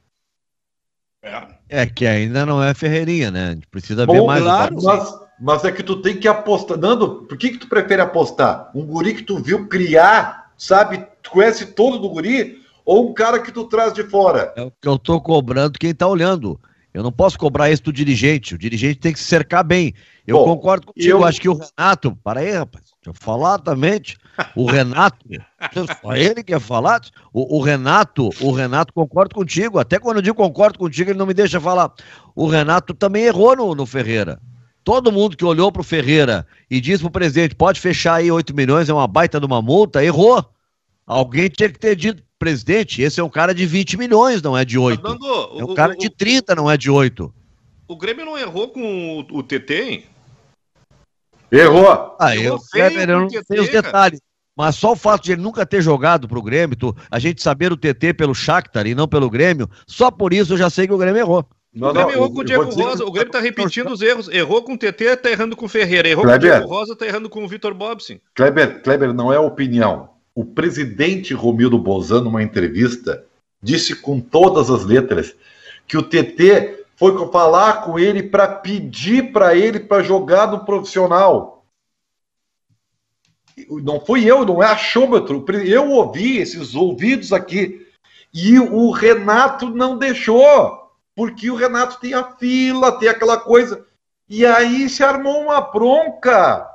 É. 1.22 1.43
é 1.68 1.87
que 1.87 2.05
ainda 2.05 2.45
não 2.45 2.61
é 2.61 2.74
Ferreirinha, 2.74 3.30
né? 3.30 3.51
A 3.51 3.53
gente 3.53 3.68
precisa 3.68 4.05
Bom, 4.05 4.14
ver 4.14 4.26
mais. 4.26 4.43
Claro, 4.43 4.76
mas, 4.82 5.14
mas 5.41 5.64
é 5.64 5.70
que 5.70 5.85
tu 5.85 6.03
tem 6.03 6.18
que 6.18 6.26
apostar. 6.26 6.76
Nando, 6.76 7.26
por 7.28 7.39
que, 7.39 7.51
que 7.51 7.59
tu 7.59 7.68
prefere 7.68 8.03
apostar? 8.03 8.72
Um 8.74 8.85
guri 8.85 9.14
que 9.14 9.22
tu 9.22 9.39
viu 9.39 9.68
criar 9.68 10.51
sabe, 10.59 11.07
conhece 11.30 11.66
todo 11.66 11.99
do 11.99 12.09
guri, 12.09 12.64
ou 12.85 13.11
um 13.11 13.14
cara 13.14 13.41
que 13.41 13.51
tu 13.51 13.64
traz 13.64 13.93
de 13.93 14.03
fora? 14.05 14.53
É 14.57 14.62
o 14.62 14.70
que 14.70 14.89
eu 14.89 14.99
tô 14.99 15.20
cobrando 15.20 15.78
quem 15.78 15.95
tá 15.95 16.07
olhando. 16.07 16.61
Eu 16.95 17.03
não 17.03 17.11
posso 17.11 17.37
cobrar 17.37 17.70
isso 17.70 17.82
do 17.82 17.93
dirigente. 17.93 18.55
O 18.55 18.59
dirigente 18.59 19.01
tem 19.01 19.12
que 19.12 19.18
se 19.18 19.24
cercar 19.24 19.64
bem. 19.64 19.93
Eu 20.24 20.39
Bom, 20.39 20.45
concordo 20.45 20.87
contigo. 20.87 21.09
Eu 21.11 21.24
acho 21.24 21.41
que 21.41 21.49
o 21.49 21.59
Renato. 21.59 22.16
Para 22.22 22.39
aí, 22.39 22.53
rapaz. 22.53 22.85
Deixa 23.03 23.11
eu 23.11 23.14
falar 23.14 23.59
também. 23.59 24.01
O 24.55 24.64
Renato. 24.70 25.26
só 26.01 26.14
ele 26.14 26.45
quer 26.45 26.61
falar. 26.61 27.01
O, 27.32 27.59
o, 27.59 27.61
Renato, 27.61 28.30
o 28.41 28.53
Renato, 28.53 28.93
concordo 28.93 29.35
contigo. 29.35 29.80
Até 29.80 29.99
quando 29.99 30.18
eu 30.18 30.22
digo 30.22 30.37
concordo 30.37 30.78
contigo, 30.78 31.11
ele 31.11 31.18
não 31.18 31.26
me 31.26 31.35
deixa 31.35 31.61
falar. 31.61 31.93
O 32.32 32.47
Renato 32.47 32.95
também 32.95 33.24
errou 33.24 33.57
no, 33.57 33.74
no 33.74 33.87
Ferreira. 33.87 34.41
Todo 34.85 35.11
mundo 35.11 35.37
que 35.37 35.45
olhou 35.45 35.72
para 35.72 35.80
o 35.80 35.85
Ferreira 35.85 36.47
e 36.70 36.80
disse 36.80 37.01
para 37.01 37.09
o 37.09 37.12
presidente: 37.12 37.57
pode 37.57 37.80
fechar 37.80 38.16
aí 38.16 38.30
8 38.30 38.55
milhões, 38.55 38.89
é 38.89 38.95
uma 38.95 39.09
baita 39.09 39.41
de 39.41 39.47
uma 39.47 39.61
multa, 39.61 40.05
errou. 40.05 40.45
Alguém 41.07 41.49
tinha 41.49 41.69
que 41.69 41.79
ter 41.79 41.95
dito, 41.95 42.23
presidente, 42.39 43.01
esse 43.01 43.21
é 43.21 43.25
um 43.25 43.29
cara 43.29 43.55
de 43.55 43.65
20 43.65 43.97
milhões, 43.97 44.43
não 44.43 44.57
é 44.57 44.65
de 44.65 44.79
8. 44.79 45.01
Fernando, 45.01 45.27
é 45.27 45.65
um 45.65 45.73
o, 45.73 45.75
cara 45.75 45.95
o, 45.95 45.97
de 45.97 46.11
30, 46.11 46.55
não 46.55 46.71
é 46.71 46.77
de 46.77 46.91
8. 46.91 47.33
O 47.89 47.97
Grêmio 47.97 48.25
não 48.25 48.39
errou 48.39 48.69
com 48.69 49.21
o, 49.21 49.39
o 49.39 49.43
TT, 49.43 49.75
hein? 49.75 50.05
Errou. 51.51 52.17
Ah, 52.19 52.37
eu, 52.37 52.59
Kleber, 52.73 53.09
eu 53.09 53.21
não 53.21 53.29
sei 53.29 53.61
os 53.61 53.71
detalhes. 53.71 54.21
Mas 54.57 54.77
só 54.77 54.93
o 54.93 54.97
fato 54.97 55.25
de 55.25 55.33
ele 55.33 55.43
nunca 55.43 55.67
ter 55.67 55.83
jogado 55.83 56.29
pro 56.29 56.43
Grêmio, 56.43 56.77
tu, 56.77 56.97
a 57.11 57.19
gente 57.19 57.43
saber 57.43 57.73
o 57.73 57.77
TT 57.77 58.15
pelo 58.15 58.35
Shakhtar 58.35 58.87
e 58.87 58.95
não 58.95 59.09
pelo 59.09 59.29
Grêmio, 59.29 59.69
só 59.87 60.11
por 60.11 60.33
isso 60.33 60.53
eu 60.53 60.57
já 60.59 60.71
sei 60.71 60.87
que 60.87 60.93
o 60.93 60.99
Grêmio 60.99 61.19
errou. 61.19 61.45
Não, 61.75 61.89
o 61.89 61.93
Grêmio 61.93 62.09
não, 62.09 62.17
errou 62.17 62.33
com 62.33 62.41
o 62.41 62.45
Diego 62.45 62.65
Rosa. 62.65 63.05
O 63.05 63.11
Grêmio 63.11 63.33
tá 63.33 63.41
repetindo 63.41 63.91
os 63.91 64.01
erros. 64.01 64.29
Errou 64.29 64.63
com 64.63 64.75
o 64.75 64.79
TT, 64.79 65.17
tá 65.17 65.31
errando 65.31 65.57
com 65.57 65.67
o 65.67 65.69
Ferreira. 65.69 66.09
Errou 66.09 66.25
Kleber, 66.25 66.41
com 66.41 66.57
o 66.57 66.59
Diego 66.59 66.73
Rosa, 66.73 66.95
tá 66.95 67.05
errando 67.05 67.29
com 67.29 67.45
o 67.45 67.49
Vitor 67.49 67.75
Bobson. 67.75 68.19
Kleber, 68.35 68.81
Kleber, 68.83 69.13
não 69.13 69.33
é 69.33 69.39
opinião. 69.41 70.14
O 70.35 70.45
presidente 70.45 71.32
Romildo 71.32 71.78
Bozan, 71.78 72.22
numa 72.22 72.43
entrevista, 72.43 73.24
disse 73.62 73.95
com 73.95 74.20
todas 74.20 74.70
as 74.70 74.85
letras 74.85 75.35
que 75.87 75.97
o 75.97 76.03
TT 76.03 76.85
foi 76.97 77.30
falar 77.30 77.82
com 77.82 77.99
ele 77.99 78.22
para 78.22 78.49
pedir 78.49 79.32
para 79.32 79.55
ele 79.55 79.80
para 79.80 80.03
jogar 80.03 80.51
no 80.51 80.64
profissional. 80.64 81.64
Não 83.68 84.01
fui 84.01 84.24
eu, 84.24 84.45
não 84.45 84.62
é 84.62 84.66
achômetro. 84.66 85.45
Eu 85.64 85.91
ouvi 85.91 86.39
esses 86.39 86.74
ouvidos 86.74 87.32
aqui. 87.32 87.87
E 88.32 88.59
o 88.59 88.91
Renato 88.91 89.70
não 89.70 89.97
deixou 89.97 90.85
porque 91.14 91.51
o 91.51 91.55
Renato 91.55 92.01
tem 92.01 92.14
a 92.14 92.24
fila, 92.37 92.99
tem 92.99 93.09
aquela 93.09 93.39
coisa. 93.39 93.87
E 94.28 94.45
aí 94.45 94.89
se 94.89 95.05
armou 95.05 95.43
uma 95.43 95.61
bronca, 95.61 96.66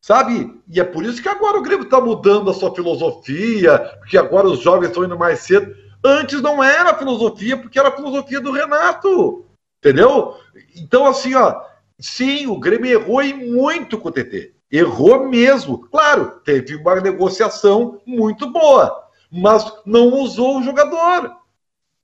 sabe? 0.00 0.60
E 0.68 0.80
é 0.80 0.84
por 0.84 1.04
isso 1.04 1.22
que 1.22 1.28
agora 1.28 1.58
o 1.58 1.62
Grêmio 1.62 1.84
está 1.84 2.00
mudando 2.00 2.50
a 2.50 2.54
sua 2.54 2.74
filosofia, 2.74 3.78
porque 3.98 4.16
agora 4.16 4.46
os 4.46 4.60
jovens 4.60 4.88
estão 4.88 5.04
indo 5.04 5.18
mais 5.18 5.40
cedo. 5.40 5.74
Antes 6.04 6.40
não 6.40 6.62
era 6.62 6.90
a 6.90 6.98
filosofia, 6.98 7.56
porque 7.56 7.78
era 7.78 7.88
a 7.88 7.96
filosofia 7.96 8.40
do 8.40 8.52
Renato, 8.52 9.46
entendeu? 9.78 10.36
Então, 10.76 11.06
assim, 11.06 11.34
ó, 11.34 11.60
sim, 11.98 12.46
o 12.46 12.58
Grêmio 12.58 12.90
errou 12.90 13.22
e 13.22 13.34
muito 13.34 13.98
com 13.98 14.08
o 14.08 14.12
TT. 14.12 14.54
Errou 14.70 15.28
mesmo. 15.28 15.78
Claro, 15.88 16.40
teve 16.44 16.76
uma 16.76 17.00
negociação 17.00 18.00
muito 18.06 18.50
boa, 18.50 19.04
mas 19.30 19.64
não 19.84 20.12
usou 20.20 20.58
o 20.58 20.62
jogador. 20.62 21.36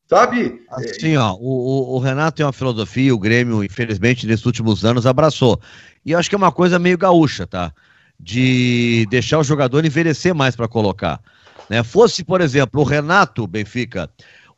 Sabe? 0.06 0.62
Assim, 0.68 1.16
ó, 1.16 1.34
o, 1.34 1.96
o, 1.96 1.98
Renato 1.98 2.36
tem 2.36 2.44
uma 2.46 2.52
filosofia, 2.52 3.14
o 3.14 3.18
Grêmio, 3.18 3.64
infelizmente, 3.64 4.26
nesses 4.26 4.44
últimos 4.44 4.84
anos 4.84 5.06
abraçou. 5.06 5.58
E 6.04 6.12
eu 6.12 6.18
acho 6.18 6.28
que 6.28 6.34
é 6.34 6.38
uma 6.38 6.52
coisa 6.52 6.78
meio 6.78 6.98
gaúcha, 6.98 7.46
tá? 7.46 7.72
De 8.18 9.06
deixar 9.10 9.38
o 9.38 9.44
jogador 9.44 9.84
envelhecer 9.84 10.34
mais 10.34 10.56
para 10.56 10.68
colocar. 10.68 11.20
Né? 11.68 11.82
Fosse, 11.82 12.24
por 12.24 12.40
exemplo, 12.40 12.80
o 12.80 12.84
Renato 12.84 13.46
Benfica, 13.46 14.08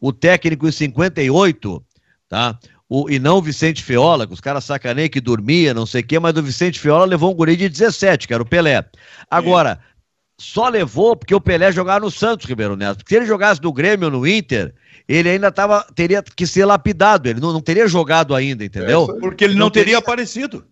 o 0.01 0.13
técnico 0.13 0.69
em 0.69 0.73
58, 0.73 1.83
tá? 2.29 2.59
O, 2.89 3.11
e 3.11 3.19
não 3.19 3.39
o 3.39 3.43
Vicente 3.43 3.83
Fiola, 3.83 4.27
que 4.27 4.33
os 4.33 4.41
caras 4.41 4.65
sacaneiam 4.65 5.09
que 5.09 5.21
dormia, 5.21 5.75
não 5.75 5.87
sei 5.87 6.03
o 6.03 6.07
quê, 6.07 6.21
mas 6.21 6.37
o 6.37 6.43
Vicente 6.43 6.79
Fiola 6.79 7.05
levou 7.05 7.33
um 7.33 7.35
guri 7.35 7.57
de 7.57 7.69
17, 7.69 8.29
que 8.29 8.35
era 8.35 8.43
o 8.43 8.47
Pelé. 8.47 8.85
Agora, 9.29 9.81
é. 9.83 9.87
só 10.39 10.69
levou 10.69 11.17
porque 11.17 11.35
o 11.35 11.41
Pelé 11.41 11.73
jogava 11.73 12.01
no 12.01 12.11
Santos, 12.11 12.47
Ribeiro 12.47 12.77
Neto. 12.77 12.99
Porque 12.99 13.13
se 13.13 13.19
ele 13.19 13.27
jogasse 13.27 13.61
no 13.61 13.73
Grêmio 13.73 14.07
ou 14.07 14.13
no 14.13 14.27
Inter, 14.27 14.73
ele 15.09 15.29
ainda 15.29 15.51
tava, 15.51 15.85
teria 15.97 16.23
que 16.23 16.47
ser 16.47 16.65
lapidado, 16.65 17.29
ele 17.29 17.41
não, 17.41 17.53
não 17.53 17.61
teria 17.61 17.89
jogado 17.89 18.35
ainda, 18.37 18.65
entendeu? 18.65 19.09
É, 19.17 19.21
porque 19.21 19.45
ele 19.45 19.55
não, 19.55 19.67
não 19.67 19.71
teria, 19.71 19.87
teria 19.87 19.99
aparecido. 19.99 20.65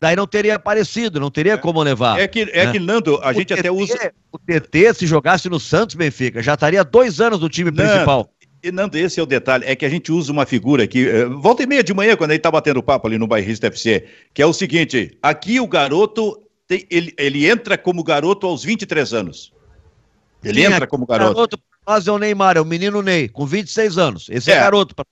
Daí 0.00 0.16
não 0.16 0.26
teria 0.26 0.54
aparecido, 0.54 1.20
não 1.20 1.30
teria 1.30 1.52
é, 1.52 1.56
como 1.58 1.82
levar. 1.82 2.18
É 2.18 2.26
que, 2.26 2.40
é 2.52 2.66
né? 2.66 2.72
que 2.72 2.78
Nando, 2.78 3.16
a 3.22 3.30
o 3.30 3.32
gente 3.34 3.48
TT, 3.48 3.60
até 3.60 3.70
usa. 3.70 4.12
O 4.32 4.38
TT, 4.38 4.94
se 4.94 5.06
jogasse 5.06 5.48
no 5.50 5.60
Santos 5.60 5.94
Benfica, 5.94 6.42
já 6.42 6.54
estaria 6.54 6.82
dois 6.82 7.20
anos 7.20 7.38
no 7.38 7.50
time 7.50 7.70
não, 7.70 7.76
principal. 7.76 8.30
E 8.62 8.72
Nando, 8.72 8.96
esse 8.96 9.20
é 9.20 9.22
o 9.22 9.26
detalhe, 9.26 9.64
é 9.66 9.76
que 9.76 9.84
a 9.84 9.90
gente 9.90 10.10
usa 10.10 10.32
uma 10.32 10.46
figura 10.46 10.84
aqui, 10.84 11.06
eh, 11.06 11.26
volta 11.26 11.62
e 11.62 11.66
meia 11.66 11.84
de 11.84 11.92
manhã, 11.92 12.16
quando 12.16 12.30
ele 12.30 12.40
tá 12.40 12.50
batendo 12.50 12.82
papo 12.82 13.06
ali 13.06 13.18
no 13.18 13.26
Bairrista 13.26 13.66
FC, 13.66 14.06
que 14.32 14.40
é 14.40 14.46
o 14.46 14.54
seguinte: 14.54 15.18
aqui 15.22 15.60
o 15.60 15.68
garoto, 15.68 16.40
tem, 16.66 16.86
ele, 16.90 17.12
ele 17.18 17.46
entra 17.46 17.76
como 17.76 18.02
garoto 18.02 18.46
aos 18.46 18.64
23 18.64 19.12
anos. 19.12 19.52
Ele 20.42 20.62
Sim, 20.62 20.72
entra 20.72 20.86
como 20.86 21.04
garoto. 21.04 21.34
garoto 21.34 21.60
nós 21.86 22.06
é 22.06 22.12
o 22.12 22.18
Neymar, 22.18 22.56
é 22.56 22.60
o 22.60 22.64
menino 22.64 23.02
Ney, 23.02 23.28
com 23.28 23.44
26 23.44 23.98
anos. 23.98 24.28
Esse 24.30 24.50
é, 24.50 24.54
é 24.54 24.60
garoto 24.60 24.94
para 24.94 25.04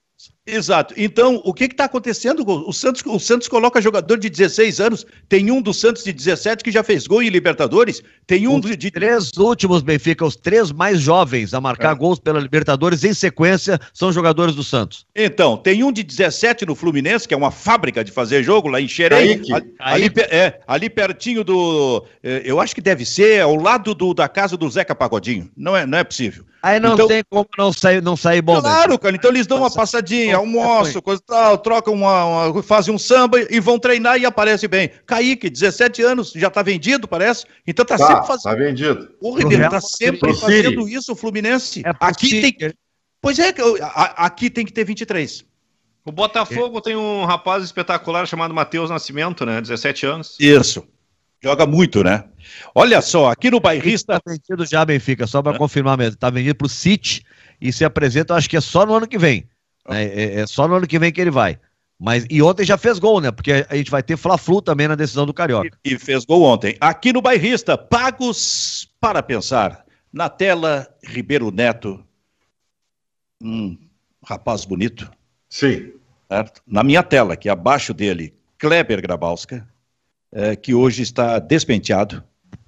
Exato. 0.51 0.93
Então, 0.97 1.41
o 1.43 1.53
que 1.53 1.65
está 1.65 1.85
acontecendo? 1.85 2.43
O 2.47 2.73
Santos, 2.73 3.03
o 3.05 3.19
Santos 3.19 3.47
coloca 3.47 3.81
jogador 3.81 4.17
de 4.17 4.29
16 4.29 4.79
anos. 4.79 5.05
Tem 5.27 5.51
um 5.51 5.61
do 5.61 5.73
Santos 5.73 6.03
de 6.03 6.11
17 6.11 6.63
que 6.63 6.71
já 6.71 6.83
fez 6.83 7.07
gol 7.07 7.21
em 7.21 7.29
Libertadores. 7.29 8.01
Tem 8.25 8.47
um 8.47 8.59
os 8.59 8.77
de. 8.77 8.89
Três 8.89 9.31
últimos, 9.37 9.81
Benfica, 9.81 10.25
os 10.25 10.35
três 10.35 10.71
mais 10.71 10.99
jovens 10.99 11.53
a 11.53 11.61
marcar 11.61 11.93
é. 11.93 11.95
gols 11.95 12.19
pela 12.19 12.39
Libertadores 12.39 13.03
em 13.03 13.13
sequência 13.13 13.79
são 13.93 14.11
jogadores 14.11 14.55
do 14.55 14.63
Santos. 14.63 15.05
Então, 15.15 15.57
tem 15.57 15.83
um 15.83 15.91
de 15.91 16.03
17 16.03 16.65
no 16.65 16.75
Fluminense, 16.75 17.27
que 17.27 17.33
é 17.33 17.37
uma 17.37 17.51
fábrica 17.51 18.03
de 18.03 18.11
fazer 18.11 18.43
jogo 18.43 18.67
lá 18.67 18.81
em 18.81 18.87
Xerém. 18.87 19.41
Ali, 19.49 19.75
ali, 19.79 20.11
é, 20.29 20.59
ali 20.67 20.89
pertinho 20.89 21.43
do. 21.43 22.03
É, 22.23 22.41
eu 22.43 22.59
acho 22.59 22.73
que 22.73 22.81
deve 22.81 23.05
ser 23.05 23.41
ao 23.41 23.55
lado 23.55 23.93
do, 23.93 24.13
da 24.13 24.27
casa 24.27 24.57
do 24.57 24.69
Zeca 24.69 24.95
Pagodinho. 24.95 25.49
Não 25.55 25.75
é, 25.77 25.85
não 25.85 25.97
é 25.97 26.03
possível. 26.03 26.43
Aí 26.61 26.79
não 26.79 26.93
então, 26.93 27.07
tem 27.07 27.23
como 27.29 27.47
não 27.57 27.71
sair, 27.71 28.01
não 28.01 28.17
sair 28.17 28.41
bom. 28.41 28.59
Claro, 28.59 28.99
cara. 28.99 29.15
Então 29.15 29.31
eles 29.31 29.47
dão 29.47 29.59
uma 29.59 29.71
passadinha, 29.71 30.35
almoço, 30.35 31.01
coisa 31.01 31.21
tal, 31.25 31.57
trocam 31.57 31.93
uma, 31.93 32.49
uma, 32.49 32.63
fazem 32.63 32.93
um 32.93 32.99
samba 32.99 33.39
e 33.49 33.59
vão 33.59 33.79
treinar 33.79 34.17
e 34.17 34.25
aparece 34.25 34.67
bem. 34.67 34.91
Kaique, 35.05 35.49
17 35.49 36.01
anos, 36.01 36.33
já 36.35 36.49
tá 36.49 36.61
vendido, 36.61 37.07
parece. 37.07 37.45
Então 37.65 37.85
tá, 37.85 37.97
tá 37.97 38.07
sempre 38.07 38.27
fazendo. 38.27 38.51
Tá 38.51 38.55
vendido. 38.55 39.09
O 39.21 39.33
Ribeiro 39.33 39.69
tá 39.69 39.79
sempre 39.79 40.33
fazendo 40.35 40.89
isso, 40.89 41.13
o 41.13 41.15
Fluminense. 41.15 41.81
É 41.85 41.91
aqui 41.99 42.41
tem. 42.41 42.73
Pois 43.21 43.39
é, 43.39 43.53
aqui 44.15 44.49
tem 44.49 44.65
que 44.65 44.73
ter 44.73 44.83
23. 44.83 45.45
O 46.05 46.11
Botafogo 46.11 46.79
é. 46.79 46.81
tem 46.81 46.95
um 46.95 47.25
rapaz 47.25 47.63
espetacular 47.63 48.25
chamado 48.27 48.53
Matheus 48.53 48.89
Nascimento, 48.89 49.45
né? 49.45 49.61
17 49.61 50.05
anos. 50.05 50.35
Isso. 50.39 50.83
Joga 51.41 51.65
muito, 51.65 52.03
né? 52.03 52.25
Olha 52.75 53.01
só, 53.01 53.29
aqui 53.29 53.49
no 53.49 53.59
bairrista. 53.59 54.19
Tá 54.19 54.31
vendido 54.31 54.65
já, 54.65 54.83
Benfica, 54.83 55.25
só 55.25 55.41
para 55.41 55.57
confirmar 55.57 55.97
mesmo. 55.97 56.17
Tá 56.17 56.29
vendido 56.29 56.55
pro 56.55 56.67
City 56.67 57.23
e 57.61 57.71
se 57.71 57.85
apresenta, 57.85 58.35
acho 58.35 58.49
que 58.49 58.57
é 58.57 58.61
só 58.61 58.85
no 58.85 58.93
ano 58.93 59.07
que 59.07 59.17
vem. 59.17 59.47
É, 59.87 60.03
é, 60.03 60.39
é, 60.41 60.47
só 60.47 60.67
no 60.67 60.75
ano 60.75 60.87
que 60.87 60.99
vem 60.99 61.11
que 61.11 61.21
ele 61.21 61.31
vai. 61.31 61.57
Mas, 61.99 62.25
e 62.29 62.41
ontem 62.41 62.65
já 62.65 62.77
fez 62.77 62.97
gol, 62.97 63.19
né? 63.19 63.31
Porque 63.31 63.65
a 63.69 63.75
gente 63.75 63.91
vai 63.91 64.01
ter 64.01 64.15
Fla-Flu 64.15 64.61
também 64.61 64.87
na 64.87 64.95
decisão 64.95 65.25
do 65.25 65.33
Carioca. 65.33 65.77
E, 65.83 65.93
e 65.93 65.99
fez 65.99 66.23
gol 66.23 66.43
ontem. 66.43 66.77
Aqui 66.79 67.11
no 67.11 67.21
Bairrista, 67.21 67.77
pagos 67.77 68.89
para 69.01 69.21
pensar. 69.21 69.85
Na 70.11 70.29
tela, 70.29 70.87
Ribeiro 71.03 71.51
Neto. 71.51 72.03
Um 73.41 73.77
rapaz 74.25 74.63
bonito. 74.63 75.11
Sim. 75.49 75.93
Certo? 76.31 76.61
Na 76.65 76.83
minha 76.83 77.03
tela, 77.03 77.33
aqui 77.33 77.49
abaixo 77.49 77.93
dele, 77.93 78.33
Kleber 78.57 79.01
Grabowska, 79.01 79.67
é, 80.31 80.55
que 80.55 80.73
hoje 80.73 81.01
está 81.01 81.39
despenteado. 81.39 82.23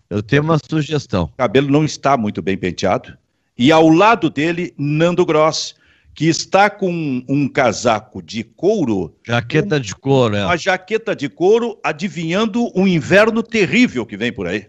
Eu 0.10 0.22
tenho 0.22 0.44
uma 0.44 0.58
sugestão. 0.58 1.24
O 1.24 1.38
cabelo 1.38 1.70
não 1.70 1.86
está 1.86 2.18
muito 2.18 2.42
bem 2.42 2.58
penteado. 2.58 3.18
E 3.58 3.72
ao 3.72 3.88
lado 3.90 4.30
dele, 4.30 4.74
Nando 4.78 5.26
Gross, 5.26 5.76
que 6.14 6.28
está 6.28 6.70
com 6.70 7.24
um 7.28 7.48
casaco 7.48 8.22
de 8.22 8.44
couro. 8.44 9.16
Jaqueta 9.26 9.80
de 9.80 9.96
couro, 9.96 10.36
é. 10.36 10.46
Uma 10.46 10.58
jaqueta 10.58 11.16
de 11.16 11.30
couro, 11.30 11.80
adivinhando 11.84 12.72
um 12.76 12.88
inverno 12.88 13.42
terrível 13.42 14.06
que 14.06 14.18
vem 14.18 14.34
por 14.34 14.48
aí. 14.48 14.68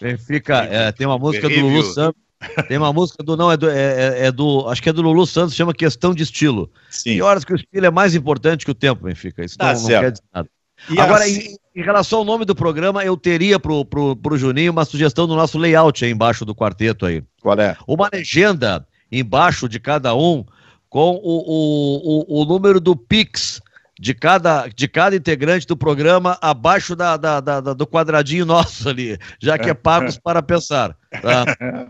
Benfica, 0.00 0.64
é, 0.64 0.92
tem 0.92 1.06
uma 1.06 1.18
música 1.18 1.48
terrível. 1.48 1.70
do 1.70 1.76
Lulu 1.76 1.92
Santos. 1.92 2.22
Tem 2.68 2.78
uma 2.78 2.92
música 2.92 3.22
do. 3.22 3.36
Não, 3.36 3.50
é 3.50 3.56
do, 3.56 3.68
é, 3.68 3.74
é, 3.76 4.26
é 4.26 4.32
do. 4.32 4.68
Acho 4.68 4.80
que 4.80 4.88
é 4.88 4.92
do 4.92 5.02
Lulu 5.02 5.26
Santos, 5.26 5.56
chama 5.56 5.74
Questão 5.74 6.14
de 6.14 6.22
Estilo. 6.22 6.70
Sim. 6.88 7.10
Tem 7.10 7.22
horas 7.22 7.44
que 7.44 7.52
o 7.52 7.56
estilo 7.56 7.84
é 7.84 7.90
mais 7.90 8.14
importante 8.14 8.64
que 8.64 8.70
o 8.70 8.74
tempo, 8.74 9.04
Benfica. 9.04 9.44
Isso 9.44 9.58
tá 9.58 9.74
não, 9.74 9.80
não 9.80 9.88
quer 9.88 10.12
dizer 10.12 10.24
nada. 10.32 10.48
E 10.88 11.00
Agora, 11.00 11.24
assim... 11.24 11.56
em, 11.80 11.84
relação 11.84 12.20
ao 12.20 12.24
nome 12.24 12.44
do 12.44 12.54
programa, 12.54 13.04
eu 13.04 13.16
teria 13.16 13.58
pro, 13.58 13.84
pro, 13.84 14.16
pro 14.16 14.38
Juninho 14.38 14.72
uma 14.72 14.84
sugestão 14.84 15.26
do 15.26 15.36
nosso 15.36 15.58
layout 15.58 16.04
aí 16.04 16.10
embaixo 16.10 16.44
do 16.44 16.54
quarteto 16.54 17.06
aí. 17.06 17.22
Qual 17.40 17.58
é? 17.58 17.76
Uma 17.86 18.08
legenda 18.12 18.86
embaixo 19.10 19.68
de 19.68 19.78
cada 19.78 20.14
um 20.14 20.44
com 20.88 21.20
o, 21.22 21.44
o, 21.46 22.24
o, 22.28 22.42
o 22.42 22.44
número 22.44 22.80
do 22.80 22.96
Pix 22.96 23.60
de 23.98 24.14
cada, 24.14 24.68
de 24.68 24.86
cada 24.86 25.16
integrante 25.16 25.66
do 25.66 25.76
programa 25.76 26.38
abaixo 26.40 26.94
da, 26.94 27.16
da, 27.16 27.40
da, 27.40 27.60
do 27.60 27.86
quadradinho 27.86 28.46
nosso 28.46 28.88
ali, 28.88 29.18
já 29.40 29.58
que 29.58 29.68
é 29.68 29.74
pagos 29.74 30.16
para 30.22 30.40
pensar. 30.40 30.96
Tá? 31.20 31.44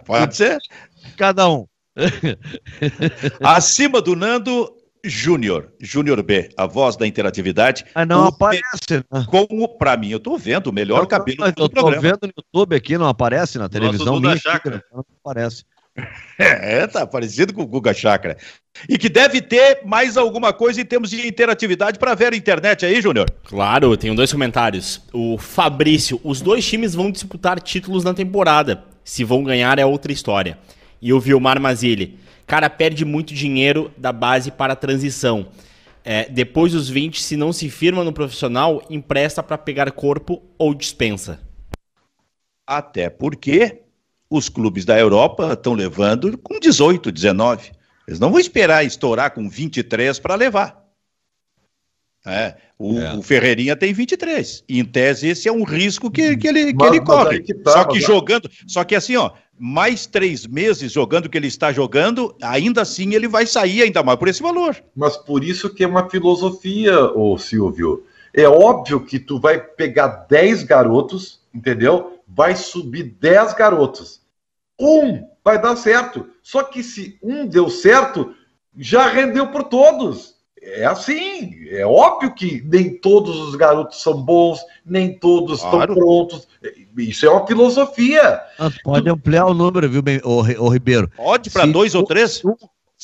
Pode 0.07 0.35
ser. 0.35 0.59
Cada 1.17 1.49
um. 1.49 1.67
Acima 3.43 4.01
do 4.01 4.15
Nando, 4.17 4.73
Júnior, 5.05 5.73
Júnior 5.81 6.23
B, 6.23 6.51
a 6.57 6.67
voz 6.67 6.97
da 6.97 7.07
interatividade. 7.07 7.85
Ah, 7.95 8.05
não 8.05 8.25
aparece. 8.25 8.63
Né? 8.91 9.27
Como 9.29 9.69
para 9.77 9.97
mim, 9.97 10.11
eu 10.11 10.21
tô 10.21 10.37
vendo 10.37 10.69
o 10.69 10.73
melhor 10.73 11.01
eu, 11.01 11.07
cabelo 11.07 11.45
eu, 11.45 11.53
do 11.53 11.63
eu 11.63 11.69
tô 11.69 11.91
vendo 11.91 12.19
no 12.23 12.33
YouTube 12.37 12.77
aqui, 12.77 12.99
não 12.99 13.09
aparece 13.09 13.59
na 13.59 13.69
televisão 13.69 14.21
minha. 14.21 14.35
Aqui, 14.35 14.71
não 14.93 15.05
aparece. 15.25 15.65
É, 16.39 16.87
tá 16.87 17.05
parecido 17.05 17.53
com 17.53 17.63
o 17.63 17.67
Guga 17.67 17.93
Chakra. 17.93 18.37
E 18.89 18.97
que 18.97 19.09
deve 19.09 19.43
ter 19.43 19.81
mais 19.85 20.17
alguma 20.17 20.53
coisa 20.53 20.81
em 20.81 20.85
termos 20.85 21.11
de 21.11 21.27
interatividade 21.27 21.99
para 21.99 22.15
ver 22.15 22.33
a 22.33 22.37
internet 22.37 22.87
aí, 22.87 23.03
Júnior. 23.03 23.29
Claro, 23.43 23.97
tenho 23.97 24.15
dois 24.15 24.31
comentários. 24.31 25.03
O 25.13 25.37
Fabrício, 25.37 26.21
os 26.23 26.41
dois 26.41 26.65
times 26.65 26.95
vão 26.95 27.11
disputar 27.11 27.61
títulos 27.61 28.05
na 28.05 28.15
temporada. 28.15 28.85
Se 29.03 29.25
vão 29.25 29.43
ganhar 29.43 29.79
é 29.81 29.85
outra 29.85 30.13
história. 30.13 30.57
E 31.01 31.13
o 31.13 31.21
Vilmar 31.21 31.61
Mazili, 31.61 32.19
cara, 32.47 32.69
perde 32.69 33.05
muito 33.05 33.35
dinheiro 33.35 33.91
da 33.97 34.13
base 34.13 34.51
para 34.51 34.73
a 34.73 34.77
transição. 34.77 35.49
É, 36.05 36.29
depois 36.29 36.73
dos 36.73 36.89
20, 36.89 37.23
se 37.23 37.37
não 37.37 37.53
se 37.53 37.69
firma 37.69 38.03
no 38.03 38.13
profissional, 38.13 38.83
empresta 38.89 39.43
para 39.43 39.59
pegar 39.59 39.91
corpo 39.93 40.43
ou 40.57 40.73
dispensa. 40.73 41.41
Até 42.67 43.11
porque 43.11 43.83
os 44.31 44.49
clubes 44.49 44.85
da 44.85 44.99
Europa 44.99 45.53
estão 45.53 45.75
levando 45.75 46.37
com 46.39 46.59
18, 46.59 47.13
19. 47.13 47.73
Eles 48.07 48.19
não 48.19 48.31
vão 48.31 48.41
esperar 48.41 48.85
estourar 48.85 49.33
com 49.33 49.49
23 49.49 50.19
para 50.19 50.35
levar. 50.35 50.88
É, 52.27 52.57
o, 52.79 52.99
é. 52.99 53.15
o, 53.15 53.23
Ferreirinha 53.23 53.77
tem 53.77 53.93
23. 53.93 54.65
E, 54.69 54.79
em 54.79 54.85
tese, 54.85 55.29
esse 55.29 55.49
é 55.49 55.53
um 55.53 55.65
risco 55.65 56.11
que, 56.11 56.37
que 56.37 56.49
ele, 56.49 56.75
que 56.75 56.85
ele 56.85 57.01
corre. 57.01 57.41
Que 57.41 57.55
tá, 57.55 57.73
só 57.73 57.85
que 57.85 58.01
jogando. 58.01 58.51
Só 58.67 58.85
que 58.85 58.95
assim, 58.95 59.17
ó, 59.17 59.31
mais 59.59 60.07
três 60.07 60.47
meses 60.47 60.93
jogando 60.93 61.27
o 61.27 61.31
que 61.31 61.39
ele 61.39 61.47
está 61.47 61.73
jogando, 61.73 62.37
ainda 62.43 62.83
assim 62.83 63.15
ele 63.15 63.29
vai 63.29 63.47
sair 63.47 63.83
ainda 63.83 64.03
mais 64.03 64.19
por 64.19 64.29
esse 64.29 64.43
valor. 64.43 64.77
Mas 64.95 65.17
por 65.17 65.43
isso 65.43 65.73
que 65.73 65.85
é 65.85 65.87
uma 65.87 66.09
filosofia, 66.11 67.01
ô 67.15 67.39
Silvio. 67.39 68.05
É 68.35 68.47
óbvio 68.47 69.01
que 69.01 69.19
tu 69.19 69.41
vai 69.41 69.59
pegar 69.59 70.27
10 70.29 70.65
garotos, 70.65 71.41
entendeu? 71.55 72.19
vai 72.29 72.55
subir 72.55 73.17
10 73.19 73.55
garotos. 73.55 74.21
Um 74.79 75.27
vai 75.43 75.61
dar 75.61 75.77
certo. 75.77 76.29
Só 76.43 76.63
que 76.63 76.83
se 76.83 77.19
um 77.23 77.47
deu 77.47 77.71
certo, 77.71 78.35
já 78.77 79.09
rendeu 79.09 79.51
por 79.51 79.65
todos. 79.65 80.37
É 80.75 80.85
assim, 80.85 81.67
é 81.71 81.87
óbvio 81.87 82.35
que 82.35 82.63
nem 82.67 82.95
todos 82.95 83.37
os 83.37 83.55
garotos 83.55 84.03
são 84.03 84.23
bons, 84.23 84.61
nem 84.85 85.19
todos 85.19 85.61
claro. 85.61 85.79
estão 85.81 85.95
prontos. 85.95 86.49
Isso 86.97 87.25
é 87.25 87.31
uma 87.31 87.47
filosofia. 87.47 88.41
Ah, 88.59 88.71
pode 88.85 89.09
ampliar 89.09 89.47
o 89.47 89.55
número, 89.55 89.89
viu, 89.89 90.03
o, 90.25 90.65
o 90.65 90.69
Ribeiro? 90.69 91.11
Pode 91.17 91.51
para 91.51 91.67
dois 91.67 91.95
ou 91.95 92.05
três? 92.05 92.45
Um, 92.45 92.55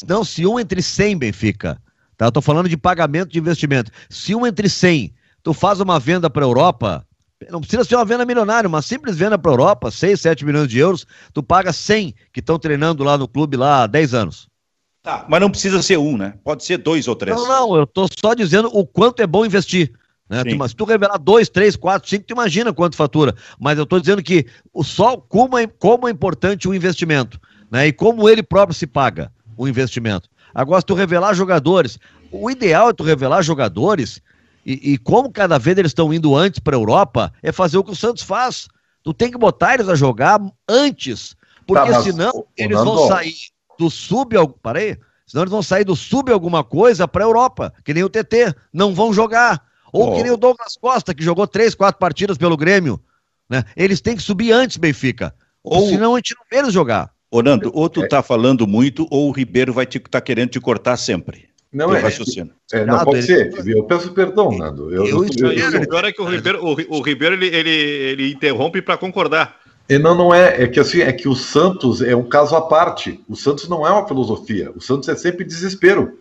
não, 0.07 0.25
se 0.25 0.47
um 0.47 0.59
entre 0.59 0.83
100, 0.83 1.17
Benfica. 1.17 1.81
Tá? 2.17 2.27
Eu 2.27 2.33
tô 2.33 2.43
falando 2.43 2.69
de 2.69 2.77
pagamento 2.77 3.31
de 3.31 3.39
investimento. 3.39 3.91
Se 4.11 4.35
um 4.35 4.47
entre 4.47 4.69
100, 4.69 5.15
tu 5.43 5.55
faz 5.55 5.81
uma 5.81 5.99
venda 5.99 6.29
para 6.29 6.45
a 6.45 6.49
Europa, 6.49 7.07
não 7.51 7.61
precisa 7.61 7.85
ser 7.85 7.97
uma 7.97 8.05
venda 8.05 8.25
milionária, 8.25 8.69
uma 8.69 8.83
simples 8.83 9.17
venda 9.17 9.39
para 9.39 9.51
a 9.51 9.55
Europa, 9.55 9.91
6, 9.91 10.21
7 10.21 10.45
milhões 10.45 10.69
de 10.69 10.79
euros, 10.79 11.07
tu 11.33 11.43
paga 11.43 11.73
100 11.73 12.15
que 12.33 12.41
estão 12.41 12.59
treinando 12.59 13.03
lá 13.03 13.17
no 13.17 13.29
clube 13.29 13.57
lá 13.57 13.85
há 13.85 13.87
10 13.87 14.15
anos. 14.15 14.49
Tá, 15.05 15.27
mas 15.29 15.39
não 15.39 15.51
precisa 15.51 15.83
ser 15.83 15.99
um, 15.99 16.17
né? 16.17 16.33
Pode 16.43 16.65
ser 16.65 16.79
dois 16.79 17.07
ou 17.07 17.15
três. 17.15 17.37
Não, 17.37 17.47
não, 17.47 17.77
eu 17.77 17.87
tô 17.87 18.09
só 18.19 18.33
dizendo 18.33 18.71
o 18.73 18.87
quanto 18.87 19.21
é 19.21 19.27
bom 19.27 19.45
investir. 19.45 19.93
Né? 20.27 20.43
Tu, 20.43 20.69
se 20.69 20.75
tu 20.75 20.87
revelar 20.87 21.19
dois, 21.19 21.51
três, 21.51 21.77
quatro, 21.77 22.09
cinco, 22.09 22.25
tu 22.27 22.33
imagina 22.33 22.73
quanto 22.73 22.97
fatura. 22.97 23.35
Mas 23.61 23.77
eu 23.77 23.85
tô 23.85 24.01
dizendo 24.01 24.23
que 24.23 24.47
o 24.73 24.83
só 24.83 25.19
como 25.19 25.59
é, 25.59 25.67
como 25.67 26.09
é 26.09 26.11
importante 26.11 26.67
o 26.67 26.73
investimento, 26.73 27.39
né? 27.71 27.89
E 27.89 27.93
como 27.93 28.27
ele 28.31 28.43
próprio 28.43 28.75
se 28.75 28.87
paga 28.87 29.31
o 29.59 29.69
investimento. 29.69 30.27
Agora, 30.55 30.81
se 30.81 30.87
tu 30.87 30.95
revelar 30.95 31.35
jogadores, 31.35 31.99
o 32.33 32.51
ideal 32.51 32.89
é 32.89 32.95
tu 32.95 33.05
revelar 33.05 33.43
jogadores 33.43 34.23
e, 34.65 34.95
e 34.95 34.97
como 34.97 35.31
cada 35.31 35.59
vez 35.59 35.77
eles 35.77 35.91
estão 35.91 36.15
indo 36.15 36.35
antes 36.35 36.61
para 36.61 36.75
a 36.75 36.81
Europa, 36.81 37.31
é 37.43 37.53
fazer 37.53 37.77
o 37.77 37.85
que 37.85 37.93
o 37.93 37.97
Santos 37.97 38.23
faz. 38.23 38.69
Tu 39.03 39.13
tem 39.13 39.31
que 39.31 39.37
botar 39.37 39.75
eles 39.75 39.91
a 39.91 39.95
jogar 39.95 40.41
antes, 40.67 41.37
porque 41.67 41.93
tá, 41.93 42.03
senão 42.03 42.47
eles 42.57 42.79
o 42.79 42.85
vão 42.87 43.07
sair 43.07 43.54
do 43.79 43.91
sub. 43.91 44.37
Parei. 44.63 44.99
Senão 45.27 45.43
eles 45.43 45.53
vão 45.53 45.63
sair 45.63 45.85
do 45.85 45.97
sub 45.97 46.31
alguma 46.31 46.63
coisa 46.63 47.09
para 47.09 47.25
a 47.25 47.27
Europa, 47.27 47.73
que 47.85 47.95
nem 47.95 48.05
o 48.05 48.09
TT. 48.09 48.55
Não 48.73 48.95
vão 48.95 49.13
jogar. 49.13 49.63
Ou 49.93 50.11
oh. 50.11 50.17
que 50.17 50.23
nem 50.23 50.33
o 50.33 50.37
Douglas 50.37 50.77
Costa, 50.77 51.15
que 51.15 51.23
jogou 51.23 51.47
três, 51.47 51.75
quatro 51.75 51.99
partidas 51.99 52.37
pelo 52.37 52.57
Grêmio. 52.57 53.01
Né? 53.49 53.65
Eles 53.77 54.01
têm 54.01 54.17
que 54.17 54.23
subir 54.23 54.53
antes, 54.53 54.77
Benfica. 54.77 55.35
Ou 55.63 55.89
senão 55.89 56.15
a 56.15 56.19
gente 56.19 56.35
não 56.35 56.45
vê 56.51 56.59
eles 56.59 56.73
jogar. 56.73 57.11
Ô, 57.31 57.43
Nando, 57.43 57.71
ou 57.75 57.89
tu 57.89 58.07
tá 58.07 58.23
falando 58.23 58.67
muito, 58.67 59.07
ou 59.11 59.29
o 59.29 59.33
Ribeiro 59.33 59.73
vai 59.73 59.87
te 59.87 59.99
tá 59.99 60.21
querendo 60.21 60.51
te 60.51 60.61
cortar 60.61 60.97
sempre. 60.97 61.49
Não 61.73 61.95
é. 61.95 61.99
Raciocínio. 61.99 62.53
É, 62.73 62.85
não 62.85 63.03
pode 63.03 63.23
ser. 63.23 63.53
Eu 63.67 63.85
peço 63.85 64.13
perdão, 64.13 64.57
Nando. 64.57 64.95
Eu, 64.95 65.05
eu, 65.05 65.25
eu, 65.25 65.53
eu, 65.53 65.83
o 65.83 65.89
pior 65.89 66.05
é 66.05 66.13
que 66.13 66.23
o 66.23 66.25
Ribeiro, 66.25 66.65
o, 66.65 66.99
o 66.99 67.01
Ribeiro 67.01 67.35
ele, 67.35 67.47
ele, 67.47 67.71
ele 67.71 68.33
interrompe 68.33 68.81
para 68.81 68.97
concordar. 68.97 69.57
Não, 69.91 70.15
não 70.15 70.35
é. 70.35 70.63
É 70.63 70.69
que 70.69 70.81
assim, 70.81 71.01
é 71.01 71.13
que 71.13 71.29
o 71.29 71.35
Santos 71.35 72.01
é 72.01 72.17
um 72.17 72.29
caso 72.29 72.57
à 72.57 72.61
parte. 72.61 73.23
O 73.29 73.37
Santos 73.37 73.69
não 73.69 73.87
é 73.87 73.91
uma 73.91 74.07
filosofia. 74.07 74.73
O 74.75 74.81
Santos 74.81 75.09
é 75.09 75.15
sempre 75.15 75.45
desespero. 75.45 76.19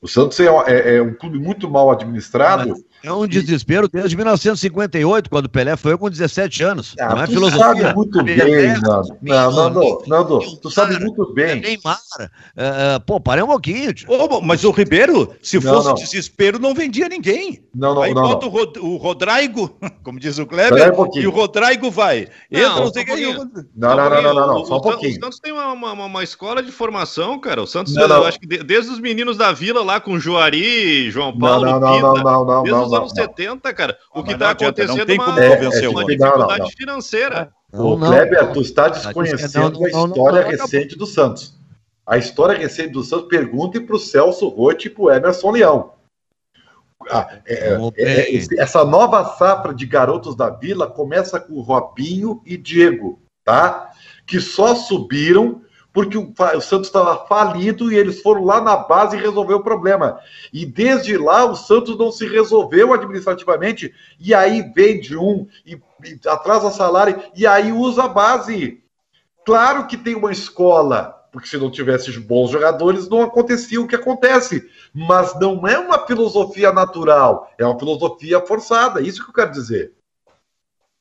O 0.00 0.08
Santos 0.08 0.38
é, 0.38 0.46
é, 0.66 0.96
é 0.96 1.02
um 1.02 1.14
clube 1.14 1.38
muito 1.38 1.68
mal 1.68 1.90
administrado. 1.90 2.68
Mas 2.68 2.84
é 3.04 3.12
um 3.12 3.26
desespero 3.26 3.86
desde 3.86 4.16
1958, 4.16 5.28
quando 5.28 5.44
o 5.44 5.48
Pelé 5.48 5.76
foi 5.76 5.96
com 5.98 6.08
17 6.08 6.62
anos. 6.62 6.94
Ah, 6.98 7.14
não 7.14 7.22
é 7.22 7.26
tu 7.26 7.32
filosofia. 7.32 7.60
sabe 7.60 7.94
muito 7.94 8.22
bem, 8.22 8.80
Nando. 8.80 9.16
Não, 9.20 9.52
Nando, 9.52 10.02
Nando, 10.06 10.56
tu 10.60 10.70
sabe 10.70 10.98
muito 10.98 11.32
bem. 11.34 11.60
Neymar. 11.60 11.98
Uh, 12.18 13.00
pô, 13.06 13.20
parei 13.20 13.44
um 13.44 13.46
pouquinho. 13.46 13.94
Oh, 14.08 14.40
mas 14.40 14.64
o 14.64 14.70
Ribeiro, 14.70 15.34
se 15.42 15.56
não, 15.60 15.74
fosse 15.74 15.88
não. 15.88 15.94
desespero, 15.94 16.58
não 16.58 16.74
vendia 16.74 17.06
ninguém. 17.06 17.62
Não, 17.74 17.94
não, 17.94 18.02
Aí 18.02 18.14
não. 18.14 18.22
bota 18.22 18.46
não. 18.46 18.84
O, 18.84 18.96
Rodrigo, 18.96 19.78
como 20.02 20.18
diz 20.18 20.38
o 20.38 20.46
Kleber, 20.46 20.98
um 20.98 21.08
e 21.14 21.26
o 21.26 21.30
Rodrigo 21.30 21.90
vai. 21.90 22.28
Entra, 22.50 22.68
não, 22.70 22.90
sei 22.90 23.04
um 23.04 23.44
não, 23.76 23.96
não, 23.96 23.96
não, 23.96 24.22
não, 24.22 24.34
não, 24.34 24.46
não, 24.46 24.64
só 24.64 24.78
um 24.78 24.80
pouquinho. 24.80 25.18
O 25.18 25.20
Santos 25.20 25.40
tem 25.40 25.52
uma, 25.52 25.72
uma, 25.72 25.92
uma 25.92 26.24
escola 26.24 26.62
de 26.62 26.72
formação, 26.72 27.38
cara. 27.38 27.62
O 27.62 27.66
Santos, 27.66 27.94
eu 27.94 28.24
acho 28.24 28.40
que 28.40 28.46
desde 28.46 28.90
os 28.90 28.98
meninos 28.98 29.36
da 29.36 29.52
Vila 29.52 29.83
lá 29.84 30.00
com 30.00 30.18
Juari, 30.18 31.10
João 31.10 31.36
Paulo, 31.36 31.64
não, 31.64 31.78
não, 31.78 32.00
não, 32.00 32.14
não, 32.14 32.44
não, 32.44 32.62
desde 32.62 32.82
os 32.82 32.92
anos 32.92 33.12
70, 33.12 33.72
cara. 33.74 33.96
O 34.12 34.24
que 34.24 34.32
está 34.32 34.50
acontecendo 34.50 35.10
é 35.10 35.14
uma, 35.14 35.44
é, 35.44 35.88
uma 35.88 36.04
dificuldade 36.04 36.58
não, 36.58 36.58
não, 36.58 36.70
financeira. 36.70 37.52
O 37.72 37.98
Kleber, 37.98 38.52
tu 38.52 38.60
está 38.60 38.88
desconhecendo 38.88 39.84
a 39.84 39.88
história 39.88 40.42
recente 40.46 40.96
do 40.96 41.06
Santos. 41.06 41.54
A 42.06 42.18
história 42.18 42.58
recente 42.58 42.90
do 42.90 43.02
Santos, 43.02 43.28
pergunte 43.28 43.80
para 43.80 43.96
o 43.96 43.98
Celso 43.98 44.48
Rotti 44.48 44.88
e 44.88 44.90
para 44.90 45.02
o 45.02 45.10
Emerson 45.10 45.50
Leão. 45.50 45.94
Ah, 47.10 47.38
é, 47.46 47.76
é, 47.96 48.36
é 48.36 48.44
essa 48.58 48.84
nova 48.84 49.24
safra 49.36 49.74
de 49.74 49.84
garotos 49.84 50.34
da 50.34 50.48
Vila 50.48 50.86
começa 50.86 51.38
com 51.38 51.60
Robinho 51.60 52.40
e 52.46 52.56
Diego, 52.56 53.20
tá? 53.44 53.90
Que 54.26 54.40
só 54.40 54.74
subiram 54.74 55.62
porque 55.94 56.18
o, 56.18 56.34
o 56.56 56.60
Santos 56.60 56.88
estava 56.88 57.24
falido 57.26 57.90
e 57.90 57.96
eles 57.96 58.20
foram 58.20 58.44
lá 58.44 58.60
na 58.60 58.76
base 58.76 59.16
resolver 59.16 59.54
o 59.54 59.62
problema. 59.62 60.18
E 60.52 60.66
desde 60.66 61.16
lá 61.16 61.44
o 61.44 61.54
Santos 61.54 61.96
não 61.96 62.10
se 62.10 62.26
resolveu 62.26 62.92
administrativamente, 62.92 63.94
e 64.18 64.34
aí 64.34 64.60
vende 64.74 65.16
um, 65.16 65.46
e, 65.64 65.80
e 66.04 66.28
atrasa 66.28 66.72
salário, 66.72 67.22
e 67.36 67.46
aí 67.46 67.70
usa 67.70 68.04
a 68.04 68.08
base. 68.08 68.82
Claro 69.46 69.86
que 69.86 69.96
tem 69.96 70.16
uma 70.16 70.32
escola, 70.32 71.14
porque 71.30 71.46
se 71.46 71.56
não 71.56 71.70
tivesse 71.70 72.10
bons 72.18 72.50
jogadores, 72.50 73.08
não 73.08 73.22
acontecia 73.22 73.80
o 73.80 73.86
que 73.86 73.94
acontece. 73.94 74.68
Mas 74.92 75.38
não 75.38 75.64
é 75.64 75.78
uma 75.78 76.04
filosofia 76.04 76.72
natural, 76.72 77.52
é 77.56 77.64
uma 77.64 77.78
filosofia 77.78 78.40
forçada. 78.40 79.00
Isso 79.00 79.22
que 79.22 79.30
eu 79.30 79.34
quero 79.34 79.52
dizer. 79.52 79.92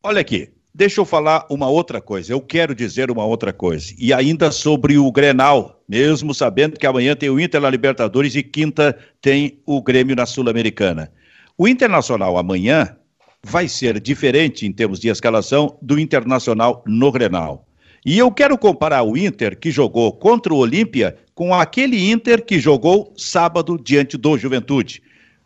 Olha 0.04 0.22
aqui, 0.22 0.54
deixa 0.74 1.00
eu 1.00 1.06
falar 1.06 1.46
uma 1.50 1.68
outra 1.68 2.02
coisa. 2.02 2.34
Eu 2.34 2.42
quero 2.42 2.74
dizer 2.74 3.12
uma 3.12 3.26
outra 3.26 3.54
coisa. 3.54 3.94
E 3.98 4.12
ainda 4.12 4.52
sobre 4.52 4.98
o 4.98 5.12
Grenal, 5.12 5.84
mesmo 5.88 6.34
sabendo 6.34 6.78
que 6.78 6.88
amanhã 6.88 7.16
tem 7.16 7.30
o 7.30 7.40
Inter 7.40 7.62
na 7.62 7.70
Libertadores 7.70 8.36
e 8.36 8.42
quinta 8.42 8.98
tem 9.22 9.62
o 9.66 9.82
Grêmio 9.82 10.16
na 10.16 10.26
Sul-Americana. 10.26 11.12
O 11.58 11.68
Internacional 11.68 12.38
amanhã 12.38 12.96
vai 13.44 13.68
ser 13.68 14.00
diferente 14.00 14.66
em 14.66 14.72
termos 14.72 15.00
de 15.00 15.10
escalação 15.10 15.78
do 15.82 16.00
Internacional 16.00 16.84
no 16.88 17.12
Grenal. 17.12 17.68
E 18.06 18.18
eu 18.18 18.32
quero 18.32 18.58
comparar 18.58 19.04
o 19.04 19.16
Inter 19.16 19.58
que 19.58 19.72
jogou 19.72 20.12
contra 20.12 20.54
o 20.54 20.58
Olímpia 20.58 21.18
com 21.36 21.54
aquele 21.54 22.12
Inter 22.12 22.44
que 22.44 22.60
jogou 22.60 23.14
sábado 23.16 23.80
diante 23.82 24.18
do 24.18 24.38
Juventude. 24.38 25.02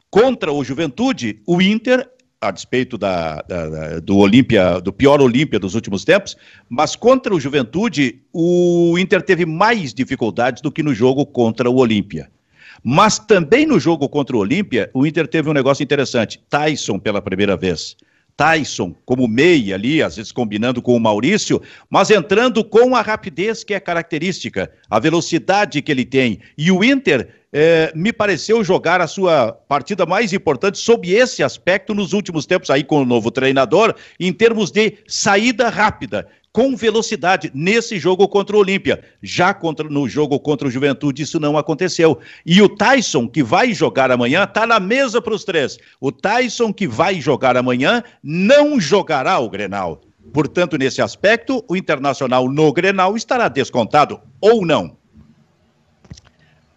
Contra 0.09 0.51
o 0.51 0.63
Juventude, 0.63 1.41
o 1.45 1.61
Inter 1.61 2.09
a 2.39 2.51
despeito 2.51 2.97
da, 2.97 3.41
da, 3.41 3.69
da, 3.69 3.99
do 3.99 4.17
Olímpia, 4.17 4.79
do 4.79 4.93
pior 4.93 5.21
Olímpia 5.21 5.59
dos 5.59 5.75
últimos 5.75 6.03
tempos, 6.05 6.37
mas 6.69 6.95
contra 6.95 7.33
o 7.33 7.39
Juventude, 7.39 8.21
o 8.31 8.97
Inter 8.97 9.21
teve 9.21 9.45
mais 9.45 9.93
dificuldades 9.93 10.61
do 10.61 10.71
que 10.71 10.83
no 10.83 10.93
jogo 10.93 11.25
contra 11.25 11.69
o 11.69 11.77
Olímpia. 11.77 12.29
Mas 12.83 13.17
também 13.17 13.65
no 13.65 13.79
jogo 13.79 14.07
contra 14.07 14.35
o 14.35 14.39
Olímpia, 14.39 14.89
o 14.93 15.05
Inter 15.05 15.27
teve 15.27 15.49
um 15.49 15.53
negócio 15.53 15.83
interessante. 15.83 16.39
Tyson 16.49 16.99
pela 16.99 17.21
primeira 17.21 17.57
vez. 17.57 17.97
Tyson 18.37 18.95
como 19.03 19.27
meia 19.27 19.73
ali, 19.73 20.01
às 20.01 20.15
vezes 20.15 20.31
combinando 20.31 20.79
com 20.79 20.95
o 20.95 20.99
Maurício, 20.99 21.59
mas 21.89 22.11
entrando 22.11 22.63
com 22.63 22.95
a 22.95 23.01
rapidez 23.01 23.63
que 23.63 23.73
é 23.73 23.79
característica, 23.79 24.71
a 24.87 24.99
velocidade 24.99 25.81
que 25.81 25.91
ele 25.91 26.05
tem. 26.05 26.39
E 26.55 26.71
o 26.71 26.83
Inter 26.83 27.29
é, 27.51 27.91
me 27.95 28.13
pareceu 28.13 28.63
jogar 28.63 29.01
a 29.01 29.07
sua 29.07 29.51
partida 29.51 30.05
mais 30.05 30.31
importante 30.33 30.77
sob 30.77 31.11
esse 31.11 31.41
aspecto 31.41 31.95
nos 31.95 32.13
últimos 32.13 32.45
tempos 32.45 32.69
aí 32.69 32.83
com 32.83 33.01
o 33.01 33.05
novo 33.05 33.31
treinador, 33.31 33.95
em 34.19 34.31
termos 34.31 34.69
de 34.69 34.99
saída 35.07 35.69
rápida 35.69 36.27
com 36.57 36.75
velocidade 36.75 37.51
nesse 37.53 37.99
jogo 37.99 38.27
contra 38.27 38.55
o 38.55 38.59
Olímpia. 38.59 39.03
Já 39.21 39.53
contra, 39.53 39.87
no 39.87 40.09
jogo 40.09 40.39
contra 40.39 40.67
o 40.67 40.71
Juventude, 40.71 41.21
isso 41.21 41.39
não 41.39 41.55
aconteceu. 41.55 42.17
E 42.43 42.63
o 42.63 42.67
Tyson, 42.67 43.27
que 43.27 43.43
vai 43.43 43.75
jogar 43.75 44.09
amanhã, 44.09 44.43
está 44.43 44.65
na 44.65 44.79
mesa 44.79 45.21
para 45.21 45.35
os 45.35 45.43
três. 45.43 45.77
O 46.01 46.11
Tyson, 46.11 46.73
que 46.73 46.87
vai 46.87 47.21
jogar 47.21 47.55
amanhã, 47.55 48.01
não 48.23 48.79
jogará 48.79 49.37
o 49.37 49.47
Grenal. 49.47 50.01
Portanto, 50.33 50.79
nesse 50.79 50.99
aspecto, 50.99 51.63
o 51.67 51.75
Internacional 51.75 52.49
no 52.49 52.73
Grenal 52.73 53.15
estará 53.15 53.47
descontado 53.49 54.19
ou 54.41 54.65
não. 54.65 54.97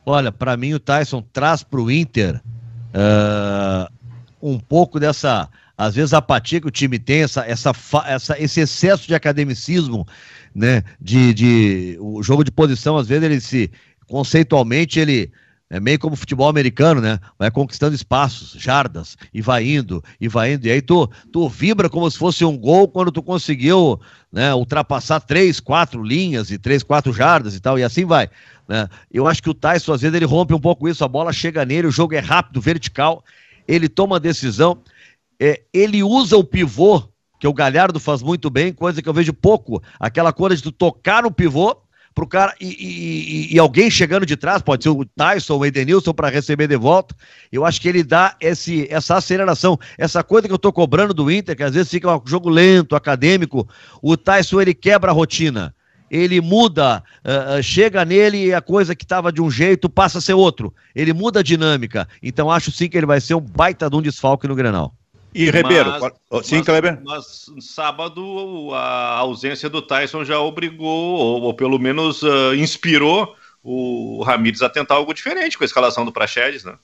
Olha, 0.04 0.30
para 0.30 0.58
mim 0.58 0.74
o 0.74 0.78
Tyson 0.78 1.24
traz 1.32 1.62
para 1.62 1.80
o 1.80 1.90
Inter 1.90 2.38
uh, 2.92 3.90
um 4.42 4.58
pouco 4.58 5.00
dessa 5.00 5.48
às 5.80 5.94
vezes 5.94 6.12
a 6.12 6.18
apatia 6.18 6.60
que 6.60 6.68
o 6.68 6.70
time 6.70 6.98
tem, 6.98 7.22
essa, 7.22 7.42
essa, 7.46 7.72
essa, 8.04 8.38
esse 8.38 8.60
excesso 8.60 9.06
de 9.08 9.14
academicismo, 9.14 10.06
né? 10.54 10.82
De, 11.00 11.32
de, 11.32 11.96
o 11.98 12.22
jogo 12.22 12.44
de 12.44 12.50
posição, 12.50 12.98
às 12.98 13.08
vezes, 13.08 13.24
ele 13.24 13.40
se. 13.40 13.70
Conceitualmente, 14.06 15.00
ele. 15.00 15.32
É 15.70 15.80
meio 15.80 15.98
como 15.98 16.16
futebol 16.16 16.48
americano, 16.48 17.00
né? 17.00 17.18
Vai 17.38 17.50
conquistando 17.50 17.94
espaços, 17.94 18.60
jardas, 18.60 19.16
e 19.32 19.40
vai 19.40 19.66
indo, 19.66 20.04
e 20.20 20.28
vai 20.28 20.52
indo. 20.52 20.66
E 20.66 20.70
aí 20.70 20.82
tu, 20.82 21.08
tu 21.32 21.48
vibra 21.48 21.88
como 21.88 22.10
se 22.10 22.18
fosse 22.18 22.44
um 22.44 22.58
gol 22.58 22.86
quando 22.86 23.10
tu 23.10 23.22
conseguiu 23.22 23.98
né, 24.30 24.52
ultrapassar 24.52 25.20
três, 25.20 25.60
quatro 25.60 26.02
linhas 26.02 26.50
e 26.50 26.58
três, 26.58 26.82
quatro 26.82 27.10
jardas 27.12 27.54
e 27.54 27.60
tal, 27.60 27.78
e 27.78 27.84
assim 27.84 28.04
vai. 28.04 28.28
Né? 28.68 28.86
Eu 29.10 29.28
acho 29.28 29.40
que 29.42 29.48
o 29.48 29.54
Tyson, 29.54 29.92
às 29.92 30.02
vezes, 30.02 30.14
ele 30.14 30.26
rompe 30.26 30.52
um 30.52 30.60
pouco 30.60 30.88
isso, 30.88 31.04
a 31.04 31.08
bola 31.08 31.32
chega 31.32 31.64
nele, 31.64 31.86
o 31.86 31.92
jogo 31.92 32.14
é 32.14 32.18
rápido, 32.18 32.60
vertical, 32.60 33.24
ele 33.66 33.88
toma 33.88 34.16
a 34.16 34.18
decisão 34.18 34.82
é, 35.40 35.62
ele 35.72 36.02
usa 36.02 36.36
o 36.36 36.44
pivô, 36.44 37.02
que 37.40 37.48
o 37.48 37.54
Galhardo 37.54 37.98
faz 37.98 38.22
muito 38.22 38.50
bem, 38.50 38.72
coisa 38.72 39.00
que 39.00 39.08
eu 39.08 39.14
vejo 39.14 39.32
pouco, 39.32 39.82
aquela 39.98 40.32
coisa 40.32 40.56
de 40.56 40.62
tu 40.62 40.70
tocar 40.70 41.22
no 41.22 41.30
pivô 41.30 41.74
pro 42.14 42.26
cara 42.26 42.54
e, 42.60 42.66
e, 42.66 43.54
e, 43.54 43.58
alguém 43.58 43.90
chegando 43.90 44.26
de 44.26 44.36
trás, 44.36 44.60
pode 44.60 44.82
ser 44.82 44.90
o 44.90 45.04
Tyson, 45.04 45.56
o 45.56 45.64
Edenilson 45.64 46.12
para 46.12 46.28
receber 46.28 46.66
de 46.66 46.76
volta. 46.76 47.14
Eu 47.50 47.64
acho 47.64 47.80
que 47.80 47.88
ele 47.88 48.02
dá 48.02 48.36
esse, 48.40 48.86
essa 48.90 49.16
aceleração, 49.16 49.78
essa 49.96 50.22
coisa 50.22 50.46
que 50.46 50.52
eu 50.52 50.58
tô 50.58 50.72
cobrando 50.72 51.14
do 51.14 51.30
Inter, 51.30 51.56
que 51.56 51.62
às 51.62 51.72
vezes 51.72 51.90
fica 51.90 52.14
um 52.14 52.22
jogo 52.26 52.50
lento, 52.50 52.96
acadêmico. 52.96 53.66
O 54.02 54.16
Tyson 54.16 54.60
ele 54.60 54.74
quebra 54.74 55.10
a 55.10 55.14
rotina. 55.14 55.74
Ele 56.10 56.40
muda, 56.40 57.04
uh, 57.24 57.62
chega 57.62 58.04
nele 58.04 58.46
e 58.46 58.52
a 58.52 58.60
coisa 58.60 58.96
que 58.96 59.04
estava 59.04 59.32
de 59.32 59.40
um 59.40 59.48
jeito 59.48 59.88
passa 59.88 60.18
a 60.18 60.20
ser 60.20 60.34
outro. 60.34 60.74
Ele 60.92 61.12
muda 61.12 61.38
a 61.38 61.42
dinâmica. 61.42 62.08
Então 62.20 62.50
acho 62.50 62.72
sim 62.72 62.88
que 62.88 62.98
ele 62.98 63.06
vai 63.06 63.20
ser 63.20 63.34
um 63.34 63.40
baita 63.40 63.88
de 63.88 63.94
um 63.94 64.02
desfalque 64.02 64.48
no 64.48 64.56
Grenal. 64.56 64.92
E 65.34 65.50
Ribeiro, 65.50 65.90
mas, 66.00 66.46
sim, 66.46 66.56
mas, 66.56 66.66
Kleber? 66.66 67.00
Mas 67.04 67.46
sábado 67.60 68.70
a 68.74 69.18
ausência 69.18 69.68
do 69.68 69.80
Tyson 69.80 70.24
já 70.24 70.40
obrigou, 70.40 70.88
ou, 70.88 71.42
ou 71.42 71.54
pelo 71.54 71.78
menos 71.78 72.22
uh, 72.22 72.54
inspirou 72.54 73.36
o 73.62 74.22
Ramires 74.22 74.62
a 74.62 74.68
tentar 74.68 74.94
algo 74.96 75.14
diferente 75.14 75.56
com 75.56 75.64
a 75.64 75.66
escalação 75.66 76.04
do 76.04 76.12
Praxedes, 76.12 76.64
né? 76.64 76.76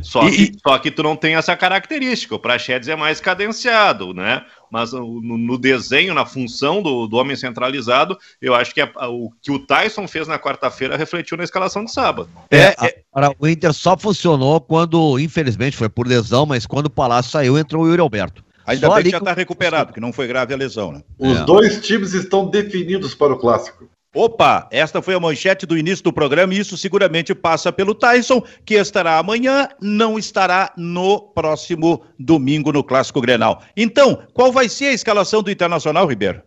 Só, 0.00 0.28
e, 0.28 0.50
que, 0.50 0.58
só 0.62 0.78
que 0.78 0.90
tu 0.90 1.02
não 1.02 1.16
tem 1.16 1.36
essa 1.36 1.56
característica. 1.56 2.34
O 2.34 2.38
Praxedes 2.38 2.88
é 2.88 2.94
mais 2.94 3.18
cadenciado, 3.18 4.12
né? 4.12 4.44
Mas 4.70 4.92
no, 4.92 5.20
no 5.22 5.56
desenho, 5.56 6.12
na 6.12 6.26
função 6.26 6.82
do, 6.82 7.06
do 7.06 7.16
homem 7.16 7.34
centralizado, 7.34 8.18
eu 8.40 8.54
acho 8.54 8.74
que 8.74 8.80
a, 8.80 8.90
a, 8.96 9.08
o 9.08 9.30
que 9.40 9.50
o 9.50 9.58
Tyson 9.58 10.06
fez 10.06 10.28
na 10.28 10.38
quarta-feira 10.38 10.96
refletiu 10.96 11.36
na 11.36 11.44
escalação 11.44 11.84
de 11.84 11.92
sábado. 11.92 12.28
É, 12.50 12.74
é, 12.86 13.02
a, 13.14 13.30
o 13.38 13.48
Inter 13.48 13.72
só 13.72 13.96
funcionou 13.96 14.60
quando, 14.60 15.18
infelizmente, 15.18 15.76
foi 15.76 15.88
por 15.88 16.06
lesão, 16.06 16.44
mas 16.44 16.66
quando 16.66 16.86
o 16.86 16.90
Palácio 16.90 17.30
saiu, 17.30 17.56
entrou 17.56 17.84
o 17.84 17.88
Yuri 17.88 18.00
Alberto. 18.00 18.44
Ainda 18.66 18.88
só 18.88 18.94
bem 18.96 19.04
que 19.04 19.10
já 19.10 19.18
está 19.18 19.32
recuperado, 19.32 19.92
que 19.92 20.00
não 20.00 20.12
foi 20.12 20.26
grave 20.26 20.52
a 20.52 20.56
lesão, 20.56 20.92
né? 20.92 21.02
Os 21.18 21.38
é. 21.38 21.44
dois 21.44 21.80
times 21.80 22.12
estão 22.12 22.48
definidos 22.48 23.14
para 23.14 23.32
o 23.32 23.38
clássico. 23.38 23.88
Opa, 24.16 24.66
esta 24.70 25.02
foi 25.02 25.12
a 25.12 25.20
manchete 25.20 25.66
do 25.66 25.76
início 25.76 26.02
do 26.02 26.10
programa 26.10 26.54
e 26.54 26.58
isso 26.58 26.74
seguramente 26.78 27.34
passa 27.34 27.70
pelo 27.70 27.94
Tyson, 27.94 28.42
que 28.64 28.72
estará 28.72 29.18
amanhã, 29.18 29.68
não 29.78 30.18
estará 30.18 30.72
no 30.74 31.20
próximo 31.20 32.02
domingo 32.18 32.72
no 32.72 32.82
Clássico 32.82 33.20
Grenal. 33.20 33.62
Então, 33.76 34.22
qual 34.32 34.50
vai 34.50 34.70
ser 34.70 34.86
a 34.86 34.92
escalação 34.94 35.42
do 35.42 35.50
Internacional, 35.50 36.06
Ribeiro? 36.06 36.40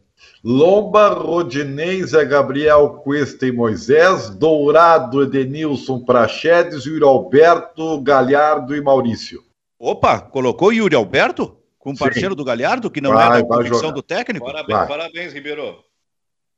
Lomba, 0.43 1.09
Rodinei, 1.09 2.01
Zé 2.01 2.25
Gabriel, 2.25 3.01
Cuesta 3.03 3.45
e 3.45 3.51
Moisés, 3.51 4.31
Dourado, 4.31 5.21
Edenilson, 5.21 5.99
Praxedes, 5.99 6.87
Yuri 6.87 7.03
Alberto, 7.03 8.01
Galhardo 8.01 8.75
e 8.75 8.81
Maurício. 8.81 9.43
Opa, 9.77 10.19
colocou 10.19 10.73
Yuri 10.73 10.95
Alberto? 10.95 11.55
Com 11.77 11.93
parceiro 11.93 12.31
Sim. 12.31 12.35
do 12.35 12.43
Galhardo, 12.43 12.89
que 12.89 12.99
não 12.99 13.13
vai, 13.13 13.41
é 13.41 13.43
da 13.43 13.47
convicção 13.47 13.91
do 13.91 14.01
técnico? 14.01 14.47
Parabéns, 14.47 14.87
parabéns 14.87 15.33
Ribeiro. 15.33 15.83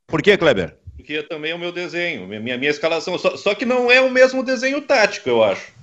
Por 0.07 0.21
que, 0.21 0.37
Kleber? 0.37 0.79
Porque 1.01 1.23
também 1.23 1.51
é 1.51 1.55
o 1.55 1.59
meu 1.59 1.71
desenho, 1.71 2.27
minha, 2.27 2.57
minha 2.57 2.69
escalação. 2.69 3.17
Só, 3.17 3.35
só, 3.35 3.55
que 3.55 3.65
não 3.65 3.91
é 3.91 3.99
o 3.99 4.11
mesmo 4.11 4.43
desenho 4.43 4.81
tático, 4.81 5.27
eu 5.27 5.43
acho. 5.43 5.73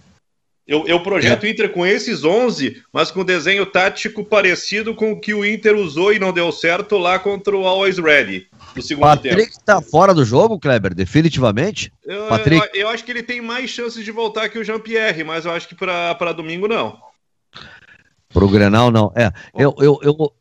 Eu, 0.66 0.86
eu 0.86 1.02
projeto 1.02 1.44
é. 1.44 1.46
o 1.46 1.50
Inter 1.50 1.70
com 1.70 1.84
esses 1.84 2.24
11, 2.24 2.82
mas 2.92 3.10
com 3.10 3.24
desenho 3.24 3.64
tático 3.64 4.22
parecido 4.24 4.94
com 4.94 5.12
o 5.12 5.20
que 5.20 5.32
o 5.32 5.44
Inter 5.44 5.74
usou 5.74 6.12
e 6.12 6.18
não 6.18 6.30
deu 6.30 6.52
certo 6.52 6.98
lá 6.98 7.18
contra 7.18 7.56
o 7.56 7.66
Always 7.66 7.98
Ready, 7.98 8.46
no 8.76 8.82
segundo 8.82 9.04
Patrick 9.04 9.22
tempo. 9.22 9.40
Patrick 9.40 9.64
tá 9.64 9.80
fora 9.80 10.12
do 10.12 10.24
jogo, 10.24 10.60
Kleber, 10.60 10.94
definitivamente? 10.94 11.90
Eu, 12.04 12.28
Patrick... 12.28 12.68
Eu, 12.74 12.82
eu, 12.82 12.88
acho 12.88 13.02
que 13.02 13.10
ele 13.10 13.22
tem 13.22 13.40
mais 13.40 13.70
chances 13.70 14.04
de 14.04 14.12
voltar 14.12 14.50
que 14.50 14.58
o 14.58 14.64
Jean-Pierre, 14.64 15.24
mas 15.24 15.46
eu 15.46 15.52
acho 15.52 15.66
que 15.66 15.74
para 15.74 16.32
domingo 16.32 16.68
não. 16.68 16.98
Pro 18.28 18.48
Grenal, 18.48 18.90
não. 18.90 19.10
É, 19.16 19.32
eu, 19.54 19.74
eu, 19.78 19.98
eu, 20.02 20.32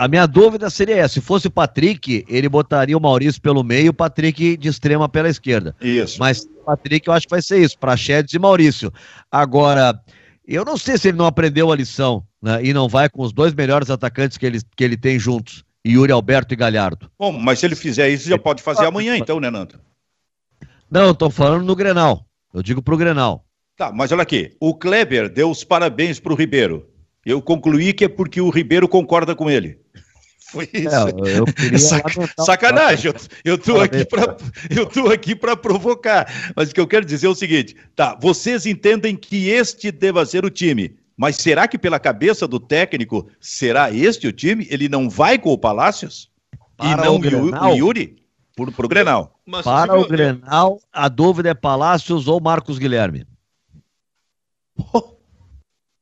a 0.00 0.08
minha 0.08 0.26
dúvida 0.26 0.70
seria 0.70 0.96
essa: 0.96 1.14
se 1.14 1.20
fosse 1.20 1.46
o 1.46 1.50
Patrick, 1.50 2.24
ele 2.26 2.48
botaria 2.48 2.96
o 2.96 3.00
Maurício 3.00 3.38
pelo 3.38 3.62
meio 3.62 3.86
e 3.86 3.88
o 3.90 3.94
Patrick 3.94 4.56
de 4.56 4.66
extrema 4.66 5.10
pela 5.10 5.28
esquerda. 5.28 5.76
Isso. 5.78 6.18
Mas 6.18 6.48
Patrick, 6.64 7.06
eu 7.06 7.12
acho 7.12 7.26
que 7.26 7.30
vai 7.30 7.42
ser 7.42 7.60
isso, 7.62 7.78
Prachedes 7.78 8.32
e 8.32 8.38
Maurício. 8.38 8.90
Agora, 9.30 10.00
eu 10.48 10.64
não 10.64 10.78
sei 10.78 10.96
se 10.96 11.08
ele 11.08 11.18
não 11.18 11.26
aprendeu 11.26 11.70
a 11.70 11.76
lição 11.76 12.24
né, 12.40 12.64
e 12.64 12.72
não 12.72 12.88
vai 12.88 13.10
com 13.10 13.20
os 13.22 13.30
dois 13.30 13.52
melhores 13.52 13.90
atacantes 13.90 14.38
que 14.38 14.46
ele, 14.46 14.60
que 14.74 14.82
ele 14.82 14.96
tem 14.96 15.18
juntos, 15.18 15.64
Yuri 15.86 16.12
Alberto 16.12 16.54
e 16.54 16.56
Galhardo. 16.56 17.10
Bom, 17.18 17.32
mas 17.32 17.58
se 17.58 17.66
ele 17.66 17.76
fizer 17.76 18.08
isso, 18.08 18.26
já 18.26 18.38
pode 18.38 18.62
fazer 18.62 18.86
amanhã, 18.86 19.18
então, 19.18 19.38
né, 19.38 19.50
Nando? 19.50 19.78
Não, 20.90 21.08
eu 21.08 21.14
tô 21.14 21.28
falando 21.28 21.66
no 21.66 21.76
Grenal. 21.76 22.24
Eu 22.54 22.62
digo 22.62 22.80
pro 22.80 22.96
Grenal. 22.96 23.44
Tá, 23.76 23.92
mas 23.92 24.10
olha 24.12 24.22
aqui, 24.22 24.56
o 24.58 24.74
Kleber 24.74 25.28
deu 25.28 25.50
os 25.50 25.62
parabéns 25.62 26.18
pro 26.18 26.34
Ribeiro. 26.34 26.88
Eu 27.24 27.42
concluí 27.42 27.92
que 27.92 28.04
é 28.04 28.08
porque 28.08 28.40
o 28.40 28.50
Ribeiro 28.50 28.88
concorda 28.88 29.34
com 29.34 29.50
ele. 29.50 29.78
Foi 30.50 30.68
isso. 30.72 30.94
É, 30.94 31.38
eu 31.38 31.44
queria 31.44 31.78
Sac... 31.78 32.04
Sacanagem, 32.38 33.12
eu, 33.12 33.52
eu 33.52 33.58
tô 33.58 33.80
aqui 33.80 34.04
para 34.04 34.36
eu 34.70 34.86
tô 34.86 35.06
aqui 35.06 35.34
para 35.34 35.56
provocar. 35.56 36.52
Mas 36.56 36.70
o 36.70 36.74
que 36.74 36.80
eu 36.80 36.88
quero 36.88 37.06
dizer 37.06 37.26
é 37.26 37.30
o 37.30 37.34
seguinte, 37.34 37.76
tá? 37.94 38.18
Vocês 38.20 38.66
entendem 38.66 39.14
que 39.14 39.48
este 39.48 39.92
deva 39.92 40.26
ser 40.26 40.44
o 40.44 40.50
time, 40.50 40.96
mas 41.16 41.36
será 41.36 41.68
que 41.68 41.78
pela 41.78 42.00
cabeça 42.00 42.48
do 42.48 42.58
técnico 42.58 43.28
será 43.40 43.92
este 43.92 44.26
o 44.26 44.32
time? 44.32 44.66
Ele 44.70 44.88
não 44.88 45.08
vai 45.08 45.38
com 45.38 45.52
o 45.52 45.58
Palácios? 45.58 46.30
Para 46.76 46.88
e 46.88 46.96
não 46.96 47.16
o, 47.16 47.70
o 47.70 47.76
Yuri? 47.76 48.16
Por, 48.56 48.72
pro 48.72 48.88
Grenal. 48.88 49.38
Mas, 49.46 49.64
para 49.64 49.98
o 49.98 50.06
Grenal, 50.06 50.80
a 50.92 51.08
dúvida 51.08 51.50
é 51.50 51.54
Palácios 51.54 52.26
ou 52.26 52.40
Marcos 52.40 52.78
Guilherme. 52.78 53.26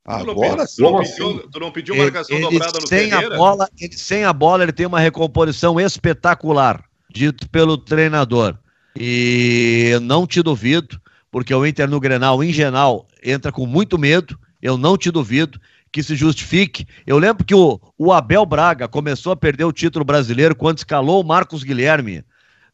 Agora 0.08 0.66
sim. 0.66 0.82
Tu 0.82 0.90
não 0.90 1.02
pediu, 1.02 1.48
tu 1.50 1.60
não 1.60 1.70
pediu 1.70 1.96
marcação 1.96 2.36
ele, 2.36 2.44
dobrada 2.46 2.78
no 2.80 2.88
sem 2.88 3.10
Ferreira? 3.10 3.34
A 3.34 3.38
bola, 3.38 3.68
ele, 3.78 3.92
sem 3.92 4.24
a 4.24 4.32
bola, 4.32 4.62
ele 4.62 4.72
tem 4.72 4.86
uma 4.86 4.98
recomposição 4.98 5.78
espetacular, 5.78 6.82
dito 7.10 7.46
pelo 7.50 7.76
treinador. 7.76 8.56
E 8.96 9.98
não 10.00 10.26
te 10.26 10.42
duvido, 10.42 10.98
porque 11.30 11.54
o 11.54 11.66
Inter 11.66 11.88
no 11.90 12.00
Grenal, 12.00 12.42
em 12.42 12.50
geral, 12.50 13.06
entra 13.22 13.52
com 13.52 13.66
muito 13.66 13.98
medo. 13.98 14.38
Eu 14.62 14.78
não 14.78 14.96
te 14.96 15.10
duvido 15.10 15.60
que 15.92 16.02
se 16.02 16.16
justifique. 16.16 16.86
Eu 17.06 17.18
lembro 17.18 17.44
que 17.44 17.54
o, 17.54 17.78
o 17.98 18.10
Abel 18.10 18.46
Braga 18.46 18.88
começou 18.88 19.32
a 19.32 19.36
perder 19.36 19.64
o 19.64 19.72
título 19.72 20.06
brasileiro 20.06 20.56
quando 20.56 20.78
escalou 20.78 21.20
o 21.20 21.26
Marcos 21.26 21.62
Guilherme 21.62 22.24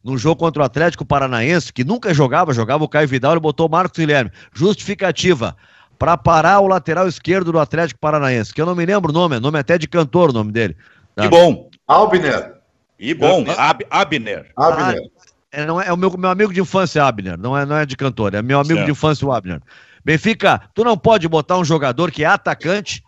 no 0.01 0.17
jogo 0.17 0.37
contra 0.37 0.61
o 0.61 0.65
Atlético 0.65 1.03
Paranaense, 1.03 1.73
que 1.73 1.83
nunca 1.83 2.13
jogava, 2.13 2.53
jogava 2.53 2.83
o 2.83 2.87
Caio 2.87 3.07
Vidal, 3.07 3.33
ele 3.33 3.39
botou 3.39 3.67
o 3.67 3.71
Marcos 3.71 3.97
Guilherme. 3.97 4.31
Justificativa 4.53 5.57
para 5.97 6.17
parar 6.17 6.59
o 6.59 6.67
lateral 6.67 7.07
esquerdo 7.07 7.51
do 7.51 7.59
Atlético 7.59 7.99
Paranaense, 7.99 8.53
que 8.53 8.61
eu 8.61 8.65
não 8.65 8.75
me 8.75 8.85
lembro 8.85 9.11
o 9.11 9.13
nome, 9.13 9.37
é 9.37 9.39
nome 9.39 9.59
até 9.59 9.77
de 9.77 9.87
cantor 9.87 10.29
o 10.29 10.33
nome 10.33 10.51
dele. 10.51 10.75
Tá? 11.15 11.23
Que 11.23 11.29
bom. 11.29 11.69
Albner. 11.87 12.55
E 12.99 13.13
bom, 13.13 13.45
Ab 13.57 13.85
Abner. 13.89 14.51
Abner. 14.55 15.01
Ah, 15.01 15.15
é, 15.51 15.65
não 15.65 15.81
é, 15.81 15.87
é, 15.87 15.93
o 15.93 15.97
meu, 15.97 16.11
meu 16.17 16.29
amigo 16.29 16.53
de 16.53 16.61
infância, 16.61 17.03
Abner, 17.03 17.37
não 17.37 17.57
é, 17.57 17.65
não 17.65 17.77
é 17.77 17.85
de 17.85 17.95
cantor, 17.95 18.33
é 18.33 18.41
meu 18.41 18.59
amigo 18.59 18.75
certo. 18.75 18.85
de 18.85 18.91
infância, 18.91 19.27
o 19.27 19.31
Abner. 19.31 19.61
Benfica, 20.03 20.61
tu 20.73 20.83
não 20.83 20.97
pode 20.97 21.27
botar 21.27 21.57
um 21.57 21.65
jogador 21.65 22.11
que 22.11 22.23
é 22.23 22.27
atacante 22.27 23.03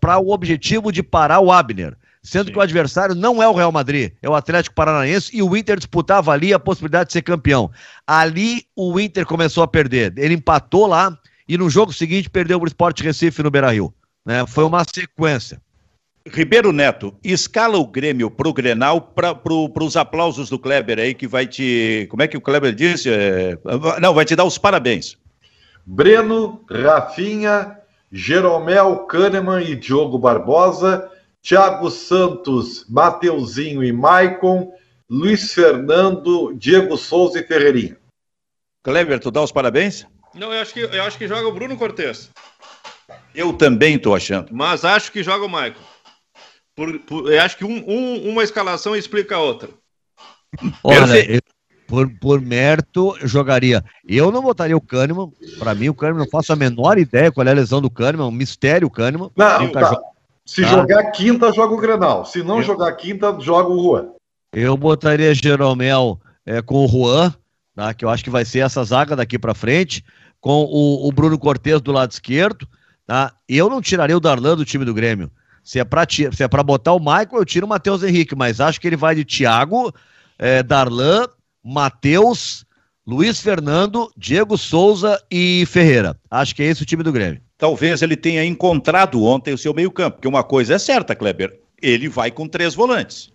para 0.00 0.18
o 0.18 0.30
objetivo 0.30 0.90
de 0.90 1.02
parar 1.02 1.40
o 1.40 1.52
Abner, 1.52 1.96
sendo 2.22 2.46
Sim. 2.46 2.52
que 2.52 2.58
o 2.58 2.62
adversário 2.62 3.14
não 3.14 3.42
é 3.42 3.48
o 3.48 3.54
Real 3.54 3.72
Madrid, 3.72 4.12
é 4.22 4.28
o 4.28 4.34
Atlético 4.34 4.74
Paranaense 4.74 5.34
e 5.36 5.42
o 5.42 5.56
Inter 5.56 5.76
disputava 5.76 6.32
ali 6.32 6.52
a 6.52 6.58
possibilidade 6.58 7.08
de 7.08 7.12
ser 7.12 7.22
campeão. 7.22 7.70
Ali 8.06 8.66
o 8.76 8.98
Inter 8.98 9.26
começou 9.26 9.62
a 9.62 9.68
perder, 9.68 10.14
ele 10.16 10.34
empatou 10.34 10.86
lá, 10.86 11.16
e 11.52 11.58
no 11.58 11.68
jogo 11.68 11.92
seguinte 11.92 12.30
perdeu 12.30 12.58
o 12.58 12.66
Sport 12.66 13.02
Recife 13.02 13.42
no 13.42 13.50
Beira-Rio. 13.50 13.92
Né? 14.24 14.46
Foi 14.46 14.64
uma 14.64 14.82
sequência. 14.84 15.60
Ribeiro 16.26 16.72
Neto, 16.72 17.14
escala 17.22 17.76
o 17.76 17.86
Grêmio 17.86 18.30
pro 18.30 18.54
Grenal 18.54 19.02
para 19.02 19.34
pro, 19.34 19.70
os 19.82 19.94
aplausos 19.94 20.48
do 20.48 20.58
Kleber 20.58 20.98
aí, 20.98 21.12
que 21.12 21.26
vai 21.26 21.46
te. 21.46 22.06
Como 22.08 22.22
é 22.22 22.28
que 22.28 22.38
o 22.38 22.40
Kleber 22.40 22.74
disse? 22.74 23.10
É... 23.10 23.58
Não, 24.00 24.14
vai 24.14 24.24
te 24.24 24.34
dar 24.34 24.44
os 24.44 24.56
parabéns. 24.56 25.18
Breno, 25.84 26.64
Rafinha, 26.70 27.76
Jeromel, 28.10 29.00
Kahneman 29.00 29.62
e 29.62 29.76
Diogo 29.76 30.18
Barbosa, 30.18 31.10
Thiago 31.42 31.90
Santos, 31.90 32.86
Mateuzinho 32.88 33.84
e 33.84 33.92
Maicon, 33.92 34.72
Luiz 35.10 35.52
Fernando, 35.52 36.54
Diego 36.54 36.96
Souza 36.96 37.40
e 37.40 37.46
Ferreirinha. 37.46 37.98
Kleber, 38.82 39.20
tu 39.20 39.30
dá 39.30 39.42
os 39.42 39.52
parabéns? 39.52 40.06
Não, 40.34 40.52
eu 40.52 40.62
acho 40.62 40.72
que, 40.72 40.80
eu 40.80 41.02
acho 41.02 41.18
que 41.18 41.28
joga 41.28 41.46
o 41.46 41.52
Bruno 41.52 41.76
Cortes. 41.76 42.30
Eu 43.34 43.52
também 43.52 43.96
estou 43.96 44.14
achando. 44.14 44.48
Mas 44.52 44.84
acho 44.84 45.12
que 45.12 45.22
joga 45.22 45.44
o 45.44 45.48
Michael. 45.48 45.74
Por, 46.74 46.98
por, 47.00 47.32
eu 47.32 47.40
acho 47.40 47.56
que 47.56 47.64
um, 47.64 47.84
um, 47.86 48.30
uma 48.30 48.42
escalação 48.42 48.96
explica 48.96 49.36
a 49.36 49.40
outra. 49.40 49.68
Olha, 50.82 51.34
eu, 51.34 51.40
por, 51.86 52.10
por 52.18 52.40
mérito, 52.40 53.14
eu 53.20 53.28
jogaria. 53.28 53.84
Eu 54.08 54.30
não 54.30 54.42
botaria 54.42 54.76
o 54.76 54.80
Kahneman. 54.80 55.30
Para 55.58 55.74
mim, 55.74 55.90
o 55.90 55.94
Kahneman 55.94 56.24
não 56.24 56.30
faço 56.30 56.52
a 56.52 56.56
menor 56.56 56.98
ideia 56.98 57.30
qual 57.30 57.46
é 57.46 57.50
a 57.50 57.54
lesão 57.54 57.80
do 57.80 57.90
Kahneman. 57.90 58.28
Um 58.28 58.30
mistério 58.30 58.88
o 58.88 58.90
Kahneman. 58.90 59.30
Não, 59.36 59.70
tá. 59.70 60.00
Se 60.46 60.62
tá. 60.62 60.68
jogar 60.68 61.10
quinta, 61.10 61.52
joga 61.52 61.74
o 61.74 61.78
Grenal. 61.78 62.24
Se 62.24 62.42
não 62.42 62.58
eu... 62.58 62.62
jogar 62.62 62.92
quinta, 62.92 63.36
joga 63.38 63.70
o 63.70 63.82
Juan. 63.82 64.08
Eu 64.52 64.76
botaria 64.76 65.34
Jeromel 65.34 66.18
é, 66.44 66.60
com 66.60 66.84
o 66.84 66.88
Juan, 66.88 67.34
tá? 67.74 67.94
que 67.94 68.04
eu 68.04 68.10
acho 68.10 68.24
que 68.24 68.30
vai 68.30 68.44
ser 68.44 68.60
essa 68.60 68.82
zaga 68.84 69.16
daqui 69.16 69.38
para 69.38 69.54
frente 69.54 70.04
com 70.42 70.64
o, 70.64 71.08
o 71.08 71.12
Bruno 71.12 71.38
Cortes 71.38 71.80
do 71.80 71.92
lado 71.92 72.10
esquerdo, 72.10 72.68
tá? 73.06 73.32
Eu 73.48 73.70
não 73.70 73.80
tiraria 73.80 74.16
o 74.16 74.20
Darlan 74.20 74.56
do 74.56 74.64
time 74.64 74.84
do 74.84 74.92
Grêmio. 74.92 75.30
Se 75.62 75.78
é 75.78 75.84
para 75.84 76.04
se 76.10 76.42
é 76.42 76.48
para 76.48 76.64
botar 76.64 76.92
o 76.92 76.98
Michael, 76.98 77.28
eu 77.34 77.44
tiro 77.44 77.64
o 77.64 77.68
Matheus 77.68 78.02
Henrique, 78.02 78.34
mas 78.34 78.60
acho 78.60 78.80
que 78.80 78.88
ele 78.88 78.96
vai 78.96 79.14
de 79.14 79.24
Thiago, 79.24 79.94
é, 80.36 80.60
Darlan, 80.60 81.28
Matheus, 81.64 82.66
Luiz 83.06 83.40
Fernando, 83.40 84.10
Diego 84.16 84.58
Souza 84.58 85.22
e 85.30 85.64
Ferreira. 85.66 86.18
Acho 86.28 86.56
que 86.56 86.62
é 86.64 86.66
esse 86.66 86.82
o 86.82 86.86
time 86.86 87.04
do 87.04 87.12
Grêmio. 87.12 87.40
Talvez 87.56 88.02
ele 88.02 88.16
tenha 88.16 88.44
encontrado 88.44 89.22
ontem 89.22 89.54
o 89.54 89.58
seu 89.58 89.72
meio-campo, 89.72 90.16
porque 90.16 90.26
uma 90.26 90.42
coisa 90.42 90.74
é 90.74 90.78
certa, 90.78 91.14
Kleber, 91.14 91.56
ele 91.80 92.08
vai 92.08 92.32
com 92.32 92.48
três 92.48 92.74
volantes. 92.74 93.30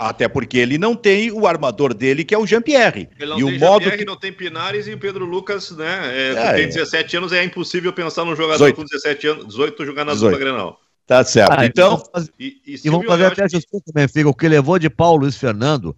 Até 0.00 0.28
porque 0.28 0.56
ele 0.56 0.78
não 0.78 0.96
tem 0.96 1.30
o 1.30 1.46
armador 1.46 1.92
dele, 1.92 2.24
que 2.24 2.34
é 2.34 2.38
o 2.38 2.46
Jean-Pierre. 2.46 3.10
Ele 3.18 3.30
não 3.30 3.38
e 3.38 3.44
tem 3.44 3.56
o 3.56 3.60
modo 3.60 3.90
que... 3.90 4.04
não 4.06 4.16
tem 4.16 4.32
Pinares 4.32 4.86
e 4.86 4.94
o 4.94 4.98
Pedro 4.98 5.26
Lucas, 5.26 5.70
né? 5.72 6.10
É, 6.10 6.32
é, 6.32 6.52
tem 6.54 6.68
17 6.68 7.14
é. 7.14 7.18
anos, 7.18 7.32
é 7.32 7.44
impossível 7.44 7.92
pensar 7.92 8.24
num 8.24 8.34
jogador 8.34 8.72
18. 8.72 8.76
com 8.76 8.84
17 8.84 9.26
anos, 9.26 9.46
18 9.48 9.84
jogando 9.84 10.06
na 10.06 10.14
18. 10.14 10.32
dupla 10.32 10.50
Grenal. 10.50 10.80
Tá 11.06 11.22
certo. 11.22 11.52
Ah, 11.52 11.66
então. 11.66 12.02
fazer... 12.14 12.30
E, 12.38 12.56
e, 12.66 12.80
e 12.82 12.88
vamos 12.88 13.06
fazer 13.06 13.26
até 13.26 13.44
a 13.44 13.48
justiça 13.48 13.82
também, 13.84 14.08
Figa. 14.08 14.30
O 14.30 14.34
que 14.34 14.48
levou 14.48 14.78
de 14.78 14.88
Paulo 14.88 15.22
Luiz 15.22 15.36
Fernando, 15.36 15.94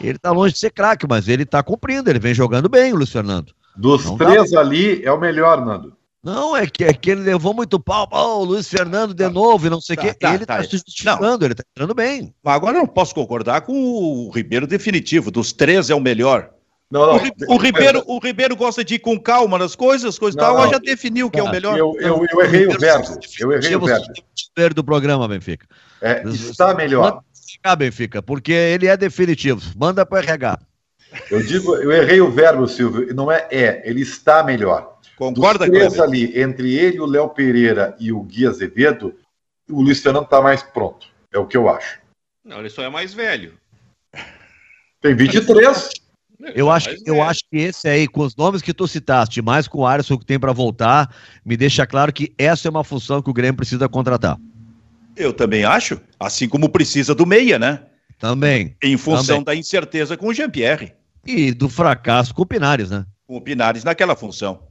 ele 0.00 0.16
tá 0.16 0.30
longe 0.30 0.54
de 0.54 0.60
ser 0.60 0.70
craque, 0.70 1.04
mas 1.08 1.26
ele 1.26 1.44
tá 1.44 1.60
cumprindo, 1.60 2.08
ele 2.08 2.20
vem 2.20 2.32
jogando 2.32 2.68
bem, 2.68 2.92
o 2.92 2.96
Luiz 2.96 3.10
Fernando. 3.10 3.52
Dos 3.76 4.04
não 4.04 4.16
três 4.16 4.52
dá... 4.52 4.60
ali, 4.60 5.04
é 5.04 5.10
o 5.10 5.18
melhor, 5.18 5.64
Nando. 5.64 5.96
Não, 6.22 6.54
é 6.54 6.66
que, 6.66 6.84
é 6.84 6.92
que 6.92 7.10
ele 7.10 7.22
levou 7.22 7.54
muito 7.54 7.80
pau. 7.80 8.06
Oh, 8.12 8.40
o 8.40 8.44
Luiz 8.44 8.68
Fernando 8.68 9.14
de 9.14 9.24
tá. 9.24 9.30
novo 9.30 9.66
e 9.66 9.70
não 9.70 9.80
sei 9.80 9.94
o 9.94 9.96
tá, 9.96 10.02
quê. 10.02 10.14
Tá, 10.14 10.34
ele 10.34 10.44
tá, 10.44 10.56
tá 10.58 10.64
se 10.64 10.72
justificando, 10.72 11.38
não. 11.38 11.46
ele 11.46 11.54
tá 11.54 11.62
entrando 11.74 11.94
bem. 11.94 12.34
Mas 12.42 12.54
agora 12.54 12.76
eu 12.76 12.82
não 12.82 12.86
posso 12.86 13.14
concordar 13.14 13.62
com 13.62 13.72
o 13.72 14.30
Ribeiro 14.30 14.66
definitivo. 14.66 15.30
Dos 15.30 15.52
três 15.52 15.88
é 15.88 15.94
o 15.94 16.00
melhor. 16.00 16.50
Não, 16.90 17.06
não, 17.06 17.16
o, 17.48 17.54
o, 17.54 17.56
Ribeiro, 17.56 18.02
o 18.06 18.18
Ribeiro 18.18 18.56
gosta 18.56 18.84
de 18.84 18.96
ir 18.96 18.98
com 18.98 19.18
calma 19.18 19.56
nas 19.56 19.76
coisas, 19.76 20.18
coisas 20.18 20.34
não, 20.34 20.56
tal, 20.56 20.70
já 20.70 20.78
definiu 20.78 21.30
que 21.30 21.38
é 21.38 21.42
o 21.42 21.50
melhor. 21.50 21.78
Eu, 21.78 21.94
eu, 22.00 22.26
eu 22.30 22.42
errei 22.42 22.66
o 22.66 22.76
verbo. 22.76 23.06
Eu 23.38 23.52
errei 23.52 23.76
o 23.76 23.80
verbo. 23.80 24.74
do 24.74 24.82
programa, 24.82 25.28
Benfica. 25.28 25.66
É, 26.02 26.22
está 26.28 26.74
melhor. 26.74 27.22
Manda 27.64 27.76
Benfica, 27.76 28.20
porque 28.20 28.52
ele 28.52 28.88
é 28.88 28.96
definitivo. 28.96 29.60
Manda 29.76 30.04
para 30.04 30.18
RH. 30.18 30.58
Eu 31.30 31.42
digo, 31.42 31.76
eu 31.76 31.92
errei 31.92 32.20
o 32.20 32.30
verbo, 32.30 32.66
Silvio, 32.66 33.14
não 33.14 33.30
é 33.30 33.46
é, 33.50 33.82
ele 33.84 34.02
está 34.02 34.42
melhor. 34.42 34.98
Concorda, 35.20 35.66
Dos 35.66 35.76
três 35.76 36.00
ali, 36.00 36.40
entre 36.40 36.74
ele, 36.74 36.98
o 36.98 37.04
Léo 37.04 37.28
Pereira 37.28 37.94
e 38.00 38.10
o 38.10 38.22
Gui 38.22 38.46
Azevedo, 38.46 39.14
o 39.68 39.82
Luiz 39.82 40.00
Fernando 40.00 40.24
está 40.24 40.40
mais 40.40 40.62
pronto. 40.62 41.08
É 41.30 41.38
o 41.38 41.46
que 41.46 41.58
eu 41.58 41.68
acho. 41.68 41.98
Não, 42.42 42.58
ele 42.58 42.70
só 42.70 42.82
é 42.82 42.88
mais 42.88 43.12
velho. 43.12 43.52
Tem 44.98 45.14
23. 45.14 45.90
Eu 46.54 46.70
acho, 46.70 46.88
eu 47.04 47.22
acho 47.22 47.40
que 47.50 47.58
esse 47.58 47.86
aí, 47.86 48.08
com 48.08 48.22
os 48.22 48.34
nomes 48.34 48.62
que 48.62 48.72
tu 48.72 48.88
citaste, 48.88 49.42
mais 49.42 49.68
com 49.68 49.80
o 49.80 49.86
Alisson 49.86 50.16
que 50.16 50.24
tem 50.24 50.40
para 50.40 50.54
voltar, 50.54 51.14
me 51.44 51.54
deixa 51.54 51.86
claro 51.86 52.14
que 52.14 52.32
essa 52.38 52.66
é 52.66 52.70
uma 52.70 52.82
função 52.82 53.20
que 53.20 53.28
o 53.28 53.34
Grêmio 53.34 53.56
precisa 53.56 53.90
contratar. 53.90 54.38
Eu 55.14 55.34
também 55.34 55.66
acho, 55.66 56.00
assim 56.18 56.48
como 56.48 56.70
precisa 56.70 57.14
do 57.14 57.26
meia, 57.26 57.58
né? 57.58 57.82
Também. 58.18 58.74
Em 58.82 58.96
função 58.96 59.44
também. 59.44 59.44
da 59.44 59.54
incerteza 59.54 60.16
com 60.16 60.28
o 60.28 60.32
Jean-Pierre. 60.32 60.94
E 61.26 61.52
do 61.52 61.68
fracasso 61.68 62.34
com 62.34 62.40
o 62.40 62.46
Pinares, 62.46 62.88
né? 62.88 63.04
Com 63.26 63.36
o 63.36 63.40
Pinares 63.42 63.84
naquela 63.84 64.16
função. 64.16 64.69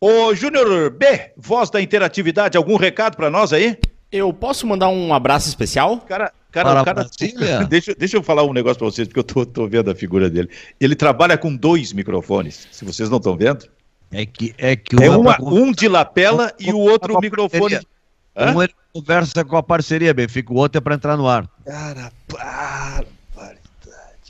Ô, 0.00 0.34
Júnior 0.34 0.90
B, 0.90 1.32
voz 1.36 1.70
da 1.70 1.80
interatividade, 1.80 2.56
algum 2.56 2.76
recado 2.76 3.16
para 3.16 3.30
nós 3.30 3.52
aí? 3.52 3.78
Eu 4.12 4.32
posso 4.32 4.66
mandar 4.66 4.88
um 4.88 5.12
abraço 5.12 5.48
especial? 5.48 5.98
Cara, 5.98 6.32
cara, 6.52 6.84
cara 6.84 7.06
deixa, 7.68 7.94
deixa 7.94 8.16
eu 8.16 8.22
falar 8.22 8.44
um 8.44 8.52
negócio 8.52 8.78
para 8.78 8.86
vocês, 8.86 9.08
porque 9.08 9.20
eu 9.20 9.24
tô, 9.24 9.44
tô 9.44 9.66
vendo 9.66 9.90
a 9.90 9.94
figura 9.94 10.30
dele. 10.30 10.50
Ele 10.80 10.94
trabalha 10.94 11.36
com 11.36 11.54
dois 11.54 11.92
microfones, 11.92 12.68
se 12.70 12.84
vocês 12.84 13.10
não 13.10 13.18
estão 13.18 13.36
vendo. 13.36 13.66
É 14.12 14.24
que 14.24 14.54
é 14.58 14.76
que 14.76 15.02
é 15.02 15.10
uma, 15.10 15.36
um 15.42 15.72
de 15.72 15.88
lapela 15.88 16.52
e 16.58 16.72
o 16.72 16.78
outro 16.78 17.18
microfone. 17.20 17.80
Um 18.36 18.62
ele 18.62 18.72
conversa 18.92 19.44
com 19.44 19.56
a 19.56 19.62
parceria, 19.62 20.14
Benfica, 20.14 20.52
o 20.52 20.56
outro 20.56 20.78
é 20.78 20.80
para 20.80 20.94
entrar 20.94 21.16
no 21.16 21.26
ar. 21.26 21.48
Cara, 21.64 22.12
barbaridade. 22.28 23.58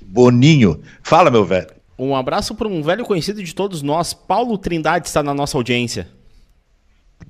Boninho. 0.03 0.83
Fala, 1.03 1.31
meu 1.31 1.45
velho. 1.45 1.69
Um 1.99 2.15
abraço 2.15 2.55
para 2.55 2.69
um 2.69 2.83
velho 2.83 3.05
conhecido 3.05 3.43
de 3.43 3.55
todos 3.55 3.83
nós, 3.83 4.13
Paulo 4.13 4.59
Trindade 4.59 5.07
está 5.07 5.23
na 5.23 5.33
nossa 5.33 5.57
audiência. 5.57 6.09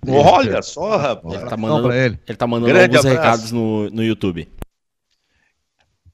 Olha 0.06 0.62
só, 0.62 0.96
rapaz. 0.96 1.34
Ele 1.34 1.48
tá 1.48 1.56
mandando, 1.56 1.92
ele. 1.92 2.18
Ele 2.26 2.36
tá 2.36 2.46
mandando 2.46 2.78
alguns 2.78 2.98
abraço. 2.98 3.08
recados 3.08 3.52
no, 3.52 3.90
no 3.90 4.02
YouTube. 4.02 4.48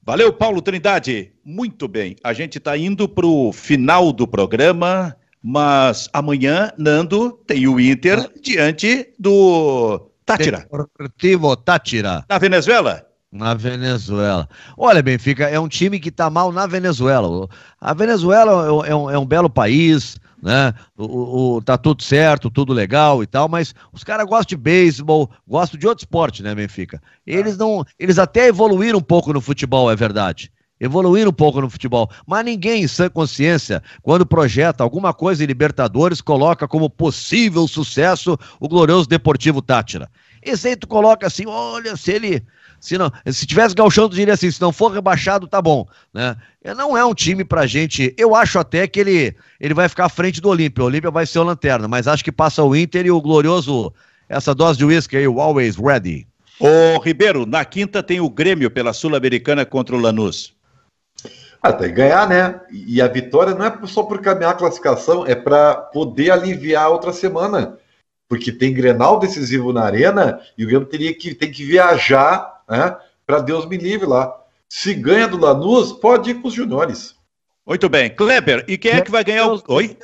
Valeu, 0.03 0.33
Paulo 0.33 0.61
Trindade. 0.61 1.31
Muito 1.43 1.87
bem. 1.87 2.15
A 2.23 2.33
gente 2.33 2.57
está 2.57 2.77
indo 2.77 3.07
para 3.07 3.25
o 3.25 3.53
final 3.53 4.11
do 4.11 4.27
programa, 4.27 5.15
mas 5.41 6.09
amanhã, 6.11 6.71
Nando, 6.77 7.31
tem 7.45 7.67
o 7.67 7.79
Inter 7.79 8.29
diante 8.41 9.13
do 9.17 10.09
Tátira. 10.25 10.59
Deportivo 10.59 11.55
Tátira. 11.55 12.25
Na 12.27 12.37
Venezuela? 12.37 13.07
Na 13.31 13.53
Venezuela. 13.53 14.47
Olha, 14.77 15.01
Benfica, 15.01 15.47
é 15.47 15.57
um 15.57 15.69
time 15.69 16.01
que 16.01 16.11
tá 16.11 16.29
mal 16.29 16.51
na 16.51 16.67
Venezuela. 16.67 17.47
A 17.79 17.93
Venezuela 17.93 18.85
é 18.85 18.93
um, 18.93 19.09
é 19.09 19.17
um 19.17 19.25
belo 19.25 19.49
país, 19.49 20.17
né? 20.43 20.73
O, 20.97 21.55
o, 21.55 21.61
tá 21.61 21.77
tudo 21.77 22.03
certo, 22.03 22.49
tudo 22.49 22.73
legal 22.73 23.23
e 23.23 23.27
tal, 23.27 23.47
mas 23.47 23.73
os 23.93 24.03
caras 24.03 24.25
gostam 24.25 24.49
de 24.49 24.57
beisebol, 24.57 25.29
gostam 25.47 25.79
de 25.79 25.87
outro 25.87 26.03
esporte, 26.03 26.43
né, 26.43 26.53
Benfica? 26.53 27.01
Eles 27.25 27.57
não. 27.57 27.85
Eles 27.97 28.19
até 28.19 28.47
evoluíram 28.47 28.99
um 28.99 29.03
pouco 29.03 29.31
no 29.31 29.39
futebol, 29.39 29.89
é 29.89 29.95
verdade. 29.95 30.51
Evoluíram 30.77 31.29
um 31.29 31.33
pouco 31.33 31.61
no 31.61 31.69
futebol. 31.69 32.09
Mas 32.25 32.43
ninguém, 32.43 32.83
em 32.83 32.87
sã 32.87 33.07
consciência, 33.07 33.83
quando 34.01 34.25
projeta 34.25 34.83
alguma 34.83 35.13
coisa 35.13 35.43
em 35.43 35.47
Libertadores, 35.47 36.19
coloca 36.21 36.67
como 36.67 36.89
possível 36.89 37.67
sucesso 37.67 38.37
o 38.59 38.67
glorioso 38.67 39.07
Deportivo 39.07 39.61
Tátira. 39.61 40.09
Esse 40.41 40.69
aí 40.69 40.75
tu 40.75 40.87
coloca 40.87 41.27
assim, 41.27 41.45
olha, 41.45 41.95
se 41.95 42.11
ele. 42.11 42.43
Se, 42.81 42.97
não, 42.97 43.11
se 43.27 43.45
tivesse 43.45 43.75
galchão, 43.75 44.09
tu 44.09 44.15
diria 44.15 44.33
assim, 44.33 44.49
se 44.49 44.59
não 44.59 44.73
for 44.73 44.91
rebaixado, 44.91 45.47
tá 45.47 45.61
bom. 45.61 45.87
Né? 46.11 46.35
Não 46.75 46.97
é 46.97 47.05
um 47.05 47.13
time 47.13 47.45
pra 47.45 47.67
gente. 47.67 48.13
Eu 48.17 48.35
acho 48.35 48.57
até 48.57 48.87
que 48.87 48.99
ele, 48.99 49.35
ele 49.59 49.75
vai 49.75 49.87
ficar 49.87 50.05
à 50.05 50.09
frente 50.09 50.41
do 50.41 50.49
Olímpia. 50.49 50.83
O 50.83 50.87
Olímpia 50.87 51.11
vai 51.11 51.27
ser 51.27 51.37
o 51.37 51.43
lanterna, 51.43 51.87
mas 51.87 52.07
acho 52.07 52.23
que 52.23 52.31
passa 52.31 52.63
o 52.63 52.75
Inter 52.75 53.05
e 53.05 53.11
o 53.11 53.21
glorioso, 53.21 53.93
essa 54.27 54.55
dose 54.55 54.79
de 54.79 54.85
uísque 54.85 55.15
aí, 55.15 55.27
o 55.27 55.39
Always 55.39 55.75
Ready. 55.75 56.27
Ô, 56.59 56.99
Ribeiro, 56.99 57.45
na 57.45 57.63
quinta 57.63 58.01
tem 58.01 58.19
o 58.19 58.29
Grêmio 58.29 58.71
pela 58.71 58.93
Sul-Americana 58.93 59.63
contra 59.63 59.95
o 59.95 59.99
Lanús. 59.99 60.55
Ah, 61.61 61.71
tem 61.71 61.89
que 61.89 61.95
ganhar, 61.95 62.27
né? 62.27 62.59
E 62.71 62.99
a 62.99 63.07
vitória 63.07 63.53
não 63.53 63.63
é 63.63 63.79
só 63.85 64.01
por 64.01 64.19
caminhar 64.21 64.53
a 64.53 64.55
classificação, 64.55 65.23
é 65.23 65.35
para 65.35 65.75
poder 65.75 66.31
aliviar 66.31 66.85
a 66.85 66.89
outra 66.89 67.13
semana. 67.13 67.77
Porque 68.27 68.51
tem 68.51 68.73
Grenal 68.73 69.19
decisivo 69.19 69.71
na 69.71 69.83
arena 69.83 70.39
e 70.57 70.63
o 70.63 70.67
Grêmio 70.67 70.87
teria 70.87 71.13
que, 71.13 71.35
tem 71.35 71.51
que 71.51 71.63
viajar 71.63 72.60
né, 72.71 72.97
para 73.27 73.39
Deus 73.39 73.65
me 73.67 73.77
livre 73.77 74.07
lá. 74.07 74.33
Se 74.69 74.93
ganha 74.93 75.27
do 75.27 75.37
Lanús, 75.37 75.91
pode 75.91 76.31
ir 76.31 76.41
com 76.41 76.47
os 76.47 76.53
juniores. 76.53 77.13
Muito 77.67 77.89
bem. 77.89 78.09
Kleber, 78.09 78.65
e 78.67 78.77
quem 78.77 78.93
é 78.93 79.01
que 79.01 79.11
vai 79.11 79.23
ganhar 79.23 79.45
Deus 79.45 79.61
o. 79.67 79.73
Oi? 79.73 79.97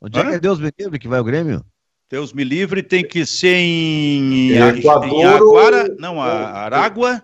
Onde 0.00 0.18
é 0.20 0.24
que 0.24 0.34
é 0.34 0.38
Deus 0.38 0.60
me 0.60 0.70
livre 0.78 0.98
que 0.98 1.08
vai 1.08 1.18
o 1.18 1.24
Grêmio? 1.24 1.64
Deus 2.10 2.32
me 2.32 2.44
livre 2.44 2.82
tem 2.82 3.04
que 3.04 3.26
ser 3.26 3.56
em, 3.56 4.52
Equador, 4.52 5.08
em 5.08 5.24
Aguara, 5.24 5.96
não, 5.98 6.20
a 6.22 6.28
Aragua. 6.28 7.22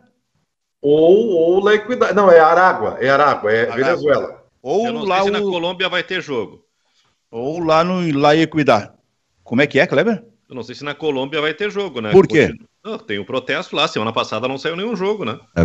Ou, 0.82 1.28
ou 1.28 1.60
La 1.64 1.74
Equidade. 1.74 2.14
Não, 2.14 2.30
é 2.30 2.38
Aragua, 2.40 2.98
é 3.00 3.08
Aragua, 3.08 3.50
é 3.52 3.62
Aragua. 3.62 3.84
Venezuela. 3.84 4.44
Ou 4.60 4.86
Eu 4.86 4.92
não 4.92 5.04
lá 5.04 5.16
sei 5.22 5.24
se 5.24 5.30
o- 5.30 5.32
na 5.32 5.40
Colômbia 5.40 5.88
vai 5.88 6.02
ter 6.02 6.20
jogo. 6.22 6.64
ou 7.30 7.58
lá 7.60 7.82
no 7.84 8.18
La 8.18 8.36
Equidad. 8.36 8.92
Como 9.42 9.62
é 9.62 9.66
que 9.66 9.78
é, 9.78 9.86
Kleber? 9.86 10.24
Eu 10.48 10.54
não 10.54 10.62
sei 10.62 10.74
se 10.74 10.84
na 10.84 10.94
Colômbia 10.94 11.40
vai 11.40 11.54
ter 11.54 11.70
jogo, 11.70 12.00
né? 12.00 12.10
Por 12.10 12.26
quê? 12.26 12.52
Não, 12.84 12.98
tem 12.98 13.18
o 13.18 13.24
protesto 13.24 13.74
lá. 13.74 13.88
Semana 13.88 14.12
passada 14.12 14.46
não 14.46 14.58
saiu 14.58 14.76
nenhum 14.76 14.94
jogo, 14.94 15.24
né? 15.24 15.38
É 15.56 15.64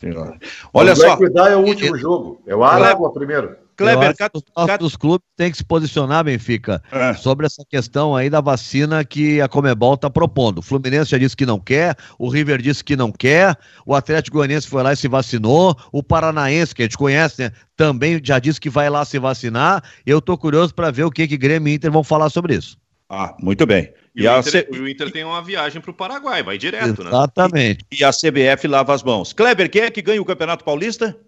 Senhora. 0.00 0.36
Olha 0.74 0.92
o 0.92 0.96
só, 0.96 1.14
Equidade 1.14 1.52
é 1.52 1.56
o 1.56 1.60
último 1.64 1.96
jogo. 1.96 2.42
É 2.46 2.56
o 2.56 2.64
Aragua 2.64 3.12
primeiro. 3.12 3.62
Kleber, 3.74 4.14
cat- 4.14 4.32
os 4.36 4.42
nossos 4.54 4.96
clubes 4.96 5.26
têm 5.34 5.50
que 5.50 5.56
se 5.56 5.64
posicionar, 5.64 6.22
Benfica, 6.24 6.82
É. 6.92 7.14
sobre 7.14 7.46
essa 7.46 7.64
questão 7.68 8.14
aí 8.14 8.28
da 8.28 8.40
vacina 8.40 9.02
que 9.04 9.40
a 9.40 9.48
Comebol 9.48 9.94
está 9.94 10.10
propondo. 10.10 10.58
O 10.58 10.62
Fluminense 10.62 11.10
já 11.10 11.18
disse 11.18 11.34
que 11.34 11.46
não 11.46 11.58
quer, 11.58 11.96
o 12.18 12.28
River 12.28 12.60
disse 12.60 12.84
que 12.84 12.94
não 12.96 13.10
quer, 13.10 13.56
o 13.86 13.94
Atlético 13.94 14.36
Goianiense 14.36 14.68
foi 14.68 14.82
lá 14.82 14.92
e 14.92 14.96
se 14.96 15.08
vacinou, 15.08 15.74
o 15.90 16.02
Paranaense, 16.02 16.74
que 16.74 16.82
a 16.82 16.84
gente 16.84 16.98
conhece, 16.98 17.42
né, 17.42 17.52
também 17.74 18.20
já 18.22 18.38
disse 18.38 18.60
que 18.60 18.68
vai 18.68 18.90
lá 18.90 19.04
se 19.06 19.18
vacinar. 19.18 19.82
Eu 20.04 20.20
tô 20.20 20.36
curioso 20.36 20.74
para 20.74 20.90
ver 20.90 21.04
o 21.04 21.10
que 21.10 21.26
que 21.26 21.38
Grêmio 21.38 21.72
e 21.72 21.74
Inter 21.74 21.90
vão 21.90 22.04
falar 22.04 22.28
sobre 22.28 22.54
isso. 22.54 22.76
Ah, 23.08 23.34
muito 23.40 23.64
bem. 23.66 23.90
E, 24.14 24.24
E, 24.24 24.28
o, 24.28 24.38
Inter, 24.38 24.52
C- 24.52 24.68
o 24.70 24.88
Inter 24.88 25.10
tem 25.10 25.24
uma 25.24 25.42
viagem 25.42 25.80
para 25.80 25.90
o 25.90 25.94
Paraguai, 25.94 26.42
vai 26.42 26.58
direto, 26.58 27.02
né? 27.02 27.08
Exatamente. 27.10 27.84
e 27.90 28.04
a 28.04 28.10
CBF 28.10 28.66
lava 28.68 28.92
as 28.94 29.02
mãos. 29.02 29.32
Kleber, 29.32 29.70
quem 29.70 29.82
é 29.82 29.90
que 29.90 30.02
ganha 30.02 30.20
o 30.20 30.24
Campeonato 30.24 30.64
Paulista? 30.64 31.18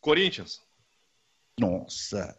Corinthians. 0.00 0.60
Nossa. 1.58 2.36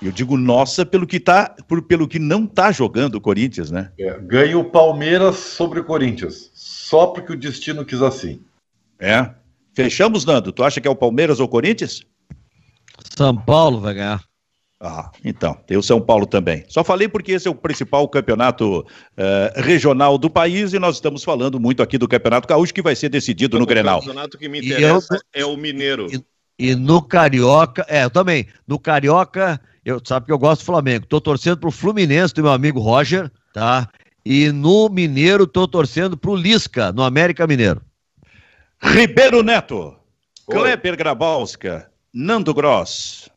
Eu 0.00 0.12
digo 0.12 0.36
nossa 0.36 0.86
pelo 0.86 1.06
que 1.06 1.18
tá, 1.18 1.54
por- 1.66 1.82
pelo 1.82 2.06
que 2.08 2.18
não 2.18 2.46
tá 2.46 2.70
jogando 2.72 3.16
o 3.16 3.20
Corinthians, 3.20 3.70
né? 3.70 3.92
É, 3.98 4.18
ganha 4.20 4.58
o 4.58 4.70
Palmeiras 4.70 5.36
sobre 5.36 5.80
o 5.80 5.84
Corinthians. 5.84 6.50
Só 6.54 7.08
porque 7.08 7.32
o 7.32 7.38
destino 7.38 7.84
quis 7.84 8.00
assim. 8.00 8.42
É. 8.98 9.34
Fechamos, 9.74 10.24
Nando. 10.24 10.52
Tu 10.52 10.62
acha 10.64 10.80
que 10.80 10.88
é 10.88 10.90
o 10.90 10.96
Palmeiras 10.96 11.40
ou 11.40 11.46
o 11.46 11.48
Corinthians? 11.48 12.02
São 13.16 13.36
Paulo 13.36 13.80
vai 13.80 13.94
ganhar. 13.94 14.22
Ah, 14.80 15.10
então, 15.24 15.54
tem 15.66 15.76
o 15.76 15.82
São 15.82 16.00
Paulo 16.00 16.24
também. 16.24 16.64
Só 16.68 16.84
falei 16.84 17.08
porque 17.08 17.32
esse 17.32 17.48
é 17.48 17.50
o 17.50 17.54
principal 17.54 18.06
campeonato 18.08 18.86
eh, 19.16 19.52
regional 19.56 20.16
do 20.16 20.30
país 20.30 20.72
e 20.72 20.78
nós 20.78 20.94
estamos 20.94 21.24
falando 21.24 21.58
muito 21.58 21.82
aqui 21.82 21.98
do 21.98 22.06
Campeonato 22.06 22.46
Gaúcho 22.46 22.72
que 22.72 22.80
vai 22.80 22.94
ser 22.94 23.08
decidido 23.08 23.58
no 23.58 23.64
O 23.64 23.66
Grenal. 23.66 23.98
campeonato 23.98 24.38
que 24.38 24.48
me 24.48 24.60
E 24.60 24.66
interessa 24.66 25.18
é 25.32 25.44
o 25.44 25.56
Mineiro. 25.56 26.06
E 26.56 26.76
no 26.76 27.02
Carioca, 27.02 27.84
é, 27.88 28.04
eu 28.04 28.10
também. 28.10 28.46
No 28.68 28.78
Carioca, 28.78 29.60
eu 29.84 30.00
sabe 30.04 30.26
que 30.26 30.32
eu 30.32 30.38
gosto 30.38 30.60
do 30.62 30.66
Flamengo. 30.66 31.06
Tô 31.06 31.20
torcendo 31.20 31.58
pro 31.58 31.72
Fluminense 31.72 32.32
do 32.34 32.42
meu 32.44 32.52
amigo 32.52 32.78
Roger, 32.78 33.28
tá? 33.52 33.88
E 34.24 34.52
no 34.52 34.88
Mineiro 34.88 35.44
tô 35.44 35.66
torcendo 35.66 36.16
pro 36.16 36.36
Lisca, 36.36 36.92
no 36.92 37.02
América 37.02 37.48
Mineiro. 37.48 37.82
Ribeiro 38.80 39.42
Neto, 39.42 39.96
Oi. 40.46 40.54
Kleber 40.54 40.96
Grabowska, 40.96 41.90
Nando 42.14 42.54
Gross. 42.54 43.28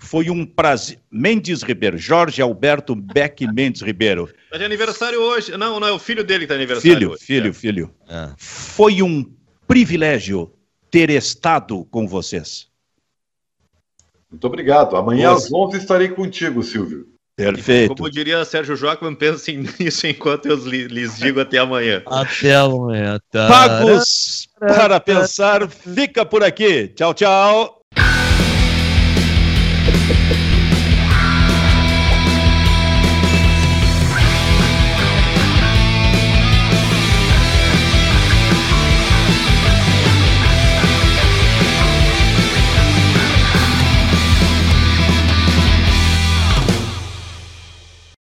Foi 0.00 0.30
um 0.30 0.46
prazer. 0.46 1.00
Mendes 1.10 1.62
Ribeiro, 1.62 1.98
Jorge 1.98 2.40
Alberto 2.40 2.94
Beck 2.94 3.44
Mendes 3.52 3.82
Ribeiro. 3.82 4.30
Tá 4.50 4.56
de 4.56 4.64
aniversário 4.64 5.20
hoje. 5.20 5.56
Não, 5.56 5.80
não, 5.80 5.88
é 5.88 5.92
o 5.92 5.98
filho 5.98 6.22
dele 6.22 6.40
que 6.40 6.46
tá 6.46 6.54
de 6.54 6.60
aniversário 6.60 6.96
Filho, 6.96 7.10
hoje. 7.12 7.24
filho, 7.24 7.50
É. 7.50 7.52
filho. 7.52 7.94
É. 8.08 8.30
Foi 8.38 9.02
um 9.02 9.28
privilégio 9.66 10.52
ter 10.90 11.10
estado 11.10 11.84
com 11.86 12.06
vocês. 12.06 12.68
Muito 14.30 14.46
obrigado. 14.46 14.96
Amanhã 14.96 15.32
às 15.32 15.52
11 15.52 15.78
estarei 15.78 16.08
contigo, 16.08 16.62
Silvio. 16.62 17.08
Perfeito. 17.34 17.94
Como 17.94 18.10
diria 18.10 18.44
Sérgio 18.44 18.74
Joaquim, 18.76 19.14
pensem 19.14 19.64
nisso 19.78 20.06
enquanto 20.08 20.46
eu 20.46 20.56
lhes 20.56 21.16
digo 21.18 21.40
até 21.40 21.58
amanhã. 21.58 22.02
Até 22.06 22.54
amanhã. 22.54 23.18
Tá? 23.30 23.48
Pagos 23.48 24.48
para 24.58 24.98
pensar, 25.00 25.68
fica 25.68 26.24
por 26.26 26.42
aqui. 26.42 26.88
Tchau, 26.88 27.14
tchau. 27.14 27.77
Thank 30.08 30.52
you. 30.52 30.57